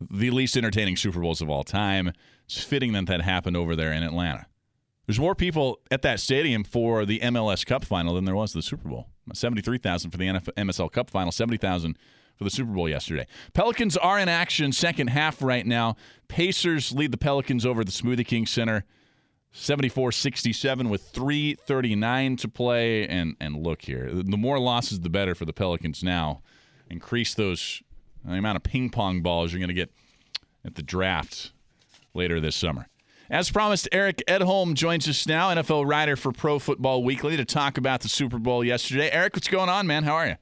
the 0.00 0.30
least 0.30 0.56
entertaining 0.56 0.96
Super 0.96 1.20
Bowls 1.20 1.40
of 1.40 1.50
all 1.50 1.64
time. 1.64 2.12
It's 2.44 2.62
fitting 2.62 2.92
that 2.92 3.06
that 3.06 3.22
happened 3.22 3.56
over 3.56 3.74
there 3.76 3.92
in 3.92 4.02
Atlanta. 4.02 4.46
There's 5.06 5.18
more 5.18 5.34
people 5.34 5.80
at 5.90 6.02
that 6.02 6.20
stadium 6.20 6.64
for 6.64 7.06
the 7.06 7.18
MLS 7.20 7.64
Cup 7.64 7.84
final 7.84 8.14
than 8.14 8.24
there 8.24 8.36
was 8.36 8.52
the 8.52 8.62
Super 8.62 8.88
Bowl. 8.88 9.08
73,000 9.32 10.10
for 10.10 10.18
the 10.18 10.26
NFL, 10.26 10.52
MSL 10.54 10.92
Cup 10.92 11.10
final, 11.10 11.32
70,000 11.32 11.98
for 12.36 12.44
the 12.44 12.50
Super 12.50 12.72
Bowl 12.72 12.88
yesterday. 12.88 13.26
Pelicans 13.52 13.96
are 13.96 14.18
in 14.18 14.28
action 14.28 14.70
second 14.70 15.08
half 15.08 15.42
right 15.42 15.66
now. 15.66 15.96
Pacers 16.28 16.92
lead 16.92 17.10
the 17.10 17.18
Pelicans 17.18 17.66
over 17.66 17.84
the 17.84 17.90
Smoothie 17.90 18.26
King 18.26 18.46
Center 18.46 18.84
74-67 19.54 20.88
with 20.88 21.02
339 21.08 22.36
to 22.36 22.48
play 22.48 23.08
and 23.08 23.36
and 23.40 23.56
look 23.56 23.82
here. 23.82 24.10
The 24.12 24.36
more 24.36 24.58
losses 24.58 25.00
the 25.00 25.10
better 25.10 25.34
for 25.34 25.44
the 25.44 25.52
Pelicans 25.52 26.02
now. 26.02 26.42
Increase 26.90 27.34
those 27.34 27.82
the 28.24 28.34
amount 28.34 28.56
of 28.56 28.62
ping 28.62 28.90
pong 28.90 29.22
balls 29.22 29.52
you're 29.52 29.60
going 29.60 29.68
to 29.68 29.74
get 29.74 29.90
at 30.64 30.74
the 30.74 30.82
draft 30.82 31.52
later 32.14 32.40
this 32.40 32.56
summer. 32.56 32.88
As 33.30 33.50
promised, 33.50 33.88
Eric 33.92 34.22
Edholm 34.26 34.72
joins 34.72 35.06
us 35.06 35.26
now, 35.26 35.50
NFL 35.54 35.86
writer 35.86 36.16
for 36.16 36.32
Pro 36.32 36.58
Football 36.58 37.04
Weekly, 37.04 37.36
to 37.36 37.44
talk 37.44 37.76
about 37.76 38.00
the 38.00 38.08
Super 38.08 38.38
Bowl 38.38 38.64
yesterday. 38.64 39.10
Eric, 39.10 39.36
what's 39.36 39.48
going 39.48 39.68
on, 39.68 39.86
man? 39.86 40.04
How 40.04 40.14
are 40.14 40.26
you? 40.26 40.36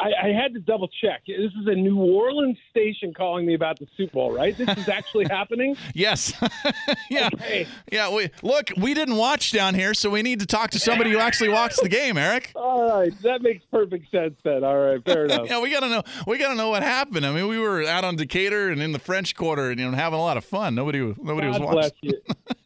I, 0.00 0.10
I, 0.24 0.28
had 0.28 0.54
to 0.54 0.60
double 0.60 0.88
check. 0.88 1.22
This 1.26 1.52
is 1.52 1.66
a 1.66 1.74
New 1.74 1.98
Orleans 1.98 2.58
station 2.70 3.14
calling 3.14 3.46
me 3.46 3.54
about 3.54 3.78
the 3.78 3.86
Super 3.96 4.14
Bowl, 4.14 4.32
right? 4.32 4.56
This 4.56 4.68
is 4.76 4.88
actually 4.88 5.26
happening. 5.30 5.76
Yes. 5.94 6.32
yeah. 7.10 7.30
Okay. 7.32 7.66
Yeah. 7.92 8.12
We 8.12 8.30
look. 8.42 8.70
We 8.76 8.94
didn't 8.94 9.16
watch 9.16 9.52
down 9.52 9.74
here, 9.74 9.94
so 9.94 10.10
we 10.10 10.22
need 10.22 10.40
to 10.40 10.46
talk 10.46 10.70
to 10.72 10.80
somebody 10.80 11.12
who 11.12 11.18
actually 11.18 11.50
watched 11.50 11.80
the 11.80 11.88
game, 11.88 12.18
Eric. 12.18 12.52
All 12.56 12.88
right, 12.88 13.12
that 13.22 13.42
makes 13.42 13.64
perfect 13.70 14.10
sense. 14.10 14.34
Then. 14.42 14.64
All 14.64 14.76
right, 14.76 15.04
fair 15.04 15.26
enough. 15.26 15.48
yeah, 15.48 15.60
we 15.60 15.70
gotta 15.70 15.88
know. 15.88 16.02
We 16.26 16.38
gotta 16.38 16.56
know 16.56 16.70
what 16.70 16.82
happened. 16.82 17.24
I 17.24 17.32
mean, 17.32 17.46
we 17.46 17.60
were 17.60 17.84
out 17.84 18.04
on 18.04 18.16
Decatur 18.16 18.70
and 18.70 18.82
in 18.82 18.90
the 18.90 18.98
French 18.98 19.36
Quarter, 19.36 19.70
and 19.70 19.78
you 19.78 19.88
know, 19.88 19.96
having 19.96 20.18
a 20.18 20.22
lot 20.22 20.36
of 20.36 20.44
fun. 20.44 20.74
Nobody, 20.74 20.98
nobody 20.98 21.52
God 21.52 21.60
was 21.60 21.92
watching. 22.02 22.20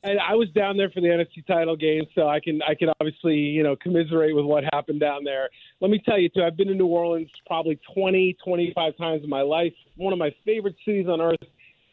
And 0.04 0.20
I 0.20 0.34
was 0.36 0.48
down 0.50 0.76
there 0.76 0.90
for 0.90 1.00
the 1.00 1.08
NFC 1.08 1.44
title 1.46 1.76
game, 1.76 2.04
so 2.14 2.28
I 2.28 2.38
can 2.38 2.60
I 2.62 2.74
can 2.74 2.88
obviously 3.00 3.34
you 3.34 3.64
know 3.64 3.74
commiserate 3.76 4.34
with 4.34 4.44
what 4.44 4.62
happened 4.72 5.00
down 5.00 5.24
there. 5.24 5.48
Let 5.80 5.90
me 5.90 6.00
tell 6.04 6.18
you 6.18 6.28
too, 6.28 6.42
I've 6.42 6.56
been 6.56 6.68
to 6.68 6.74
New 6.74 6.86
Orleans 6.86 7.30
probably 7.46 7.80
20, 7.94 8.36
25 8.44 8.96
times 8.96 9.24
in 9.24 9.30
my 9.30 9.42
life. 9.42 9.72
One 9.96 10.12
of 10.12 10.18
my 10.18 10.34
favorite 10.44 10.76
cities 10.84 11.06
on 11.08 11.20
earth. 11.20 11.38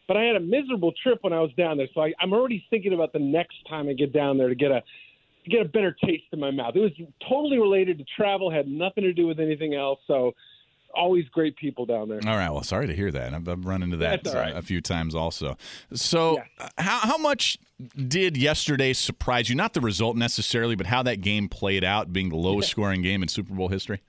But 0.08 0.18
I 0.18 0.24
had 0.24 0.36
a 0.36 0.40
miserable 0.40 0.94
trip 1.02 1.18
when 1.22 1.34
I 1.34 1.40
was 1.40 1.50
down 1.58 1.78
there, 1.78 1.88
so 1.96 2.02
I, 2.02 2.14
I'm 2.22 2.32
already 2.32 2.64
thinking 2.70 2.94
about 2.94 3.12
the 3.12 3.18
next 3.18 3.56
time 3.68 3.90
I 3.90 3.94
get 3.94 4.14
down 4.14 4.38
there 4.38 4.50
to 4.50 4.56
get 4.56 4.70
a 4.70 4.84
to 5.46 5.50
get 5.50 5.62
a 5.62 5.66
better 5.66 5.96
taste 6.06 6.26
in 6.32 6.40
my 6.40 6.52
mouth. 6.52 6.76
It 6.76 6.80
was 6.80 6.92
totally 7.28 7.58
related 7.58 7.98
to 8.00 8.06
travel, 8.16 8.52
had 8.52 8.68
nothing 8.68 9.04
to 9.04 9.14
do 9.14 9.26
with 9.26 9.40
anything 9.40 9.74
else. 9.74 10.00
So 10.08 10.34
always 10.96 11.28
great 11.30 11.56
people 11.56 11.86
down 11.86 12.10
there. 12.10 12.20
All 12.26 12.38
right. 12.38 12.50
Well, 12.50 12.64
sorry 12.64 12.88
to 12.88 12.96
hear 12.96 13.12
that. 13.12 13.34
I've, 13.34 13.48
I've 13.48 13.66
run 13.66 13.84
into 13.84 13.98
that 13.98 14.26
right. 14.28 14.54
uh, 14.54 14.58
a 14.58 14.62
few 14.62 14.82
times 14.82 15.16
also. 15.16 15.58
So, 15.94 16.38
yeah. 16.38 16.70
how, 16.78 17.00
how 17.00 17.18
much 17.18 17.58
did 17.96 18.38
yesterday 18.38 18.94
surprise 18.94 19.50
you? 19.50 19.56
Not 19.56 19.74
the 19.74 19.82
result 19.82 20.16
necessarily, 20.16 20.76
but 20.76 20.88
how 20.88 21.04
that 21.04 21.22
game 21.22 21.50
played 21.50 21.84
out, 21.84 22.14
being 22.14 22.30
the 22.30 22.38
lowest 22.38 22.70
yeah. 22.70 22.72
scoring 22.76 23.02
game 23.02 23.22
in 23.22 23.28
Super 23.28 23.54
Bowl 23.54 23.70
history? 23.70 24.02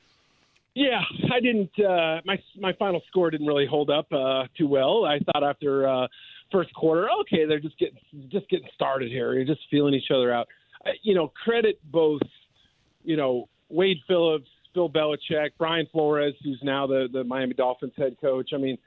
Yeah, 0.74 1.00
I 1.32 1.40
didn't. 1.40 1.70
Uh, 1.78 2.20
my 2.26 2.38
my 2.60 2.74
final 2.74 3.00
score 3.08 3.30
didn't 3.30 3.46
really 3.46 3.64
hold 3.64 3.88
up 3.88 4.12
uh, 4.12 4.44
too 4.58 4.68
well. 4.68 5.06
I 5.06 5.18
thought 5.20 5.42
after 5.42 5.88
uh, 5.88 6.06
first 6.52 6.72
quarter, 6.74 7.08
okay, 7.22 7.46
they're 7.46 7.60
just 7.60 7.78
getting 7.78 7.98
just 8.28 8.46
getting 8.50 8.68
started 8.74 9.10
here. 9.10 9.32
You're 9.32 9.46
just 9.46 9.62
feeling 9.70 9.94
each 9.94 10.10
other 10.14 10.30
out. 10.30 10.48
You 11.02 11.14
know, 11.14 11.32
credit 11.44 11.80
both. 11.90 12.20
You 13.04 13.16
know, 13.16 13.48
Wade 13.70 13.98
Phillips, 14.06 14.50
Bill 14.76 14.90
Belichick, 14.90 15.50
Brian 15.58 15.88
Flores, 15.90 16.34
who's 16.44 16.60
now 16.62 16.86
the 16.86 17.08
the 17.12 17.24
Miami 17.24 17.54
Dolphins 17.54 17.94
head 17.96 18.16
coach. 18.20 18.50
I 18.54 18.58
mean, 18.58 18.78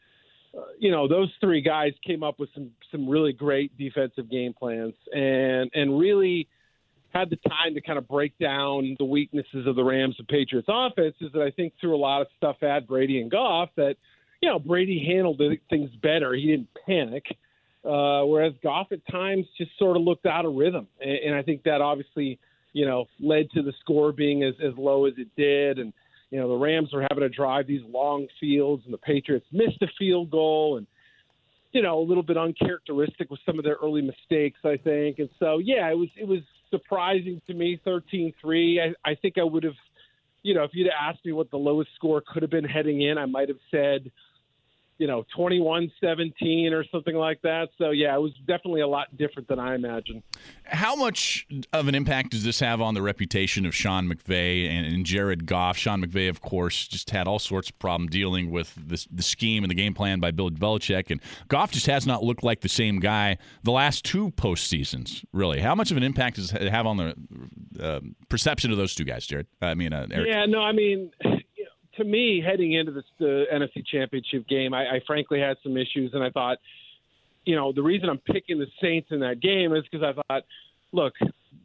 uh, 0.58 0.62
you 0.78 0.92
know, 0.92 1.08
those 1.08 1.32
three 1.42 1.62
guys 1.62 1.94
came 2.06 2.24
up 2.24 2.40
with 2.40 2.50
some 2.54 2.70
some 2.92 3.10
really 3.10 3.34
great 3.34 3.76
defensive 3.78 4.30
game 4.30 4.54
plans 4.54 4.94
and 5.12 5.70
and 5.74 6.00
really 6.00 6.48
had 7.12 7.30
the 7.32 7.38
time 7.38 7.74
to 7.74 7.82
kind 7.82 7.98
of 7.98 8.08
break 8.08 8.38
down 8.38 8.96
the 9.00 9.06
weaknesses 9.06 9.66
of 9.66 9.76
the 9.76 9.84
Rams 9.84 10.16
and 10.20 10.28
Patriots 10.28 10.68
offenses 10.72 11.32
that 11.34 11.42
I 11.42 11.50
think 11.50 11.74
threw 11.82 11.96
a 11.96 11.98
lot 11.98 12.22
of 12.22 12.28
stuff 12.38 12.62
at 12.62 12.88
Brady 12.88 13.20
and 13.20 13.32
Goff 13.32 13.70
that, 13.78 13.96
you 14.42 14.50
know, 14.50 14.60
Brady 14.60 15.04
handled 15.04 15.42
things 15.72 15.90
better. 16.04 16.36
He 16.36 16.48
didn't 16.48 16.70
panic. 16.86 17.26
Uh, 17.84 18.24
whereas 18.26 18.54
Goff 18.62 18.92
at 18.92 19.00
times 19.08 19.48
just 19.58 19.72
sort 19.80 19.98
of 19.98 20.04
looked 20.04 20.28
out 20.28 20.46
of 20.46 20.54
rhythm. 20.54 20.88
And, 21.02 21.18
and 21.26 21.36
I 21.36 21.42
think 21.42 21.64
that 21.64 21.82
obviously, 21.82 22.38
you 22.80 22.86
know, 22.86 23.08
led 23.20 23.52
to 23.52 23.62
the 23.62 23.74
score 23.82 24.14
being 24.14 24.42
as, 24.44 24.54
as 24.64 24.72
low 24.78 25.06
as 25.06 25.14
it 25.18 25.28
did. 25.36 25.80
And, 25.80 25.92
you 26.32 26.40
know, 26.40 26.48
the 26.48 26.56
Rams 26.56 26.94
were 26.94 27.02
having 27.02 27.24
to 27.24 27.30
drive 27.30 27.68
these 27.68 27.82
long 27.90 28.26
fields 28.40 28.84
and 28.86 28.94
the 28.94 28.98
Patriots 28.98 29.46
missed 29.52 29.82
a 29.82 29.88
field 29.98 30.32
goal 30.32 30.78
and, 30.78 30.88
you 31.74 31.82
know, 31.82 32.00
a 32.00 32.06
little 32.08 32.24
bit 32.24 32.38
uncharacteristic 32.38 33.30
with 33.30 33.42
some 33.46 33.60
of 33.60 33.66
their 33.66 33.76
early 33.84 34.02
mistakes, 34.02 34.60
I 34.64 34.78
think. 34.78 35.20
And 35.20 35.28
so, 35.40 35.58
yeah, 35.58 35.90
it 35.90 35.98
was, 35.98 36.08
it 36.16 36.26
was, 36.26 36.40
surprising 36.70 37.42
to 37.48 37.54
me, 37.56 37.82
13 37.84 38.32
3. 38.40 38.80
I, 38.80 39.10
I 39.10 39.16
think 39.16 39.40
I 39.40 39.44
would 39.44 39.64
have, 39.64 39.74
you 40.44 40.54
know, 40.54 40.64
if 40.64 40.70
you'd 40.74 40.88
asked 40.88 41.26
me 41.26 41.32
what 41.32 41.50
the 41.50 41.58
lowest 41.58 41.90
score 41.96 42.22
could 42.32 42.44
have 42.44 42.52
been 42.52 42.64
heading 42.64 43.02
in, 43.02 43.18
I 43.18 43.26
might 43.26 43.50
have 43.50 43.58
said 43.72 44.12
you 45.00 45.08
know, 45.08 45.26
21 45.36 45.92
17 46.02 46.74
or 46.74 46.84
something 46.92 47.16
like 47.16 47.42
that. 47.42 47.70
So, 47.78 47.92
yeah, 47.92 48.14
it 48.14 48.20
was 48.20 48.34
definitely 48.46 48.82
a 48.82 48.88
lot 48.88 49.16
different 49.18 49.48
than 49.48 49.58
I 49.58 49.74
imagined. 49.74 50.24
How 50.66 50.94
much 50.96 51.48
of 51.72 51.88
an 51.88 51.96
impact 51.96 52.32
does 52.32 52.44
this 52.44 52.60
have 52.60 52.82
on 52.82 52.94
the 52.94 53.02
reputation 53.02 53.66
of 53.66 53.74
Sean 53.74 54.08
McVay 54.12 54.70
and, 54.70 55.06
Jared 55.06 55.46
Goff? 55.46 55.78
Sean 55.78 56.04
McVay, 56.04 56.30
of 56.30 56.42
course, 56.42 56.86
just 56.86 57.10
had 57.12 57.28
all 57.28 57.40
sorts 57.40 57.70
of 57.70 57.80
problem 57.80 58.10
dealing 58.10 58.52
with 58.52 58.76
this, 58.76 59.08
the 59.10 59.24
scheme 59.24 59.64
and 59.64 59.72
the 59.72 59.76
game 59.76 59.94
plan 59.94 60.20
by 60.20 60.32
Bill 60.32 60.52
Belichick. 60.52 61.10
And 61.10 61.22
Goff 61.48 61.72
just 61.72 61.88
has 61.88 62.06
not 62.06 62.22
looked 62.22 62.44
like 62.44 62.60
the 62.60 62.70
same 62.70 63.00
guy 63.00 63.38
the 63.64 63.72
last 63.72 64.04
two 64.04 64.32
postseasons, 64.32 65.24
really. 65.32 65.62
How 65.62 65.76
much 65.76 65.92
of 65.92 65.98
an 65.98 66.04
impact 66.04 66.36
does 66.36 66.52
it 66.52 66.70
have 66.70 66.86
on 66.86 66.98
the 66.98 67.16
uh, 67.82 68.02
perception 68.28 68.72
of 68.72 68.78
those 68.78 68.94
two 68.94 69.06
guys, 69.06 69.26
Jared? 69.26 69.48
I 69.62 69.76
mean, 69.76 69.94
uh, 69.94 70.08
Eric. 70.12 70.28
Yeah, 70.28 70.46
no, 70.46 70.60
I 70.60 70.74
mean, 70.74 71.12
to 72.00 72.04
me, 72.04 72.42
heading 72.46 72.74
into 72.74 72.92
this 72.92 73.04
the 73.20 73.46
NFC 73.54 73.86
Championship 73.86 74.48
game, 74.48 74.74
I, 74.74 74.96
I 74.96 75.00
frankly 75.06 75.40
had 75.40 75.58
some 75.64 75.78
issues, 75.78 76.12
and 76.14 76.24
I 76.24 76.30
thought, 76.30 76.58
you 77.46 77.56
know, 77.56 77.72
the 77.72 77.82
reason 77.82 78.10
I'm 78.10 78.20
picking 78.20 78.60
the 78.60 78.68
Saints 78.82 79.10
in 79.12 79.20
that 79.22 79.42
game 79.42 79.74
is 79.74 79.84
because 79.90 80.04
I 80.04 80.22
thought, 80.22 80.44
look, 80.92 81.14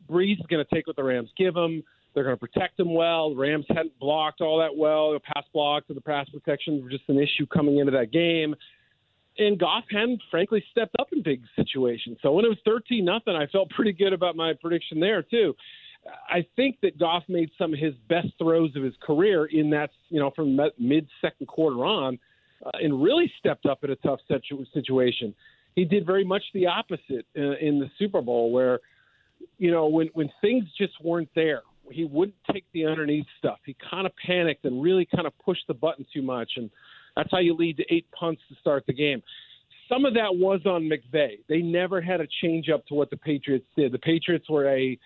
Brees 0.08 0.38
is 0.38 0.46
going 0.48 0.64
to 0.64 0.74
take 0.74 0.86
what 0.86 0.96
the 0.96 1.02
Rams 1.02 1.30
give 1.36 1.56
him. 1.56 1.82
They're 2.14 2.24
going 2.24 2.36
to 2.36 2.40
protect 2.40 2.78
him 2.78 2.94
well. 2.94 3.30
The 3.30 3.36
Rams 3.40 3.66
hadn't 3.68 3.98
blocked 3.98 4.40
all 4.40 4.58
that 4.60 4.76
well. 4.76 5.12
The 5.12 5.20
pass 5.20 5.44
blocks 5.52 5.86
and 5.88 5.96
the 5.96 6.02
pass 6.02 6.28
protection 6.28 6.82
were 6.82 6.90
just 6.90 7.04
an 7.08 7.18
issue 7.18 7.46
coming 7.46 7.78
into 7.78 7.92
that 7.92 8.12
game. 8.12 8.54
And 9.36 9.58
Goff 9.58 9.84
hadn't, 9.90 10.22
frankly, 10.30 10.64
stepped 10.70 10.94
up 11.00 11.08
in 11.12 11.22
big 11.22 11.42
situations. 11.56 12.18
So 12.22 12.30
when 12.32 12.44
it 12.44 12.48
was 12.48 12.58
13 12.64 13.04
nothing, 13.04 13.34
I 13.34 13.46
felt 13.48 13.68
pretty 13.70 13.92
good 13.92 14.12
about 14.12 14.36
my 14.36 14.52
prediction 14.60 15.00
there, 15.00 15.22
too. 15.22 15.54
I 16.28 16.44
think 16.56 16.76
that 16.82 16.98
Goff 16.98 17.24
made 17.28 17.50
some 17.56 17.72
of 17.72 17.78
his 17.78 17.94
best 18.08 18.28
throws 18.38 18.74
of 18.76 18.82
his 18.82 18.94
career 19.02 19.46
in 19.46 19.70
that, 19.70 19.90
you 20.10 20.20
know, 20.20 20.30
from 20.34 20.58
mid 20.78 21.08
second 21.20 21.46
quarter 21.46 21.84
on, 21.84 22.18
uh, 22.64 22.70
and 22.74 23.02
really 23.02 23.32
stepped 23.38 23.66
up 23.66 23.84
in 23.84 23.90
a 23.90 23.96
tough 23.96 24.20
situation. 24.72 25.34
He 25.74 25.84
did 25.84 26.06
very 26.06 26.24
much 26.24 26.42
the 26.52 26.66
opposite 26.66 27.26
uh, 27.36 27.56
in 27.60 27.78
the 27.78 27.90
Super 27.98 28.20
Bowl, 28.20 28.52
where, 28.52 28.80
you 29.58 29.70
know, 29.70 29.86
when 29.86 30.08
when 30.14 30.30
things 30.40 30.64
just 30.78 30.92
weren't 31.02 31.30
there, 31.34 31.62
he 31.90 32.04
wouldn't 32.04 32.36
take 32.52 32.64
the 32.72 32.86
underneath 32.86 33.26
stuff. 33.38 33.58
He 33.64 33.76
kind 33.90 34.06
of 34.06 34.12
panicked 34.24 34.64
and 34.64 34.82
really 34.82 35.06
kind 35.06 35.26
of 35.26 35.32
pushed 35.38 35.66
the 35.68 35.74
button 35.74 36.06
too 36.12 36.22
much, 36.22 36.52
and 36.56 36.70
that's 37.16 37.30
how 37.30 37.38
you 37.38 37.54
lead 37.54 37.76
to 37.78 37.84
eight 37.94 38.06
punts 38.18 38.42
to 38.48 38.54
start 38.60 38.84
the 38.86 38.92
game. 38.92 39.22
Some 39.88 40.04
of 40.04 40.14
that 40.14 40.34
was 40.34 40.60
on 40.64 40.88
McVay. 40.88 41.40
They 41.48 41.60
never 41.60 42.00
had 42.00 42.20
a 42.20 42.26
change 42.42 42.68
up 42.68 42.86
to 42.86 42.94
what 42.94 43.10
the 43.10 43.18
Patriots 43.18 43.66
did. 43.76 43.92
The 43.92 43.98
Patriots 43.98 44.48
were 44.48 44.66
a 44.68 44.98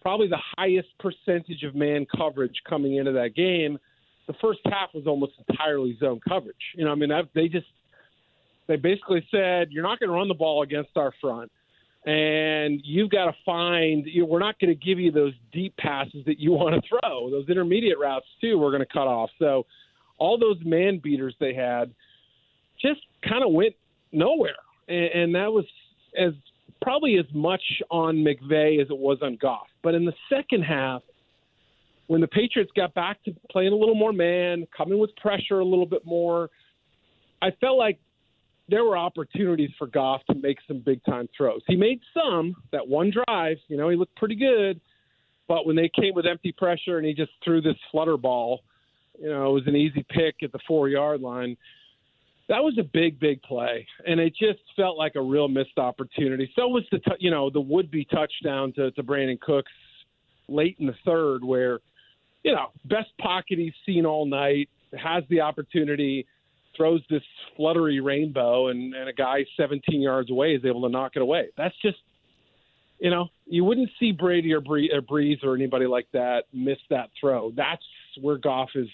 probably 0.00 0.28
the 0.28 0.40
highest 0.56 0.88
percentage 0.98 1.62
of 1.64 1.74
man 1.74 2.06
coverage 2.16 2.54
coming 2.68 2.96
into 2.96 3.12
that 3.12 3.34
game. 3.34 3.78
The 4.26 4.34
first 4.40 4.60
half 4.66 4.90
was 4.94 5.06
almost 5.06 5.32
entirely 5.48 5.96
zone 5.98 6.20
coverage. 6.28 6.56
You 6.74 6.84
know, 6.84 6.92
I 6.92 6.94
mean, 6.94 7.10
they 7.34 7.48
just 7.48 7.66
they 8.66 8.76
basically 8.76 9.26
said 9.30 9.68
you're 9.70 9.82
not 9.82 9.98
going 9.98 10.10
to 10.10 10.14
run 10.14 10.28
the 10.28 10.34
ball 10.34 10.62
against 10.62 10.90
our 10.96 11.12
front, 11.20 11.50
and 12.06 12.80
you've 12.84 13.10
got 13.10 13.26
to 13.26 13.32
find. 13.44 14.06
You 14.06 14.22
know, 14.22 14.28
we're 14.28 14.38
not 14.38 14.58
going 14.60 14.76
to 14.76 14.86
give 14.86 14.98
you 14.98 15.10
those 15.10 15.32
deep 15.52 15.76
passes 15.78 16.24
that 16.26 16.38
you 16.38 16.52
want 16.52 16.74
to 16.74 16.88
throw. 16.88 17.30
Those 17.30 17.48
intermediate 17.48 17.98
routes 17.98 18.26
too, 18.40 18.58
we're 18.58 18.70
going 18.70 18.84
to 18.84 18.92
cut 18.92 19.08
off. 19.08 19.30
So 19.38 19.64
all 20.18 20.38
those 20.38 20.58
man 20.64 21.00
beaters 21.02 21.34
they 21.40 21.54
had 21.54 21.92
just 22.80 23.00
kind 23.26 23.42
of 23.42 23.52
went 23.52 23.74
nowhere, 24.12 24.56
and, 24.88 25.06
and 25.06 25.34
that 25.34 25.50
was 25.52 25.64
as 26.16 26.34
probably 26.82 27.18
as 27.18 27.26
much 27.34 27.62
on 27.90 28.16
McVay 28.16 28.80
as 28.80 28.88
it 28.90 28.98
was 28.98 29.18
on 29.22 29.36
Goff. 29.40 29.66
But 29.82 29.94
in 29.94 30.04
the 30.04 30.14
second 30.30 30.62
half, 30.62 31.02
when 32.06 32.20
the 32.20 32.28
Patriots 32.28 32.70
got 32.74 32.94
back 32.94 33.22
to 33.24 33.34
playing 33.50 33.72
a 33.72 33.76
little 33.76 33.94
more 33.94 34.12
man, 34.12 34.66
coming 34.76 34.98
with 34.98 35.14
pressure 35.16 35.60
a 35.60 35.64
little 35.64 35.86
bit 35.86 36.04
more, 36.04 36.50
I 37.42 37.50
felt 37.60 37.78
like 37.78 37.98
there 38.68 38.84
were 38.84 38.96
opportunities 38.96 39.70
for 39.78 39.86
Goff 39.86 40.22
to 40.30 40.34
make 40.34 40.58
some 40.66 40.80
big 40.84 41.02
time 41.04 41.28
throws. 41.36 41.62
He 41.66 41.76
made 41.76 42.00
some 42.12 42.54
that 42.72 42.86
one 42.86 43.10
drive, 43.10 43.56
you 43.68 43.76
know, 43.76 43.88
he 43.88 43.96
looked 43.96 44.16
pretty 44.16 44.36
good, 44.36 44.80
but 45.46 45.66
when 45.66 45.76
they 45.76 45.88
came 45.88 46.14
with 46.14 46.26
empty 46.26 46.52
pressure 46.52 46.98
and 46.98 47.06
he 47.06 47.14
just 47.14 47.32
threw 47.42 47.60
this 47.60 47.76
flutter 47.90 48.16
ball, 48.16 48.60
you 49.20 49.28
know, 49.28 49.50
it 49.50 49.52
was 49.52 49.66
an 49.66 49.76
easy 49.76 50.04
pick 50.10 50.36
at 50.42 50.52
the 50.52 50.58
four 50.66 50.88
yard 50.88 51.20
line. 51.20 51.56
That 52.48 52.64
was 52.64 52.78
a 52.78 52.82
big, 52.82 53.20
big 53.20 53.42
play, 53.42 53.86
and 54.06 54.18
it 54.18 54.34
just 54.34 54.60
felt 54.74 54.96
like 54.96 55.16
a 55.16 55.20
real 55.20 55.48
missed 55.48 55.76
opportunity. 55.76 56.50
So 56.56 56.68
was 56.68 56.84
the, 56.90 56.98
t- 56.98 57.12
you 57.18 57.30
know, 57.30 57.50
the 57.50 57.60
would-be 57.60 58.06
touchdown 58.06 58.72
to, 58.74 58.90
to 58.92 59.02
Brandin 59.02 59.38
Cooks 59.38 59.70
late 60.48 60.76
in 60.78 60.86
the 60.86 60.94
third, 61.04 61.44
where, 61.44 61.80
you 62.42 62.52
know, 62.52 62.68
best 62.86 63.10
pocket 63.20 63.58
he's 63.58 63.74
seen 63.84 64.06
all 64.06 64.24
night, 64.24 64.70
has 64.98 65.24
the 65.28 65.42
opportunity 65.42 66.26
throws 66.74 67.02
this 67.10 67.22
fluttery 67.56 68.00
rainbow, 68.00 68.68
and, 68.68 68.94
and 68.94 69.10
a 69.10 69.12
guy 69.12 69.44
17 69.58 70.00
yards 70.00 70.30
away 70.30 70.54
is 70.54 70.64
able 70.64 70.82
to 70.82 70.88
knock 70.88 71.12
it 71.16 71.22
away. 71.22 71.48
That's 71.56 71.74
just, 71.82 71.98
you 72.98 73.10
know, 73.10 73.28
you 73.44 73.64
wouldn't 73.64 73.90
see 74.00 74.12
Brady 74.12 74.54
or 74.54 74.62
Brees 74.62 75.44
or 75.44 75.54
anybody 75.54 75.86
like 75.86 76.06
that 76.12 76.44
miss 76.54 76.78
that 76.88 77.10
throw. 77.20 77.52
That's 77.54 77.82
where 78.20 78.38
Goff 78.38 78.70
is 78.74 78.88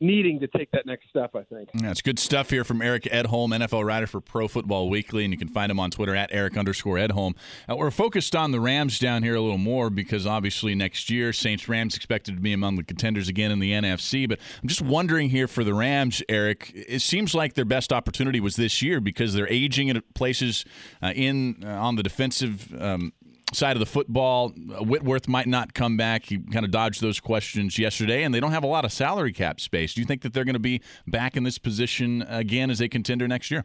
needing 0.00 0.40
to 0.40 0.46
take 0.46 0.70
that 0.72 0.86
next 0.86 1.08
step, 1.08 1.34
I 1.36 1.42
think. 1.42 1.70
That's 1.74 2.00
good 2.00 2.18
stuff 2.18 2.50
here 2.50 2.64
from 2.64 2.80
Eric 2.80 3.04
Edholm, 3.04 3.50
NFL 3.50 3.84
writer 3.84 4.06
for 4.06 4.20
Pro 4.20 4.48
Football 4.48 4.88
Weekly, 4.88 5.24
and 5.24 5.32
you 5.32 5.38
can 5.38 5.48
find 5.48 5.70
him 5.70 5.78
on 5.78 5.90
Twitter 5.90 6.14
at 6.14 6.30
Eric 6.32 6.56
underscore 6.56 6.96
Edholm. 6.96 7.34
Uh, 7.68 7.76
we're 7.76 7.90
focused 7.90 8.34
on 8.34 8.50
the 8.52 8.60
Rams 8.60 8.98
down 8.98 9.22
here 9.22 9.34
a 9.34 9.40
little 9.40 9.58
more 9.58 9.90
because 9.90 10.26
obviously 10.26 10.74
next 10.74 11.10
year, 11.10 11.32
Saints 11.32 11.68
Rams 11.68 11.96
expected 11.96 12.34
to 12.36 12.40
be 12.40 12.52
among 12.52 12.76
the 12.76 12.84
contenders 12.84 13.28
again 13.28 13.50
in 13.50 13.58
the 13.58 13.72
NFC. 13.72 14.28
But 14.28 14.38
I'm 14.62 14.68
just 14.68 14.82
wondering 14.82 15.30
here 15.30 15.46
for 15.46 15.64
the 15.64 15.74
Rams, 15.74 16.22
Eric, 16.28 16.72
it 16.74 17.00
seems 17.00 17.34
like 17.34 17.54
their 17.54 17.64
best 17.64 17.92
opportunity 17.92 18.40
was 18.40 18.56
this 18.56 18.82
year 18.82 19.00
because 19.00 19.34
they're 19.34 19.50
aging 19.50 19.88
in 19.88 20.00
places 20.14 20.64
uh, 21.02 21.12
in 21.14 21.62
uh, 21.64 21.68
on 21.68 21.96
the 21.96 22.02
defensive 22.02 22.74
um, 22.80 23.12
side 23.52 23.76
of 23.76 23.80
the 23.80 23.86
football. 23.86 24.52
Uh, 24.72 24.82
Whitworth 24.84 25.28
might 25.28 25.46
not 25.46 25.74
come 25.74 25.96
back. 25.96 26.26
He 26.26 26.38
kind 26.38 26.64
of 26.64 26.70
dodged 26.70 27.00
those 27.00 27.20
questions 27.20 27.78
yesterday, 27.78 28.22
and 28.22 28.34
they 28.34 28.40
don't 28.40 28.52
have 28.52 28.64
a 28.64 28.68
lot 28.68 28.84
of 28.84 28.92
salary 28.92 29.32
cap 29.32 29.60
space. 29.60 29.94
Do 29.94 30.00
you 30.00 30.06
think 30.06 30.22
that 30.22 30.32
they're 30.32 30.44
going 30.44 30.54
to 30.54 30.58
be 30.58 30.80
back 31.06 31.36
in 31.36 31.44
this 31.44 31.58
position 31.58 32.22
again 32.28 32.70
as 32.70 32.80
a 32.80 32.88
contender 32.88 33.26
next 33.26 33.50
year? 33.50 33.64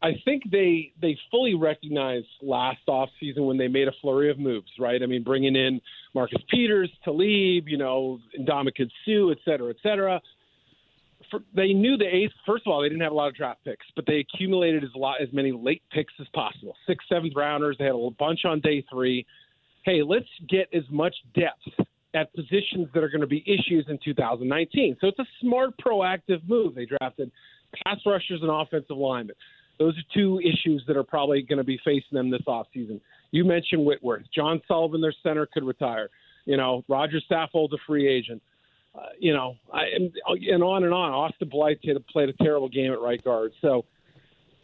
I 0.00 0.12
think 0.24 0.44
they 0.50 0.92
they 1.02 1.18
fully 1.30 1.54
recognized 1.54 2.28
last 2.40 2.80
offseason 2.88 3.46
when 3.46 3.56
they 3.58 3.66
made 3.66 3.88
a 3.88 3.92
flurry 4.00 4.30
of 4.30 4.38
moves, 4.38 4.70
right? 4.78 5.02
I 5.02 5.06
mean, 5.06 5.24
bringing 5.24 5.56
in 5.56 5.80
Marcus 6.14 6.40
Peters, 6.48 6.90
Talib, 7.04 7.68
you 7.68 7.78
know, 7.78 8.20
Ndamukong 8.38 8.90
Suh, 9.04 9.30
et 9.30 9.38
cetera, 9.44 9.70
et 9.70 9.76
cetera 9.82 10.20
for, 11.30 11.40
they 11.54 11.72
knew 11.72 11.96
the 11.96 12.04
ace. 12.04 12.30
First 12.46 12.64
of 12.66 12.72
all, 12.72 12.82
they 12.82 12.88
didn't 12.88 13.02
have 13.02 13.12
a 13.12 13.14
lot 13.14 13.28
of 13.28 13.34
draft 13.34 13.64
picks, 13.64 13.86
but 13.96 14.04
they 14.06 14.18
accumulated 14.18 14.84
as 14.84 14.90
lot 14.94 15.16
as 15.20 15.28
many 15.32 15.52
late 15.52 15.82
picks 15.92 16.12
as 16.20 16.26
possible. 16.34 16.74
Six, 16.86 17.04
seventh 17.08 17.34
rounders. 17.36 17.76
They 17.78 17.84
had 17.84 17.94
a 17.94 18.10
bunch 18.18 18.40
on 18.44 18.60
day 18.60 18.84
three. 18.90 19.26
Hey, 19.84 20.02
let's 20.02 20.28
get 20.48 20.68
as 20.74 20.84
much 20.90 21.14
depth 21.34 21.86
at 22.14 22.32
positions 22.34 22.88
that 22.94 23.02
are 23.02 23.08
going 23.08 23.20
to 23.20 23.26
be 23.26 23.44
issues 23.46 23.86
in 23.88 23.98
2019. 24.04 24.96
So 25.00 25.08
it's 25.08 25.18
a 25.18 25.26
smart, 25.40 25.70
proactive 25.78 26.46
move. 26.48 26.74
They 26.74 26.86
drafted 26.86 27.30
pass 27.84 27.98
rushers 28.06 28.40
and 28.42 28.50
offensive 28.50 28.96
linemen. 28.96 29.36
Those 29.78 29.94
are 29.96 30.14
two 30.14 30.40
issues 30.40 30.82
that 30.88 30.96
are 30.96 31.04
probably 31.04 31.42
going 31.42 31.58
to 31.58 31.64
be 31.64 31.78
facing 31.84 32.12
them 32.12 32.30
this 32.30 32.42
offseason. 32.48 33.00
You 33.30 33.44
mentioned 33.44 33.84
Whitworth. 33.84 34.24
John 34.34 34.60
Sullivan, 34.66 35.00
their 35.00 35.14
center, 35.22 35.46
could 35.46 35.64
retire. 35.64 36.08
You 36.46 36.56
know, 36.56 36.82
Rodger 36.88 37.20
Saffold's 37.30 37.74
a 37.74 37.78
free 37.86 38.08
agent. 38.08 38.42
Uh, 38.94 39.00
you 39.18 39.32
know, 39.32 39.54
I, 39.72 39.84
and, 39.94 40.12
and 40.26 40.62
on 40.62 40.84
and 40.84 40.92
on. 40.92 41.12
Austin 41.12 41.48
Blythe 41.48 41.76
played 42.10 42.28
a 42.28 42.32
terrible 42.42 42.68
game 42.68 42.92
at 42.92 43.00
right 43.00 43.22
guard. 43.22 43.52
So 43.60 43.84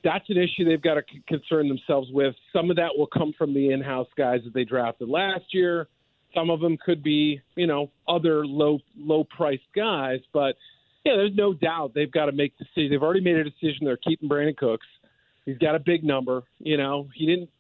that's 0.02 0.28
an 0.28 0.36
issue 0.36 0.64
they've 0.64 0.82
got 0.82 0.94
to 0.94 1.02
c- 1.10 1.22
concern 1.28 1.68
themselves 1.68 2.08
with. 2.12 2.34
Some 2.52 2.70
of 2.70 2.76
that 2.76 2.90
will 2.96 3.06
come 3.06 3.32
from 3.36 3.54
the 3.54 3.70
in-house 3.70 4.08
guys 4.16 4.40
that 4.44 4.52
they 4.52 4.64
drafted 4.64 5.08
last 5.08 5.44
year. 5.52 5.88
Some 6.34 6.50
of 6.50 6.60
them 6.60 6.76
could 6.84 7.02
be, 7.02 7.40
you 7.54 7.66
know, 7.66 7.90
other 8.08 8.44
low 8.44 8.80
low-priced 8.98 9.62
guys. 9.74 10.20
But 10.32 10.56
yeah, 11.04 11.14
there's 11.16 11.34
no 11.36 11.54
doubt 11.54 11.92
they've 11.94 12.10
got 12.10 12.26
to 12.26 12.32
make 12.32 12.56
decisions. 12.58 12.90
They've 12.90 13.02
already 13.02 13.20
made 13.20 13.36
a 13.36 13.44
decision. 13.44 13.84
They're 13.84 13.96
keeping 13.96 14.28
Brandin 14.28 14.56
Cooks. 14.56 14.86
He's 15.46 15.58
got 15.58 15.74
a 15.74 15.78
big 15.78 16.02
number. 16.02 16.42
You 16.58 16.76
know, 16.76 17.08
he 17.14 17.26
didn't. 17.26 17.50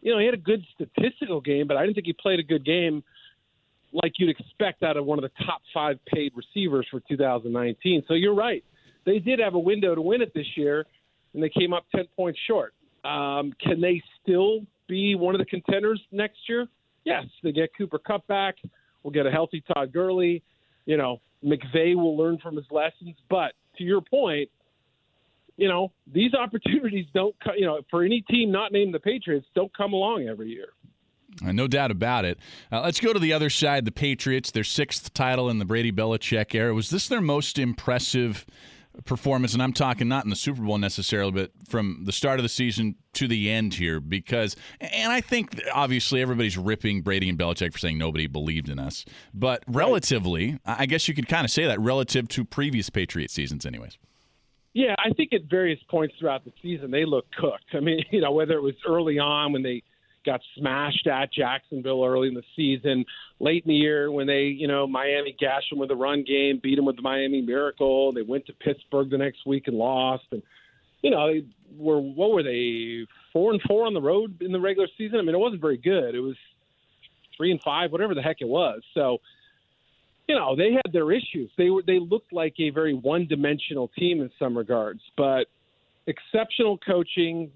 You 0.00 0.12
know, 0.12 0.18
he 0.18 0.26
had 0.26 0.34
a 0.34 0.38
good 0.38 0.64
statistical 0.74 1.40
game, 1.40 1.66
but 1.66 1.76
I 1.76 1.82
didn't 1.82 1.94
think 1.94 2.06
he 2.06 2.12
played 2.12 2.38
a 2.38 2.44
good 2.44 2.64
game 2.64 3.02
like 3.92 4.12
you'd 4.18 4.30
expect 4.30 4.82
out 4.82 4.96
of 4.96 5.04
one 5.06 5.18
of 5.18 5.22
the 5.22 5.44
top 5.44 5.62
five 5.72 5.98
paid 6.06 6.32
receivers 6.34 6.86
for 6.90 7.00
2019. 7.08 8.04
So 8.06 8.14
you're 8.14 8.34
right. 8.34 8.64
They 9.06 9.18
did 9.18 9.38
have 9.38 9.54
a 9.54 9.58
window 9.58 9.94
to 9.94 10.02
win 10.02 10.20
it 10.20 10.32
this 10.34 10.46
year, 10.56 10.84
and 11.32 11.42
they 11.42 11.48
came 11.48 11.72
up 11.72 11.86
10 11.94 12.06
points 12.16 12.38
short. 12.46 12.74
Um, 13.04 13.52
can 13.60 13.80
they 13.80 14.02
still 14.22 14.60
be 14.86 15.14
one 15.14 15.34
of 15.34 15.38
the 15.38 15.46
contenders 15.46 16.00
next 16.12 16.38
year? 16.48 16.66
Yes. 17.04 17.24
They 17.42 17.52
get 17.52 17.70
Cooper 17.76 17.98
Kupp 17.98 18.26
back. 18.26 18.56
We'll 19.02 19.12
get 19.12 19.26
a 19.26 19.30
healthy 19.30 19.62
Todd 19.72 19.92
Gurley. 19.92 20.42
You 20.84 20.96
know, 20.96 21.20
McVay 21.44 21.94
will 21.94 22.16
learn 22.16 22.38
from 22.38 22.56
his 22.56 22.66
lessons. 22.70 23.16
But 23.30 23.52
to 23.78 23.84
your 23.84 24.00
point, 24.00 24.50
you 25.56 25.68
know, 25.68 25.92
these 26.12 26.34
opportunities 26.34 27.06
don't, 27.14 27.34
you 27.56 27.66
know, 27.66 27.80
for 27.90 28.04
any 28.04 28.22
team 28.22 28.52
not 28.52 28.72
named 28.72 28.94
the 28.94 29.00
Patriots, 29.00 29.46
don't 29.54 29.74
come 29.76 29.92
along 29.92 30.28
every 30.28 30.48
year. 30.48 30.68
Uh, 31.44 31.52
no 31.52 31.66
doubt 31.66 31.90
about 31.90 32.24
it. 32.24 32.38
Uh, 32.72 32.80
let's 32.82 33.00
go 33.00 33.12
to 33.12 33.18
the 33.18 33.32
other 33.32 33.50
side. 33.50 33.84
The 33.84 33.92
Patriots, 33.92 34.50
their 34.50 34.64
sixth 34.64 35.12
title 35.14 35.48
in 35.48 35.58
the 35.58 35.64
Brady 35.64 35.92
Belichick 35.92 36.54
era. 36.54 36.74
Was 36.74 36.90
this 36.90 37.08
their 37.08 37.20
most 37.20 37.58
impressive 37.58 38.44
performance? 39.04 39.52
And 39.52 39.62
I'm 39.62 39.72
talking 39.72 40.08
not 40.08 40.24
in 40.24 40.30
the 40.30 40.36
Super 40.36 40.62
Bowl 40.62 40.78
necessarily, 40.78 41.30
but 41.30 41.52
from 41.68 42.02
the 42.04 42.12
start 42.12 42.38
of 42.38 42.42
the 42.42 42.48
season 42.48 42.96
to 43.14 43.28
the 43.28 43.50
end 43.50 43.74
here. 43.74 44.00
Because, 44.00 44.56
and 44.80 45.12
I 45.12 45.20
think 45.20 45.60
obviously 45.72 46.20
everybody's 46.20 46.58
ripping 46.58 47.02
Brady 47.02 47.28
and 47.28 47.38
Belichick 47.38 47.72
for 47.72 47.78
saying 47.78 47.98
nobody 47.98 48.26
believed 48.26 48.68
in 48.68 48.78
us. 48.78 49.04
But 49.32 49.62
relatively, 49.68 50.58
I 50.64 50.86
guess 50.86 51.06
you 51.06 51.14
could 51.14 51.28
kind 51.28 51.44
of 51.44 51.50
say 51.50 51.66
that 51.66 51.78
relative 51.78 52.26
to 52.28 52.44
previous 52.44 52.90
Patriot 52.90 53.30
seasons, 53.30 53.64
anyways. 53.64 53.98
Yeah, 54.74 54.94
I 54.98 55.10
think 55.10 55.32
at 55.32 55.44
various 55.50 55.80
points 55.90 56.14
throughout 56.18 56.44
the 56.44 56.52
season 56.62 56.90
they 56.90 57.04
looked 57.04 57.34
cooked. 57.36 57.74
I 57.74 57.80
mean, 57.80 58.04
you 58.10 58.20
know, 58.20 58.32
whether 58.32 58.54
it 58.54 58.62
was 58.62 58.74
early 58.86 59.18
on 59.18 59.52
when 59.52 59.62
they 59.62 59.82
got 60.24 60.40
smashed 60.56 61.06
at 61.06 61.32
Jacksonville 61.32 62.04
early 62.04 62.28
in 62.28 62.34
the 62.34 62.42
season. 62.56 63.04
Late 63.40 63.64
in 63.64 63.70
the 63.70 63.76
year, 63.76 64.10
when 64.10 64.26
they, 64.26 64.44
you 64.44 64.68
know, 64.68 64.86
Miami 64.86 65.34
gashed 65.38 65.70
them 65.70 65.78
with 65.78 65.90
a 65.90 65.96
run 65.96 66.24
game, 66.24 66.60
beat 66.62 66.76
them 66.76 66.84
with 66.84 66.96
the 66.96 67.02
Miami 67.02 67.40
Miracle. 67.40 68.12
They 68.12 68.22
went 68.22 68.46
to 68.46 68.52
Pittsburgh 68.52 69.10
the 69.10 69.18
next 69.18 69.46
week 69.46 69.68
and 69.68 69.76
lost. 69.76 70.24
And 70.30 70.42
you 71.02 71.10
know, 71.10 71.32
they 71.32 71.44
were 71.76 72.00
what 72.00 72.32
were 72.32 72.42
they 72.42 73.06
four 73.32 73.52
and 73.52 73.62
four 73.66 73.86
on 73.86 73.94
the 73.94 74.02
road 74.02 74.42
in 74.42 74.52
the 74.52 74.60
regular 74.60 74.88
season? 74.98 75.18
I 75.18 75.22
mean, 75.22 75.34
it 75.34 75.38
wasn't 75.38 75.60
very 75.60 75.78
good. 75.78 76.14
It 76.14 76.20
was 76.20 76.36
three 77.36 77.50
and 77.50 77.60
five, 77.62 77.92
whatever 77.92 78.14
the 78.14 78.22
heck 78.22 78.40
it 78.40 78.48
was. 78.48 78.80
So. 78.94 79.18
You 80.30 80.34
know 80.34 80.54
they 80.54 80.72
had 80.72 80.92
their 80.92 81.10
issues. 81.10 81.50
They 81.56 81.70
were 81.70 81.80
they 81.86 81.98
looked 81.98 82.34
like 82.34 82.52
a 82.58 82.68
very 82.68 82.92
one-dimensional 82.92 83.88
team 83.98 84.20
in 84.20 84.30
some 84.38 84.58
regards, 84.58 85.00
but 85.16 85.46
exceptional 86.06 86.78
coaching, 86.78 87.50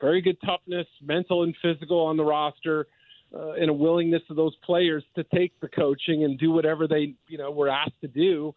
very 0.00 0.20
good 0.20 0.36
toughness, 0.44 0.86
mental 1.02 1.42
and 1.42 1.54
physical 1.62 2.00
on 2.00 2.16
the 2.16 2.24
roster, 2.24 2.86
uh, 3.34 3.52
and 3.52 3.68
a 3.68 3.72
willingness 3.72 4.22
of 4.30 4.36
those 4.36 4.54
players 4.64 5.04
to 5.14 5.24
take 5.34 5.52
the 5.60 5.68
coaching 5.68 6.24
and 6.24 6.38
do 6.38 6.50
whatever 6.50 6.86
they 6.86 7.14
you 7.28 7.38
know 7.38 7.50
were 7.50 7.68
asked 7.68 8.00
to 8.00 8.08
do 8.08 8.54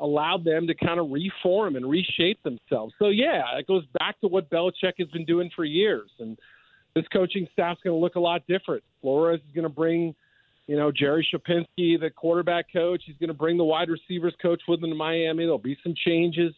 allowed 0.00 0.44
them 0.44 0.66
to 0.66 0.74
kind 0.74 1.00
of 1.00 1.10
reform 1.10 1.76
and 1.76 1.88
reshape 1.88 2.40
themselves. 2.42 2.94
So 2.98 3.08
yeah, 3.08 3.42
it 3.58 3.66
goes 3.66 3.84
back 3.98 4.20
to 4.20 4.28
what 4.28 4.48
Belichick 4.48 4.94
has 4.98 5.08
been 5.08 5.24
doing 5.24 5.50
for 5.54 5.64
years, 5.64 6.10
and 6.20 6.38
this 6.94 7.04
coaching 7.12 7.46
staff's 7.52 7.80
going 7.82 7.94
to 7.94 8.00
look 8.00 8.14
a 8.14 8.20
lot 8.20 8.42
different. 8.46 8.82
Flores 9.00 9.40
is 9.46 9.54
going 9.54 9.64
to 9.64 9.68
bring, 9.68 10.14
you 10.66 10.76
know, 10.76 10.90
Jerry 10.92 11.26
Schuplinski, 11.32 12.00
the 12.00 12.10
quarterback 12.14 12.72
coach. 12.72 13.02
He's 13.06 13.16
going 13.16 13.28
to 13.28 13.34
bring 13.34 13.56
the 13.56 13.64
wide 13.64 13.88
receivers 13.88 14.34
coach 14.40 14.62
with 14.68 14.82
him 14.82 14.90
to 14.90 14.96
Miami. 14.96 15.44
There'll 15.44 15.58
be 15.58 15.76
some 15.82 15.94
changes 16.06 16.54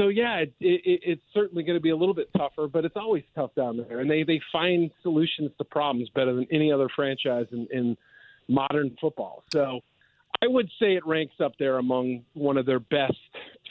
so 0.00 0.08
yeah, 0.08 0.36
it, 0.38 0.54
it, 0.60 1.00
it's 1.02 1.22
certainly 1.34 1.62
going 1.62 1.76
to 1.76 1.82
be 1.82 1.90
a 1.90 1.96
little 1.96 2.14
bit 2.14 2.30
tougher, 2.34 2.66
but 2.68 2.86
it's 2.86 2.96
always 2.96 3.22
tough 3.34 3.54
down 3.54 3.76
there, 3.76 4.00
and 4.00 4.10
they 4.10 4.22
they 4.22 4.40
find 4.50 4.90
solutions 5.02 5.50
to 5.58 5.64
problems 5.64 6.08
better 6.14 6.32
than 6.34 6.46
any 6.50 6.72
other 6.72 6.88
franchise 6.96 7.44
in, 7.52 7.68
in 7.70 7.96
modern 8.48 8.96
football. 8.98 9.44
So 9.52 9.80
I 10.42 10.46
would 10.46 10.70
say 10.80 10.94
it 10.96 11.06
ranks 11.06 11.34
up 11.44 11.52
there 11.58 11.76
among 11.76 12.24
one 12.32 12.56
of 12.56 12.64
their 12.64 12.80
best 12.80 13.12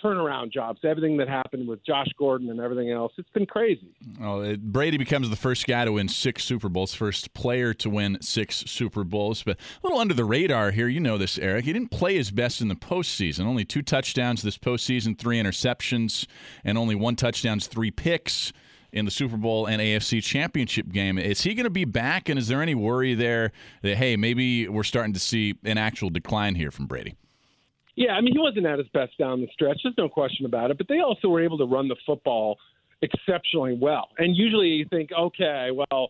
turnaround 0.03 0.51
jobs. 0.51 0.79
Everything 0.83 1.17
that 1.17 1.27
happened 1.27 1.67
with 1.67 1.85
Josh 1.85 2.07
Gordon 2.17 2.49
and 2.49 2.59
everything 2.59 2.91
else, 2.91 3.13
it's 3.17 3.29
been 3.29 3.45
crazy. 3.45 3.93
Well, 4.19 4.41
it, 4.41 4.61
Brady 4.61 4.97
becomes 4.97 5.29
the 5.29 5.35
first 5.35 5.67
guy 5.67 5.85
to 5.85 5.91
win 5.91 6.07
six 6.07 6.43
Super 6.43 6.69
Bowls, 6.69 6.93
first 6.93 7.33
player 7.33 7.73
to 7.75 7.89
win 7.89 8.17
six 8.21 8.57
Super 8.67 9.03
Bowls. 9.03 9.43
But 9.43 9.57
a 9.57 9.87
little 9.87 9.99
under 9.99 10.13
the 10.13 10.25
radar 10.25 10.71
here. 10.71 10.87
You 10.87 10.99
know 10.99 11.17
this, 11.17 11.37
Eric. 11.37 11.65
He 11.65 11.73
didn't 11.73 11.91
play 11.91 12.15
his 12.15 12.31
best 12.31 12.61
in 12.61 12.67
the 12.67 12.75
postseason. 12.75 13.45
Only 13.45 13.65
two 13.65 13.81
touchdowns 13.81 14.41
this 14.41 14.57
postseason, 14.57 15.17
three 15.17 15.41
interceptions, 15.41 16.25
and 16.63 16.77
only 16.77 16.95
one 16.95 17.15
touchdowns, 17.15 17.67
three 17.67 17.91
picks 17.91 18.51
in 18.91 19.05
the 19.05 19.11
Super 19.11 19.37
Bowl 19.37 19.65
and 19.65 19.81
AFC 19.81 20.23
Championship 20.23 20.89
game. 20.89 21.17
Is 21.17 21.41
he 21.41 21.53
going 21.53 21.65
to 21.65 21.69
be 21.69 21.85
back? 21.85 22.29
And 22.29 22.39
is 22.39 22.47
there 22.47 22.61
any 22.61 22.75
worry 22.75 23.13
there 23.13 23.51
that, 23.81 23.97
hey, 23.97 24.15
maybe 24.15 24.67
we're 24.67 24.83
starting 24.83 25.13
to 25.13 25.19
see 25.19 25.55
an 25.63 25.77
actual 25.77 26.09
decline 26.09 26.55
here 26.55 26.71
from 26.71 26.87
Brady? 26.87 27.15
Yeah, 27.99 28.13
I 28.13 28.21
mean, 28.21 28.33
he 28.33 28.39
wasn't 28.39 28.65
at 28.65 28.79
his 28.79 28.87
best 28.93 29.17
down 29.17 29.41
the 29.41 29.49
stretch. 29.51 29.81
There's 29.83 29.93
no 29.97 30.07
question 30.07 30.45
about 30.45 30.71
it. 30.71 30.77
But 30.77 30.87
they 30.87 31.01
also 31.01 31.27
were 31.27 31.43
able 31.43 31.57
to 31.57 31.65
run 31.65 31.89
the 31.89 31.97
football 32.05 32.57
exceptionally 33.01 33.77
well. 33.79 34.07
And 34.17 34.37
usually 34.37 34.67
you 34.67 34.85
think, 34.89 35.09
okay, 35.11 35.67
well, 35.73 36.09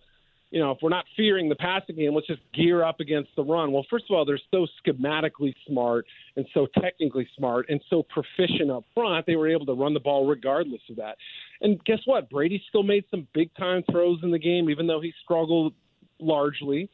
you 0.51 0.59
know, 0.59 0.69
if 0.69 0.77
we're 0.83 0.89
not 0.89 1.05
fearing 1.17 1.49
the 1.49 1.55
passing 1.55 1.95
game, 1.95 2.13
let's 2.13 2.27
just 2.27 2.41
gear 2.53 2.83
up 2.83 2.99
against 2.99 3.31
the 3.35 3.43
run. 3.43 3.71
Well, 3.71 3.87
first 3.89 4.05
of 4.07 4.15
all, 4.15 4.23
they're 4.23 4.39
so 4.51 4.67
schematically 4.85 5.55
smart 5.67 6.05
and 6.35 6.45
so 6.53 6.67
technically 6.79 7.27
smart 7.35 7.65
and 7.69 7.81
so 7.89 8.03
proficient 8.03 8.69
up 8.69 8.83
front, 8.93 9.25
they 9.25 9.35
were 9.35 9.49
able 9.49 9.65
to 9.65 9.73
run 9.73 9.95
the 9.95 9.99
ball 9.99 10.27
regardless 10.27 10.81
of 10.91 10.95
that. 10.97 11.17
And 11.61 11.83
guess 11.85 11.99
what? 12.05 12.29
Brady 12.29 12.61
still 12.69 12.83
made 12.83 13.05
some 13.09 13.27
big 13.33 13.49
time 13.55 13.83
throws 13.91 14.19
in 14.21 14.29
the 14.29 14.37
game, 14.37 14.69
even 14.69 14.85
though 14.85 15.01
he 15.01 15.11
struggled 15.23 15.73
largely. 16.19 16.87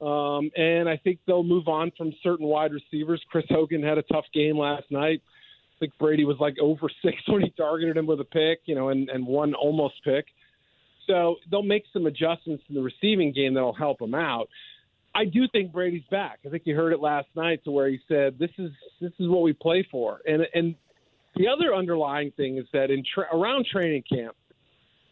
Um, 0.00 0.50
and 0.56 0.88
I 0.88 0.96
think 0.96 1.18
they'll 1.26 1.42
move 1.42 1.66
on 1.66 1.90
from 1.96 2.12
certain 2.22 2.46
wide 2.46 2.72
receivers. 2.72 3.20
Chris 3.30 3.44
Hogan 3.48 3.82
had 3.82 3.98
a 3.98 4.02
tough 4.02 4.26
game 4.32 4.56
last 4.56 4.84
night. 4.90 5.22
I 5.76 5.78
think 5.80 5.92
Brady 5.98 6.24
was 6.24 6.36
like 6.38 6.56
over 6.60 6.88
six 7.04 7.16
when 7.26 7.42
he 7.42 7.50
targeted 7.50 7.96
him 7.96 8.06
with 8.06 8.20
a 8.20 8.24
pick, 8.24 8.60
you 8.66 8.74
know, 8.74 8.90
and, 8.90 9.08
and 9.08 9.26
one 9.26 9.54
almost 9.54 9.94
pick. 10.04 10.26
So 11.06 11.36
they'll 11.50 11.62
make 11.62 11.84
some 11.92 12.06
adjustments 12.06 12.62
in 12.68 12.74
the 12.74 12.82
receiving 12.82 13.32
game 13.32 13.54
that'll 13.54 13.72
help 13.72 14.00
him 14.00 14.14
out. 14.14 14.48
I 15.14 15.24
do 15.24 15.48
think 15.50 15.72
Brady's 15.72 16.04
back. 16.10 16.38
I 16.46 16.50
think 16.50 16.64
you 16.66 16.76
heard 16.76 16.92
it 16.92 17.00
last 17.00 17.28
night 17.34 17.64
to 17.64 17.70
where 17.70 17.88
he 17.88 17.98
said, 18.06 18.38
"This 18.38 18.50
is 18.58 18.70
this 19.00 19.12
is 19.18 19.28
what 19.28 19.42
we 19.42 19.52
play 19.52 19.86
for." 19.90 20.20
And 20.26 20.46
and 20.54 20.74
the 21.34 21.48
other 21.48 21.74
underlying 21.74 22.30
thing 22.32 22.58
is 22.58 22.66
that 22.72 22.90
in 22.90 23.02
tra- 23.02 23.34
around 23.34 23.66
training 23.66 24.04
camp, 24.08 24.36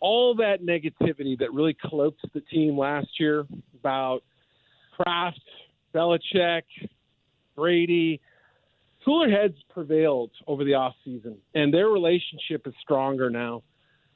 all 0.01 0.35
that 0.37 0.63
negativity 0.63 1.39
that 1.39 1.53
really 1.53 1.75
cloaked 1.81 2.21
the 2.35 2.41
team 2.41 2.79
last 2.79 3.09
year 3.19 3.47
about 3.81 4.23
Kraft, 4.97 5.41
Belichick, 5.95 6.63
Brady. 7.55 8.21
Cooler 9.05 9.31
heads 9.31 9.55
prevailed 9.73 10.31
over 10.47 10.65
the 10.65 10.73
offseason, 10.73 11.37
and 11.55 11.73
their 11.73 11.89
relationship 11.89 12.67
is 12.67 12.75
stronger 12.81 13.31
now. 13.31 13.63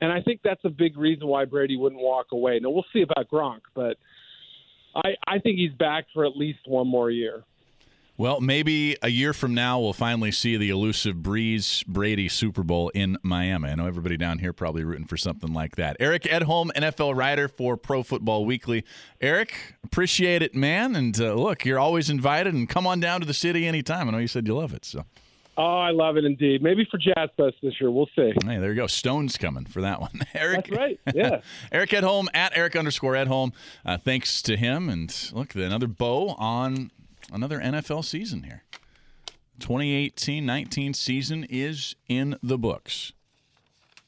And 0.01 0.11
I 0.11 0.21
think 0.21 0.40
that's 0.43 0.64
a 0.64 0.71
big 0.71 0.97
reason 0.97 1.27
why 1.27 1.45
Brady 1.45 1.77
wouldn't 1.77 2.01
walk 2.01 2.29
away. 2.33 2.59
Now, 2.61 2.71
we'll 2.71 2.87
see 2.93 3.03
about 3.03 3.29
Gronk, 3.29 3.61
but 3.75 3.99
I, 4.97 5.11
I 5.29 5.38
think 5.38 5.59
he's 5.59 5.73
back 5.73 6.07
for 6.12 6.25
at 6.25 6.37
least 6.37 6.61
one 6.66 6.88
more 6.88 7.11
year. 7.11 7.45
Well, 8.21 8.43
maybe 8.43 8.99
a 9.01 9.09
year 9.09 9.33
from 9.33 9.55
now 9.55 9.81
we'll 9.81 9.95
finally 9.95 10.31
see 10.31 10.59
the 10.59 10.69
elusive 10.69 11.17
Brees 11.17 11.87
Brady 11.87 12.29
Super 12.29 12.63
Bowl 12.63 12.91
in 12.91 13.17
Miami. 13.23 13.71
I 13.71 13.75
know 13.77 13.87
everybody 13.87 14.19
down 14.19 14.41
here 14.41 14.53
probably 14.53 14.85
rooting 14.85 15.07
for 15.07 15.17
something 15.17 15.55
like 15.55 15.77
that. 15.77 15.97
Eric 15.99 16.25
Edholm, 16.25 16.71
NFL 16.73 17.17
writer 17.17 17.49
for 17.49 17.79
Pro 17.79 18.03
Football 18.03 18.45
Weekly. 18.45 18.85
Eric, 19.23 19.75
appreciate 19.83 20.43
it, 20.43 20.55
man. 20.55 20.97
And 20.97 21.19
uh, 21.19 21.33
look, 21.33 21.65
you're 21.65 21.79
always 21.79 22.11
invited, 22.11 22.53
and 22.53 22.69
come 22.69 22.87
on 22.87 23.01
down 23.01 23.23
to 23.23 23.27
the 23.27 23.33
city 23.33 23.67
anytime. 23.67 24.07
I 24.07 24.13
know 24.13 24.19
you 24.19 24.29
said 24.29 24.47
you 24.47 24.55
love 24.55 24.75
it, 24.75 24.85
so. 24.85 25.07
Oh, 25.57 25.79
I 25.79 25.91
love 25.91 26.19
it 26.19 26.27
indeed. 26.27 26.63
Maybe 26.63 26.87
for 26.91 26.99
Jazz 26.99 27.31
Fest 27.39 27.57
this 27.63 27.81
year. 27.81 27.91
We'll 27.91 28.11
see. 28.15 28.35
Hey, 28.45 28.59
there 28.59 28.69
you 28.69 28.75
go. 28.75 28.87
Stone's 28.87 29.39
coming 29.39 29.65
for 29.65 29.81
that 29.81 29.99
one. 29.99 30.21
Eric. 30.35 30.67
That's 30.67 30.79
right. 30.79 31.01
Yeah. 31.15 31.41
Eric 31.73 31.89
Edholm 31.89 32.27
at 32.35 32.53
Eric 32.55 32.77
underscore 32.77 33.15
Edholm. 33.15 33.53
Uh, 33.83 33.97
thanks 33.97 34.43
to 34.43 34.59
him. 34.59 34.91
And 34.91 35.31
look, 35.33 35.55
another 35.55 35.89
bow 35.89 36.35
on 36.39 36.91
another 37.33 37.59
NFL 37.59 38.05
season 38.05 38.43
here. 38.43 38.64
2018 39.59 40.45
19 40.45 40.95
season 40.95 41.47
is 41.49 41.95
in 42.09 42.37
the 42.43 42.59
books. 42.59 43.12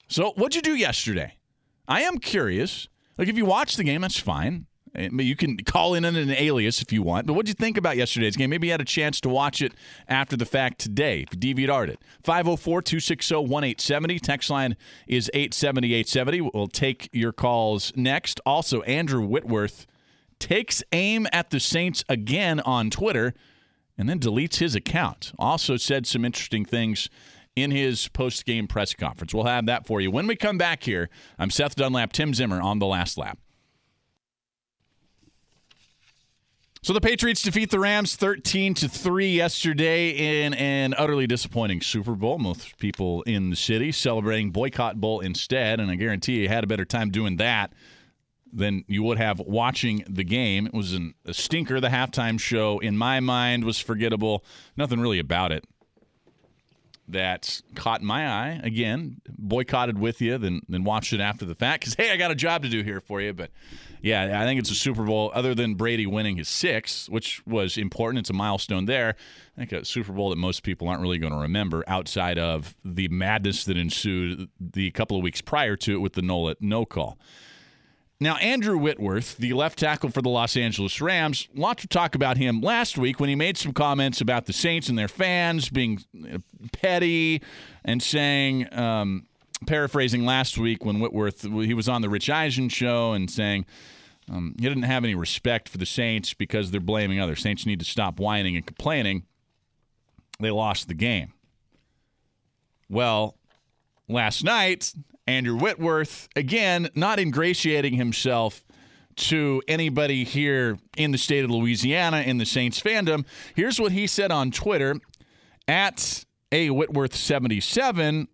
So, 0.08 0.32
what'd 0.32 0.54
you 0.54 0.62
do 0.62 0.74
yesterday? 0.74 1.36
I 1.86 2.02
am 2.02 2.18
curious. 2.18 2.88
Like, 3.18 3.28
if 3.28 3.36
you 3.36 3.44
watch 3.44 3.76
the 3.76 3.84
game, 3.84 4.00
that's 4.00 4.18
fine. 4.18 4.66
Eh, 4.94 5.08
you 5.18 5.36
can 5.36 5.56
call 5.58 5.94
in 5.94 6.04
an 6.04 6.30
alias 6.30 6.82
if 6.82 6.92
you 6.92 7.02
want. 7.02 7.26
But 7.26 7.34
what'd 7.34 7.48
you 7.48 7.54
think 7.54 7.76
about 7.76 7.96
yesterday's 7.96 8.36
game? 8.36 8.50
Maybe 8.50 8.66
you 8.66 8.72
had 8.72 8.80
a 8.80 8.86
chance 8.86 9.20
to 9.22 9.28
watch 9.28 9.62
it 9.62 9.72
after 10.08 10.36
the 10.36 10.44
fact 10.44 10.78
today. 10.80 11.24
If 11.30 11.42
you 11.42 11.54
DVR'd 11.54 11.90
it. 11.90 11.98
504 12.24 12.82
260 12.82 13.34
1870. 13.34 14.18
Text 14.18 14.50
line 14.50 14.76
is 15.06 15.30
870 15.34 15.94
870. 15.94 16.40
We'll 16.52 16.68
take 16.68 17.08
your 17.12 17.32
calls 17.32 17.92
next. 17.96 18.40
Also, 18.44 18.82
Andrew 18.82 19.22
Whitworth 19.22 19.86
takes 20.42 20.82
aim 20.90 21.28
at 21.32 21.50
the 21.50 21.60
Saints 21.60 22.04
again 22.08 22.58
on 22.60 22.90
Twitter 22.90 23.32
and 23.96 24.08
then 24.08 24.18
deletes 24.18 24.56
his 24.56 24.74
account. 24.74 25.32
Also 25.38 25.76
said 25.76 26.04
some 26.04 26.24
interesting 26.24 26.64
things 26.64 27.08
in 27.54 27.70
his 27.70 28.08
post 28.08 28.44
game 28.44 28.66
press 28.66 28.92
conference. 28.92 29.32
We'll 29.32 29.44
have 29.44 29.66
that 29.66 29.86
for 29.86 30.00
you. 30.00 30.10
When 30.10 30.26
we 30.26 30.34
come 30.34 30.58
back 30.58 30.82
here, 30.82 31.08
I'm 31.38 31.48
Seth 31.48 31.76
Dunlap, 31.76 32.12
Tim 32.12 32.34
Zimmer 32.34 32.60
on 32.60 32.80
the 32.80 32.86
last 32.86 33.16
lap. 33.16 33.38
So 36.82 36.92
the 36.92 37.00
Patriots 37.00 37.42
defeat 37.42 37.70
the 37.70 37.78
Rams 37.78 38.16
13 38.16 38.74
to 38.74 38.88
3 38.88 39.28
yesterday 39.28 40.10
in 40.44 40.54
an 40.54 40.92
utterly 40.98 41.28
disappointing 41.28 41.82
Super 41.82 42.16
Bowl. 42.16 42.40
Most 42.40 42.76
people 42.78 43.22
in 43.22 43.50
the 43.50 43.56
city 43.56 43.92
celebrating 43.92 44.50
boycott 44.50 45.00
bowl 45.00 45.20
instead, 45.20 45.78
and 45.78 45.88
I 45.88 45.94
guarantee 45.94 46.42
you 46.42 46.48
had 46.48 46.64
a 46.64 46.66
better 46.66 46.84
time 46.84 47.10
doing 47.10 47.36
that 47.36 47.72
than 48.52 48.84
you 48.86 49.02
would 49.02 49.18
have 49.18 49.40
watching 49.40 50.04
the 50.08 50.24
game. 50.24 50.66
It 50.66 50.74
was 50.74 50.92
an, 50.92 51.14
a 51.24 51.34
stinker. 51.34 51.80
The 51.80 51.88
halftime 51.88 52.38
show, 52.38 52.78
in 52.78 52.96
my 52.96 53.20
mind, 53.20 53.64
was 53.64 53.78
forgettable. 53.78 54.44
Nothing 54.76 55.00
really 55.00 55.18
about 55.18 55.52
it 55.52 55.64
that 57.08 57.60
caught 57.74 58.02
my 58.02 58.28
eye. 58.28 58.60
Again, 58.62 59.20
boycotted 59.28 59.98
with 59.98 60.20
you, 60.20 60.38
then 60.38 60.62
then 60.68 60.84
watched 60.84 61.12
it 61.12 61.20
after 61.20 61.44
the 61.44 61.54
fact 61.54 61.82
because 61.82 61.94
hey, 61.94 62.10
I 62.10 62.16
got 62.16 62.30
a 62.30 62.34
job 62.34 62.62
to 62.62 62.68
do 62.68 62.82
here 62.82 63.00
for 63.00 63.20
you. 63.20 63.32
But 63.32 63.50
yeah, 64.00 64.40
I 64.40 64.44
think 64.44 64.58
it's 64.58 64.70
a 64.70 64.74
Super 64.74 65.04
Bowl. 65.04 65.30
Other 65.34 65.54
than 65.54 65.74
Brady 65.74 66.06
winning 66.06 66.36
his 66.36 66.48
sixth, 66.48 67.08
which 67.08 67.44
was 67.46 67.76
important, 67.76 68.20
it's 68.20 68.30
a 68.30 68.34
milestone 68.34 68.86
there. 68.86 69.16
I 69.56 69.60
think 69.60 69.72
a 69.72 69.84
Super 69.84 70.12
Bowl 70.12 70.30
that 70.30 70.36
most 70.36 70.62
people 70.62 70.88
aren't 70.88 71.02
really 71.02 71.18
going 71.18 71.32
to 71.32 71.38
remember 71.38 71.84
outside 71.86 72.38
of 72.38 72.74
the 72.84 73.08
madness 73.08 73.64
that 73.64 73.76
ensued 73.76 74.48
the 74.60 74.90
couple 74.92 75.16
of 75.16 75.22
weeks 75.22 75.40
prior 75.40 75.76
to 75.76 75.94
it 75.94 75.98
with 75.98 76.14
the 76.14 76.22
no 76.22 76.54
no 76.60 76.84
call. 76.84 77.18
Now, 78.22 78.36
Andrew 78.36 78.78
Whitworth, 78.78 79.36
the 79.36 79.52
left 79.52 79.80
tackle 79.80 80.08
for 80.08 80.22
the 80.22 80.28
Los 80.28 80.56
Angeles 80.56 81.00
Rams, 81.00 81.48
lots 81.56 81.82
to 81.82 81.88
talk 81.88 82.14
about 82.14 82.36
him 82.36 82.60
last 82.60 82.96
week 82.96 83.18
when 83.18 83.28
he 83.28 83.34
made 83.34 83.58
some 83.58 83.72
comments 83.72 84.20
about 84.20 84.46
the 84.46 84.52
Saints 84.52 84.88
and 84.88 84.96
their 84.96 85.08
fans 85.08 85.68
being 85.68 86.04
petty 86.70 87.42
and 87.84 88.00
saying, 88.00 88.72
um, 88.78 89.26
paraphrasing 89.66 90.24
last 90.24 90.56
week 90.56 90.84
when 90.84 91.00
Whitworth, 91.00 91.42
he 91.42 91.74
was 91.74 91.88
on 91.88 92.00
the 92.00 92.08
Rich 92.08 92.30
Eisen 92.30 92.68
show 92.68 93.12
and 93.12 93.28
saying, 93.28 93.66
um, 94.30 94.54
he 94.56 94.68
didn't 94.68 94.84
have 94.84 95.02
any 95.02 95.16
respect 95.16 95.68
for 95.68 95.78
the 95.78 95.86
Saints 95.86 96.32
because 96.32 96.70
they're 96.70 96.80
blaming 96.80 97.18
others. 97.18 97.40
Saints 97.40 97.66
need 97.66 97.80
to 97.80 97.84
stop 97.84 98.20
whining 98.20 98.54
and 98.54 98.64
complaining. 98.64 99.24
They 100.38 100.52
lost 100.52 100.86
the 100.86 100.94
game. 100.94 101.32
Well, 102.88 103.36
last 104.08 104.44
night, 104.44 104.92
Andrew 105.26 105.56
Whitworth, 105.56 106.28
again, 106.34 106.88
not 106.94 107.18
ingratiating 107.18 107.94
himself 107.94 108.64
to 109.14 109.62
anybody 109.68 110.24
here 110.24 110.78
in 110.96 111.12
the 111.12 111.18
state 111.18 111.44
of 111.44 111.50
Louisiana 111.50 112.22
in 112.22 112.38
the 112.38 112.46
Saints 112.46 112.80
fandom. 112.80 113.24
Here's 113.54 113.78
what 113.78 113.92
he 113.92 114.06
said 114.06 114.32
on 114.32 114.50
Twitter 114.50 114.96
at 115.68 116.24
a 116.50 116.70
Whitworth 116.70 117.14
77. 117.14 118.28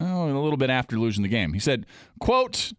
Oh, 0.00 0.24
a 0.24 0.32
little 0.32 0.56
bit 0.56 0.70
after 0.70 0.98
losing 0.98 1.22
the 1.22 1.28
game. 1.28 1.52
He 1.52 1.60
said, 1.60 1.86
quote, 2.20 2.72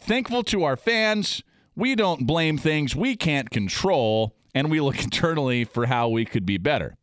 thankful 0.00 0.42
to 0.44 0.64
our 0.64 0.76
fans. 0.76 1.42
We 1.76 1.94
don't 1.94 2.26
blame 2.26 2.58
things 2.58 2.96
we 2.96 3.14
can't 3.14 3.50
control, 3.50 4.34
and 4.54 4.70
we 4.70 4.80
look 4.80 5.00
internally 5.04 5.64
for 5.64 5.86
how 5.86 6.08
we 6.08 6.24
could 6.24 6.46
be 6.46 6.58
better. 6.58 6.96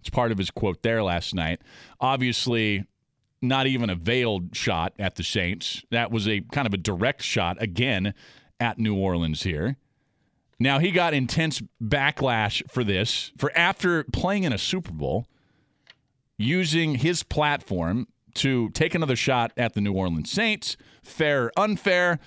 It's 0.00 0.10
part 0.10 0.30
of 0.30 0.38
his 0.38 0.50
quote 0.50 0.82
there 0.82 1.02
last 1.02 1.34
night. 1.34 1.62
Obviously, 2.00 2.84
not 3.48 3.66
even 3.66 3.90
a 3.90 3.94
veiled 3.94 4.54
shot 4.54 4.94
at 4.98 5.16
the 5.16 5.22
Saints. 5.22 5.82
That 5.90 6.10
was 6.10 6.28
a 6.28 6.40
kind 6.40 6.66
of 6.66 6.74
a 6.74 6.78
direct 6.78 7.22
shot 7.22 7.60
again 7.60 8.14
at 8.60 8.78
New 8.78 8.96
Orleans 8.96 9.42
here. 9.42 9.76
Now 10.58 10.78
he 10.78 10.90
got 10.90 11.14
intense 11.14 11.62
backlash 11.82 12.62
for 12.70 12.84
this 12.84 13.32
for 13.36 13.50
after 13.56 14.04
playing 14.04 14.44
in 14.44 14.52
a 14.52 14.58
Super 14.58 14.92
Bowl 14.92 15.26
using 16.38 16.96
his 16.96 17.22
platform 17.22 18.06
to 18.34 18.70
take 18.70 18.94
another 18.94 19.16
shot 19.16 19.52
at 19.56 19.74
the 19.74 19.80
New 19.80 19.92
Orleans 19.92 20.30
Saints. 20.30 20.76
Fair, 21.02 21.44
or 21.44 21.52
unfair. 21.56 22.18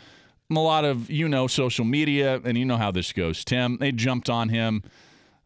A 0.50 0.54
lot 0.54 0.86
of 0.86 1.10
you 1.10 1.28
know 1.28 1.48
social 1.48 1.84
media, 1.84 2.40
and 2.44 2.58
you 2.58 2.64
know 2.64 2.78
how 2.78 2.92
this 2.92 3.12
goes. 3.12 3.44
Tim, 3.44 3.78
they 3.78 3.92
jumped 3.92 4.30
on 4.30 4.50
him 4.50 4.82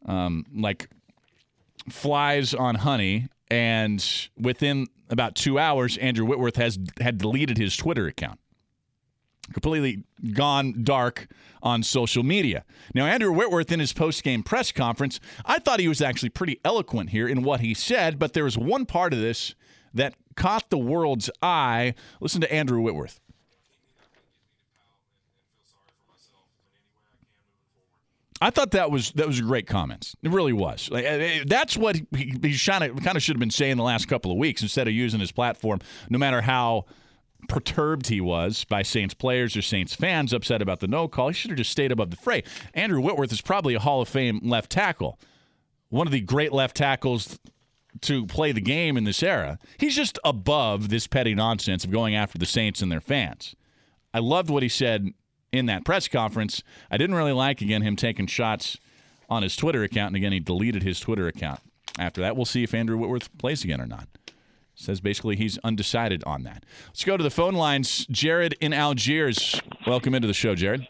um, 0.06 0.46
like 0.54 0.90
flies 1.90 2.54
on 2.54 2.76
honey, 2.76 3.28
And 3.52 4.30
within 4.40 4.88
about 5.10 5.36
two 5.36 5.60
hours, 5.60 5.98
Andrew 5.98 6.26
Whitworth 6.26 6.56
has 6.56 6.80
had 7.02 7.18
deleted 7.18 7.58
his 7.58 7.76
Twitter 7.76 8.08
account. 8.08 8.40
Completely 9.52 10.06
gone 10.34 10.84
dark 10.84 11.28
on 11.62 11.84
social 11.84 12.24
media. 12.24 12.64
Now, 12.96 13.06
Andrew 13.06 13.34
Whitworth, 13.34 13.70
in 13.72 13.82
his 13.82 13.92
post 13.92 14.24
game 14.24 14.42
press 14.42 14.72
conference, 14.72 15.20
I 15.46 15.60
thought 15.60 15.82
he 15.82 15.90
was 15.90 16.02
actually 16.02 16.30
pretty 16.30 16.62
eloquent 16.64 17.10
here 17.10 17.28
in 17.28 17.44
what 17.44 17.60
he 17.60 17.74
said, 17.74 18.18
but 18.18 18.32
there 18.32 18.46
was 18.46 18.58
one 18.58 18.86
part 18.86 19.12
of 19.12 19.20
this 19.20 19.54
that 19.94 20.16
caught 20.38 20.70
the 20.70 20.78
world's 20.78 21.30
eye. 21.42 21.94
Listen 22.22 22.40
to 22.40 22.54
Andrew 22.54 22.80
Whitworth. 22.80 23.20
I 28.42 28.50
thought 28.50 28.72
that 28.72 28.90
was 28.90 29.12
that 29.12 29.28
was 29.28 29.40
great 29.40 29.68
comments. 29.68 30.16
It 30.24 30.32
really 30.32 30.54
was. 30.54 30.90
Eh, 30.92 30.98
eh, 30.98 31.44
that's 31.46 31.78
what 31.78 31.96
he, 31.96 32.32
to 32.32 32.58
kind 32.68 33.16
of 33.16 33.24
should 33.24 33.36
have 33.36 33.40
been 33.40 33.52
saying 33.52 33.78
the 33.78 33.84
last 33.84 34.08
couple 34.08 34.32
of 34.32 34.38
weeks 34.38 34.64
instead 34.64 34.88
of 34.88 34.94
using 34.94 35.20
his 35.20 35.32
platform. 35.32 35.80
No 36.10 36.18
matter 36.18 36.42
how 36.42 36.86
perturbed 37.48 38.08
he 38.08 38.20
was 38.20 38.66
by 38.66 38.82
Saints 38.82 39.14
players 39.14 39.56
or 39.56 39.62
Saints 39.62 39.94
fans 39.94 40.34
upset 40.34 40.62
about 40.62 40.80
the 40.80 40.88
no 40.88 41.08
call, 41.08 41.28
he 41.28 41.34
should 41.34 41.52
have 41.52 41.58
just 41.58 41.70
stayed 41.70 41.92
above 41.92 42.10
the 42.10 42.18
fray. 42.18 42.44
Andrew 42.74 43.00
Whitworth 43.00 43.32
is 43.32 43.42
probably 43.42 43.76
a 43.76 43.80
Hall 43.80 44.02
of 44.02 44.10
Fame 44.10 44.40
left 44.44 44.72
tackle, 44.72 45.20
one 45.90 46.08
of 46.08 46.14
the 46.14 46.22
great 46.22 46.52
left 46.52 46.76
tackles 46.76 47.40
to 48.02 48.26
play 48.26 48.52
the 48.52 48.62
game 48.62 48.98
in 48.98 49.04
this 49.04 49.22
era. 49.22 49.60
He's 49.78 49.96
just 49.96 50.18
above 50.24 50.90
this 50.90 51.06
petty 51.06 51.36
nonsense 51.36 51.84
of 51.84 51.92
going 51.92 52.16
after 52.16 52.40
the 52.40 52.46
Saints 52.46 52.82
and 52.82 52.92
their 52.92 53.02
fans. 53.02 53.56
I 54.14 54.20
loved 54.20 54.50
what 54.50 54.64
he 54.64 54.70
said 54.70 55.10
in 55.52 55.66
that 55.68 55.84
press 55.84 56.08
conference. 56.08 56.64
I 56.90 56.98
didn't 56.98 57.16
really 57.16 57.32
like, 57.32 57.62
again, 57.62 57.82
him 57.82 57.96
taking 57.96 58.28
shots 58.28 58.78
on 59.30 59.44
his 59.44 59.56
Twitter 59.56 59.84
account. 59.84 60.08
And 60.08 60.16
again, 60.18 60.32
he 60.32 60.40
deleted 60.40 60.84
his 60.84 61.00
Twitter 61.00 61.28
account. 61.28 61.60
After 62.00 62.22
that, 62.22 62.36
we'll 62.36 62.46
see 62.46 62.64
if 62.64 62.74
Andrew 62.74 62.98
Whitworth 62.98 63.36
plays 63.38 63.64
again 63.64 63.82
or 63.82 63.86
not. 63.86 64.08
Says 64.76 65.02
basically 65.02 65.36
he's 65.36 65.58
undecided 65.60 66.24
on 66.24 66.44
that. 66.44 66.64
Let's 66.88 67.04
go 67.04 67.18
to 67.18 67.24
the 67.24 67.30
phone 67.30 67.54
lines. 67.54 68.06
Jared 68.08 68.56
in 68.62 68.74
Algiers. 68.74 69.62
Welcome 69.86 70.16
into 70.16 70.28
the 70.28 70.34
show, 70.34 70.56
Jared. 70.56 70.88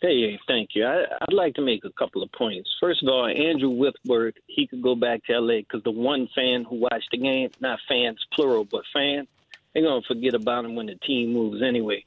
Hey, 0.00 0.38
thank 0.46 0.70
you. 0.72 0.86
I, 0.86 1.04
would 1.28 1.36
like 1.36 1.54
to 1.56 1.62
make 1.62 1.84
a 1.84 1.90
couple 1.90 2.22
of 2.22 2.32
points. 2.32 2.70
First 2.80 3.02
of 3.02 3.08
all, 3.10 3.26
Andrew 3.26 3.68
Whitworth, 3.68 4.34
he 4.46 4.66
could 4.66 4.80
go 4.80 4.94
back 4.94 5.22
to 5.26 5.38
LA 5.38 5.58
because 5.58 5.82
the 5.82 5.90
one 5.90 6.26
fan 6.34 6.64
who 6.64 6.76
watched 6.76 7.08
the 7.12 7.18
game, 7.18 7.50
not 7.60 7.80
fans 7.86 8.18
plural, 8.32 8.64
but 8.64 8.82
fan, 8.94 9.26
they're 9.74 9.82
gonna 9.82 10.00
forget 10.08 10.32
about 10.32 10.64
him 10.64 10.74
when 10.74 10.86
the 10.86 10.94
team 11.06 11.34
moves 11.34 11.62
anyway. 11.62 12.02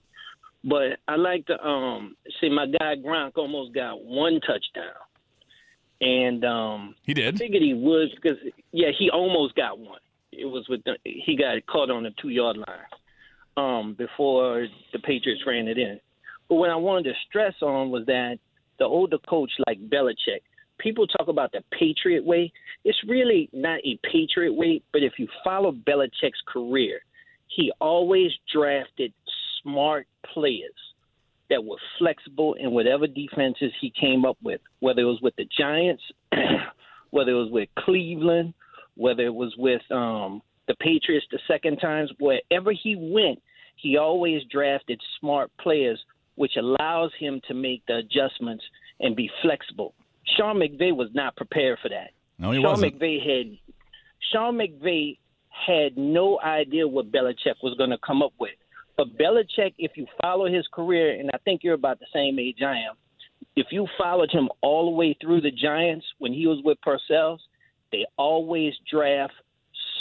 But 0.63 0.99
I 1.07 1.15
like 1.17 1.45
to 1.47 1.61
um 1.65 2.15
see 2.39 2.49
my 2.49 2.67
guy 2.67 2.95
Gronk 2.95 3.33
almost 3.35 3.73
got 3.73 4.03
one 4.03 4.39
touchdown, 4.41 4.95
and 5.99 6.43
um 6.45 6.95
he 7.03 7.13
did. 7.13 7.35
I 7.35 7.37
figured 7.37 7.61
he 7.61 7.73
would 7.73 8.09
because 8.15 8.37
yeah, 8.71 8.89
he 8.97 9.09
almost 9.09 9.55
got 9.55 9.77
one. 9.77 9.99
It 10.31 10.45
was 10.45 10.65
with 10.69 10.83
the, 10.83 10.97
he 11.03 11.37
got 11.37 11.65
caught 11.67 11.91
on 11.91 12.03
the 12.03 12.11
two 12.21 12.29
yard 12.29 12.57
line 12.57 12.67
um 13.57 13.93
before 13.93 14.67
the 14.93 14.99
Patriots 14.99 15.43
ran 15.45 15.67
it 15.67 15.77
in. 15.77 15.99
But 16.49 16.55
what 16.55 16.69
I 16.69 16.75
wanted 16.75 17.05
to 17.05 17.13
stress 17.27 17.53
on 17.61 17.91
was 17.91 18.05
that 18.07 18.37
the 18.79 18.85
older 18.85 19.17
coach 19.29 19.51
like 19.67 19.79
Belichick, 19.89 20.41
people 20.77 21.07
talk 21.07 21.27
about 21.27 21.51
the 21.51 21.63
Patriot 21.77 22.23
way. 22.23 22.51
It's 22.83 22.97
really 23.07 23.49
not 23.53 23.79
a 23.85 23.99
Patriot 24.03 24.53
way, 24.53 24.81
but 24.91 25.03
if 25.03 25.13
you 25.17 25.27
follow 25.43 25.71
Belichick's 25.71 26.41
career, 26.47 27.01
he 27.47 27.71
always 27.79 28.31
drafted 28.51 29.13
smart 29.63 30.07
players 30.33 30.71
that 31.49 31.63
were 31.63 31.77
flexible 31.99 32.53
in 32.55 32.71
whatever 32.71 33.07
defenses 33.07 33.71
he 33.81 33.91
came 33.99 34.25
up 34.25 34.37
with, 34.43 34.61
whether 34.79 35.01
it 35.01 35.05
was 35.05 35.21
with 35.21 35.35
the 35.35 35.47
Giants, 35.57 36.03
whether 37.11 37.31
it 37.31 37.35
was 37.35 37.51
with 37.51 37.69
Cleveland, 37.79 38.53
whether 38.95 39.23
it 39.23 39.33
was 39.33 39.53
with 39.57 39.81
um, 39.91 40.41
the 40.67 40.75
Patriots 40.75 41.25
the 41.31 41.39
second 41.47 41.77
times, 41.77 42.11
wherever 42.19 42.71
he 42.71 42.95
went, 42.97 43.41
he 43.75 43.97
always 43.97 44.41
drafted 44.51 45.01
smart 45.19 45.51
players, 45.59 45.99
which 46.35 46.53
allows 46.57 47.11
him 47.19 47.41
to 47.47 47.53
make 47.53 47.83
the 47.87 47.97
adjustments 47.97 48.63
and 48.99 49.15
be 49.15 49.29
flexible. 49.41 49.93
Sean 50.37 50.57
McVay 50.57 50.95
was 50.95 51.09
not 51.13 51.35
prepared 51.35 51.79
for 51.81 51.89
that. 51.89 52.11
No, 52.39 52.51
he 52.51 52.57
Sean 52.57 52.71
wasn't. 52.71 52.99
McVay 52.99 53.19
had 53.19 53.57
Sean 54.31 54.57
McVay 54.57 55.17
had 55.49 55.97
no 55.97 56.39
idea 56.39 56.87
what 56.87 57.11
Belichick 57.11 57.55
was 57.61 57.75
going 57.77 57.91
to 57.91 57.97
come 58.05 58.21
up 58.21 58.33
with. 58.39 58.51
But 58.95 59.17
Belichick, 59.17 59.73
if 59.77 59.91
you 59.95 60.05
follow 60.21 60.45
his 60.45 60.67
career, 60.71 61.19
and 61.19 61.29
I 61.33 61.37
think 61.39 61.63
you're 61.63 61.73
about 61.73 61.99
the 61.99 62.05
same 62.13 62.37
age 62.39 62.61
I 62.61 62.77
am, 62.77 62.95
if 63.55 63.67
you 63.71 63.87
followed 63.97 64.31
him 64.31 64.49
all 64.61 64.85
the 64.85 64.95
way 64.95 65.15
through 65.21 65.41
the 65.41 65.51
Giants 65.51 66.05
when 66.19 66.33
he 66.33 66.47
was 66.47 66.61
with 66.63 66.77
Parcells, 66.85 67.39
they 67.91 68.05
always 68.17 68.73
draft 68.89 69.33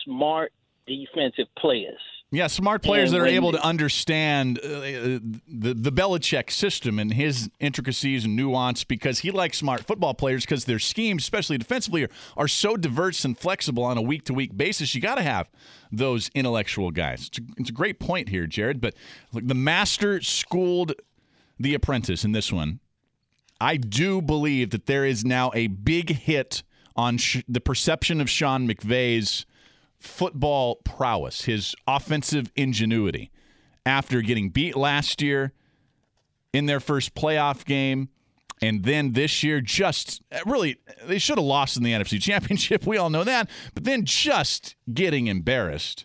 smart 0.05 0.53
defensive 0.87 1.47
players. 1.59 2.01
Yeah, 2.35 2.47
smart 2.47 2.83
players 2.83 3.13
And 3.13 3.21
that 3.21 3.25
are 3.25 3.27
able 3.27 3.53
to 3.53 3.63
understand 3.63 4.59
uh, 4.59 4.71
the 4.71 5.75
the 5.75 5.93
Belichick 5.93 6.51
system 6.51 6.99
and 6.99 7.13
his 7.13 7.51
intricacies 7.61 8.25
and 8.25 8.35
nuance 8.35 8.85
because 8.85 9.19
he 9.19 9.31
likes 9.31 9.59
smart 9.59 9.85
football 9.85 10.15
players 10.15 10.47
because 10.47 10.65
their 10.65 10.79
schemes, 10.79 11.25
especially 11.25 11.59
defensively, 11.59 12.05
are, 12.05 12.11
are 12.39 12.49
so 12.49 12.79
diverse 12.79 13.27
and 13.27 13.39
flexible 13.39 13.85
on 13.85 13.99
a 13.99 14.03
week 14.03 14.25
to 14.25 14.33
week 14.33 14.57
basis. 14.57 14.95
You 14.95 15.03
got 15.03 15.17
to 15.17 15.23
have 15.23 15.51
those 15.93 16.31
intellectual 16.35 16.91
guys. 16.91 17.29
It's 17.29 17.39
a, 17.39 17.43
it's 17.59 17.69
a 17.69 17.75
great 17.75 18.01
point 18.01 18.31
here, 18.31 18.47
Jared. 18.47 18.81
But 18.81 18.95
look, 19.35 19.47
the 19.47 19.55
master 19.55 20.23
schooled 20.23 20.95
the 21.61 21.75
apprentice 21.75 22.25
in 22.25 22.33
this 22.33 22.51
one. 22.51 22.81
I 23.61 23.77
do 23.77 24.23
believe 24.23 24.71
that 24.71 24.87
there 24.87 25.05
is 25.05 25.23
now 25.23 25.51
a 25.55 25.67
big 25.67 26.09
hit 26.09 26.63
on 26.97 27.19
sh- 27.19 27.43
the 27.47 27.61
perception 27.61 28.23
of 28.23 28.31
Sean 28.31 28.67
McVay's 28.67 29.45
football 30.03 30.77
prowess, 30.85 31.45
his 31.45 31.75
offensive 31.87 32.51
ingenuity 32.57 33.31
after 33.85 34.23
getting 34.23 34.51
beat 34.51 34.77
last 34.77 35.23
year 35.23 35.53
in 36.53 36.67
their 36.67 36.81
first 36.81 37.15
playoff 37.15 37.65
game. 37.65 38.09
And 38.61 38.85
then 38.85 39.13
this 39.13 39.43
year, 39.43 39.61
just 39.61 40.23
really, 40.47 40.77
they 41.05 41.19
should 41.19 41.37
have 41.37 41.45
lost 41.45 41.77
in 41.77 41.83
the 41.83 41.93
NFC 41.93 42.21
Championship. 42.21 42.87
We 42.87 42.97
all 42.97 43.11
know 43.11 43.25
that. 43.25 43.51
But 43.75 43.85
then 43.85 44.05
just 44.05 44.77
getting 44.93 45.27
embarrassed 45.27 46.05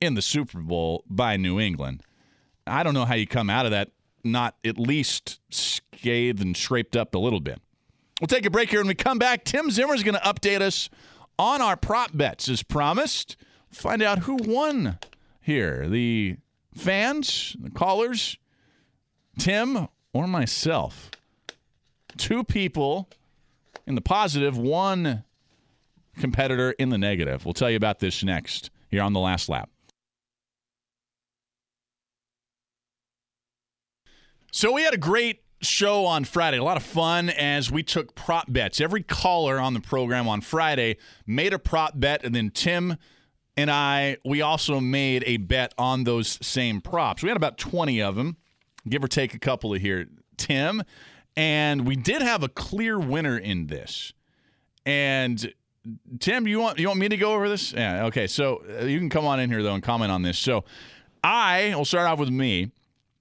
in 0.00 0.14
the 0.14 0.22
Super 0.22 0.60
Bowl 0.60 1.04
by 1.06 1.36
New 1.36 1.60
England. 1.60 2.02
I 2.66 2.82
don't 2.82 2.94
know 2.94 3.04
how 3.04 3.14
you 3.14 3.26
come 3.26 3.50
out 3.50 3.66
of 3.66 3.72
that 3.72 3.90
not 4.24 4.56
at 4.64 4.78
least 4.78 5.40
scathed 5.50 6.40
and 6.40 6.56
scraped 6.56 6.96
up 6.96 7.14
a 7.14 7.18
little 7.18 7.40
bit. 7.40 7.60
We'll 8.20 8.28
take 8.28 8.46
a 8.46 8.50
break 8.50 8.70
here. 8.70 8.80
When 8.80 8.88
we 8.88 8.94
come 8.94 9.18
back, 9.18 9.44
Tim 9.44 9.70
Zimmer 9.70 9.94
is 9.94 10.02
going 10.02 10.14
to 10.14 10.20
update 10.20 10.60
us 10.60 10.88
on 11.38 11.60
our 11.60 11.76
prop 11.76 12.16
bets 12.16 12.48
as 12.48 12.62
promised. 12.62 13.36
Find 13.70 14.02
out 14.02 14.20
who 14.20 14.36
won 14.36 14.98
here 15.40 15.88
the 15.88 16.36
fans, 16.74 17.56
the 17.60 17.70
callers, 17.70 18.36
Tim, 19.38 19.88
or 20.12 20.26
myself. 20.26 21.10
Two 22.16 22.44
people 22.44 23.08
in 23.86 23.94
the 23.94 24.00
positive, 24.00 24.56
one 24.56 25.24
competitor 26.18 26.72
in 26.72 26.90
the 26.90 26.98
negative. 26.98 27.44
We'll 27.44 27.54
tell 27.54 27.70
you 27.70 27.76
about 27.76 27.98
this 27.98 28.22
next 28.22 28.70
here 28.90 29.02
on 29.02 29.12
the 29.12 29.20
last 29.20 29.48
lap. 29.48 29.70
So 34.52 34.72
we 34.72 34.82
had 34.82 34.92
a 34.92 34.98
great 34.98 35.42
show 35.62 36.04
on 36.04 36.24
Friday. 36.24 36.58
A 36.58 36.64
lot 36.64 36.76
of 36.76 36.82
fun 36.82 37.30
as 37.30 37.70
we 37.70 37.82
took 37.82 38.14
prop 38.14 38.52
bets. 38.52 38.80
Every 38.80 39.02
caller 39.02 39.58
on 39.58 39.74
the 39.74 39.80
program 39.80 40.28
on 40.28 40.40
Friday 40.40 40.96
made 41.26 41.52
a 41.52 41.58
prop 41.58 41.92
bet, 41.98 42.24
and 42.24 42.34
then 42.34 42.50
Tim 42.50 42.96
and 43.56 43.70
I, 43.70 44.16
we 44.24 44.40
also 44.40 44.80
made 44.80 45.24
a 45.26 45.36
bet 45.36 45.74
on 45.76 46.04
those 46.04 46.38
same 46.44 46.80
props. 46.80 47.22
We 47.22 47.28
had 47.28 47.36
about 47.36 47.58
20 47.58 48.02
of 48.02 48.16
them, 48.16 48.36
give 48.88 49.04
or 49.04 49.08
take 49.08 49.34
a 49.34 49.38
couple 49.38 49.74
of 49.74 49.80
here, 49.80 50.06
Tim. 50.36 50.82
And 51.36 51.86
we 51.86 51.96
did 51.96 52.22
have 52.22 52.42
a 52.42 52.48
clear 52.48 52.98
winner 52.98 53.38
in 53.38 53.66
this. 53.66 54.12
And 54.84 55.52
Tim, 56.20 56.46
you 56.46 56.58
want 56.60 56.78
you 56.78 56.88
want 56.88 57.00
me 57.00 57.08
to 57.08 57.16
go 57.16 57.34
over 57.34 57.48
this? 57.48 57.72
Yeah. 57.72 58.06
Okay. 58.06 58.26
So 58.26 58.62
uh, 58.80 58.84
you 58.84 58.98
can 58.98 59.08
come 59.08 59.24
on 59.24 59.40
in 59.40 59.50
here 59.50 59.62
though 59.62 59.74
and 59.74 59.82
comment 59.82 60.12
on 60.12 60.22
this. 60.22 60.38
So 60.38 60.64
I 61.22 61.74
will 61.74 61.84
start 61.84 62.08
off 62.08 62.18
with 62.18 62.30
me. 62.30 62.70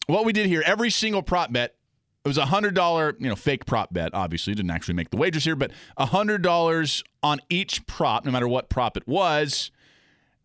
What 0.08 0.26
we 0.26 0.34
did 0.34 0.48
here, 0.48 0.64
every 0.66 0.90
single 0.90 1.22
prop 1.22 1.54
bet, 1.54 1.76
it 2.24 2.28
was 2.28 2.38
a 2.38 2.46
hundred 2.46 2.76
dollar, 2.76 3.16
you 3.20 3.28
know, 3.28 3.36
fake 3.36 3.66
prop 3.66 3.94
bet. 3.94 4.14
Obviously, 4.14 4.54
didn't 4.54 4.72
actually 4.72 4.94
make 4.94 5.10
the 5.10 5.18
wagers 5.18 5.44
here, 5.44 5.56
but 5.56 5.72
a 5.98 6.06
hundred 6.08 6.42
dollars 6.42 7.04
on 7.24 7.40
each 7.50 7.86
prop, 7.88 8.26
no 8.26 8.32
matter 8.32 8.48
what 8.48 8.70
prop 8.70 8.96
it 8.96 9.08
was, 9.08 9.72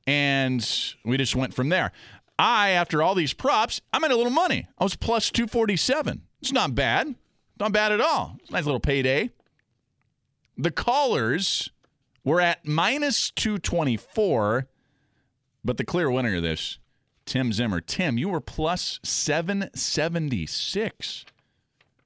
and 0.07 0.66
we 1.05 1.16
just 1.16 1.37
went 1.37 1.53
from 1.53 1.68
there. 1.68 1.93
I, 2.39 2.70
after 2.70 3.03
all 3.03 3.14
these 3.14 3.33
props, 3.33 3.81
I 3.93 3.99
made 3.99 4.11
a 4.11 4.16
little 4.16 4.33
money. 4.33 4.66
I 4.79 4.85
was 4.85 4.97
plus 4.97 5.31
two 5.31 5.47
forty 5.47 5.77
seven. 5.77 6.22
It's 6.41 6.53
not 6.53 6.74
bad, 6.74 7.14
not 7.61 7.72
bad 7.72 7.93
at 7.93 8.01
all. 8.01 8.37
It's 8.41 8.51
a 8.51 8.53
nice 8.55 8.64
little 8.64 8.81
payday. 8.81 9.31
The 10.57 10.70
callers 10.70 11.70
were 12.24 12.41
at 12.41 12.66
minus 12.66 13.31
two 13.31 13.59
twenty 13.59 13.97
four, 13.99 14.66
but 15.62 15.77
the 15.77 15.85
clear 15.85 16.11
winner 16.11 16.37
of 16.37 16.43
this, 16.43 16.79
Tim 17.27 17.53
Zimmer. 17.53 17.81
Tim, 17.81 18.16
you 18.16 18.31
were 18.31 18.41
plus 18.41 18.99
seven 19.03 19.68
seventy 19.74 20.47
six. 20.47 21.27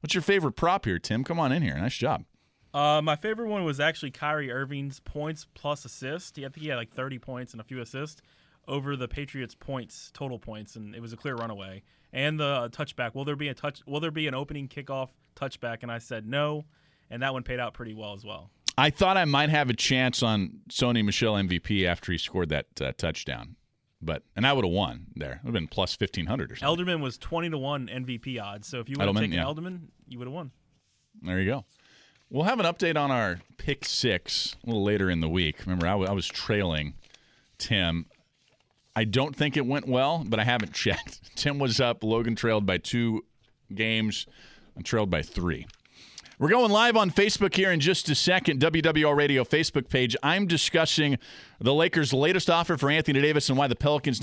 What's 0.01 0.15
your 0.15 0.23
favorite 0.23 0.53
prop 0.53 0.85
here, 0.85 0.99
Tim? 0.99 1.25
Come 1.25 1.39
on 1.39 1.53
in 1.53 1.63
here. 1.63 1.77
Nice 1.77 1.97
job. 1.97 2.25
Uh, 2.73 3.01
my 3.03 3.17
favorite 3.17 3.49
one 3.49 3.65
was 3.65 3.81
actually 3.81 4.11
Kyrie 4.13 4.51
Irving's 4.51 5.01
points 5.01 5.47
plus 5.55 5.85
assist. 5.85 6.39
I 6.39 6.43
think 6.43 6.59
he 6.59 6.69
had 6.69 6.77
like 6.77 6.93
30 6.93 7.19
points 7.19 7.53
and 7.53 7.61
a 7.61 7.65
few 7.65 7.81
assists 7.81 8.23
over 8.69 8.97
the 8.97 9.09
Patriots' 9.09 9.55
points 9.55 10.11
total 10.15 10.39
points, 10.39 10.77
and 10.77 10.95
it 10.95 11.01
was 11.01 11.13
a 11.13 11.17
clear 11.17 11.35
runaway. 11.35 11.83
And 12.13 12.39
the 12.39 12.71
touchback. 12.73 13.15
Will 13.15 13.25
there 13.25 13.37
be 13.37 13.49
a 13.49 13.55
touch? 13.55 13.83
Will 13.87 14.01
there 14.01 14.11
be 14.11 14.27
an 14.27 14.35
opening 14.35 14.69
kickoff 14.69 15.11
touchback? 15.37 15.83
And 15.83 15.93
I 15.93 15.99
said 15.99 16.27
no, 16.27 16.65
and 17.11 17.23
that 17.23 17.33
one 17.33 17.43
paid 17.43 17.61
out 17.61 17.75
pretty 17.75 17.95
well 17.95 18.15
as 18.15 18.25
well. 18.25 18.51
I 18.79 18.91
thought 18.91 19.17
I 19.17 19.25
might 19.27 19.51
have 19.51 19.69
a 19.69 19.75
chance 19.75 20.23
on 20.23 20.61
Sony 20.71 21.05
Michel 21.05 21.35
MVP 21.35 21.85
after 21.85 22.13
he 22.13 22.19
scored 22.19 22.49
that 22.49 22.67
uh, 22.81 22.93
touchdown, 22.97 23.57
but 24.03 24.23
and 24.37 24.47
I 24.47 24.53
would 24.53 24.65
have 24.65 24.73
won 24.73 25.07
there. 25.15 25.33
It 25.33 25.39
would 25.45 25.49
have 25.49 25.55
been 25.55 25.69
plus 25.69 25.95
fifteen 25.95 26.27
hundred 26.27 26.53
or 26.53 26.57
something. 26.57 26.87
Edelman 26.87 27.01
was 27.03 27.19
20 27.19 27.51
to 27.51 27.59
one 27.59 27.89
MVP 27.89 28.41
odds, 28.43 28.69
so 28.69 28.81
if 28.81 28.89
you 28.89 28.97
would 28.99 29.07
have 29.07 29.17
taken 29.17 29.33
yeah. 29.33 29.45
Edelman, 29.45 29.81
you 30.09 30.19
would 30.19 30.27
have 30.27 30.35
won. 30.35 30.51
There 31.23 31.41
you 31.41 31.51
go. 31.51 31.65
We'll 32.31 32.45
have 32.45 32.61
an 32.61 32.67
update 32.67 32.97
on 32.97 33.11
our 33.11 33.41
pick 33.57 33.85
six 33.85 34.57
a 34.65 34.67
little 34.69 34.85
later 34.85 35.11
in 35.11 35.21
the 35.21 35.29
week. 35.29 35.61
Remember, 35.67 35.87
I, 35.87 35.91
w- 35.93 36.09
I 36.09 36.13
was 36.13 36.29
trailing 36.29 36.95
Tim. 37.59 38.07
I 38.95 39.05
don't 39.05 39.35
think 39.35 39.57
it 39.57 39.67
went 39.67 39.89
well, 39.89 40.25
but 40.27 40.39
I 40.39 40.45
haven't 40.45 40.73
checked. 40.75 41.37
Tim 41.37 41.59
was 41.59 41.81
up. 41.81 42.05
Logan 42.05 42.37
trailed 42.37 42.67
by 42.67 42.79
two 42.79 43.25
games. 43.75 44.27
I 44.79 44.83
trailed 44.83 45.11
by 45.11 45.23
three. 45.23 45.67
We're 46.41 46.49
going 46.49 46.71
live 46.71 46.97
on 46.97 47.11
Facebook 47.11 47.55
here 47.55 47.71
in 47.71 47.81
just 47.81 48.09
a 48.09 48.15
second. 48.15 48.61
WWL 48.61 49.15
Radio 49.15 49.45
Facebook 49.45 49.91
page. 49.91 50.17
I'm 50.23 50.47
discussing 50.47 51.19
the 51.61 51.75
Lakers' 51.75 52.15
latest 52.15 52.49
offer 52.49 52.79
for 52.79 52.91
Anthony 52.91 53.21
Davis 53.21 53.51
and 53.51 53.59
why 53.59 53.67
the 53.67 53.77
Pelicans. 53.77 54.23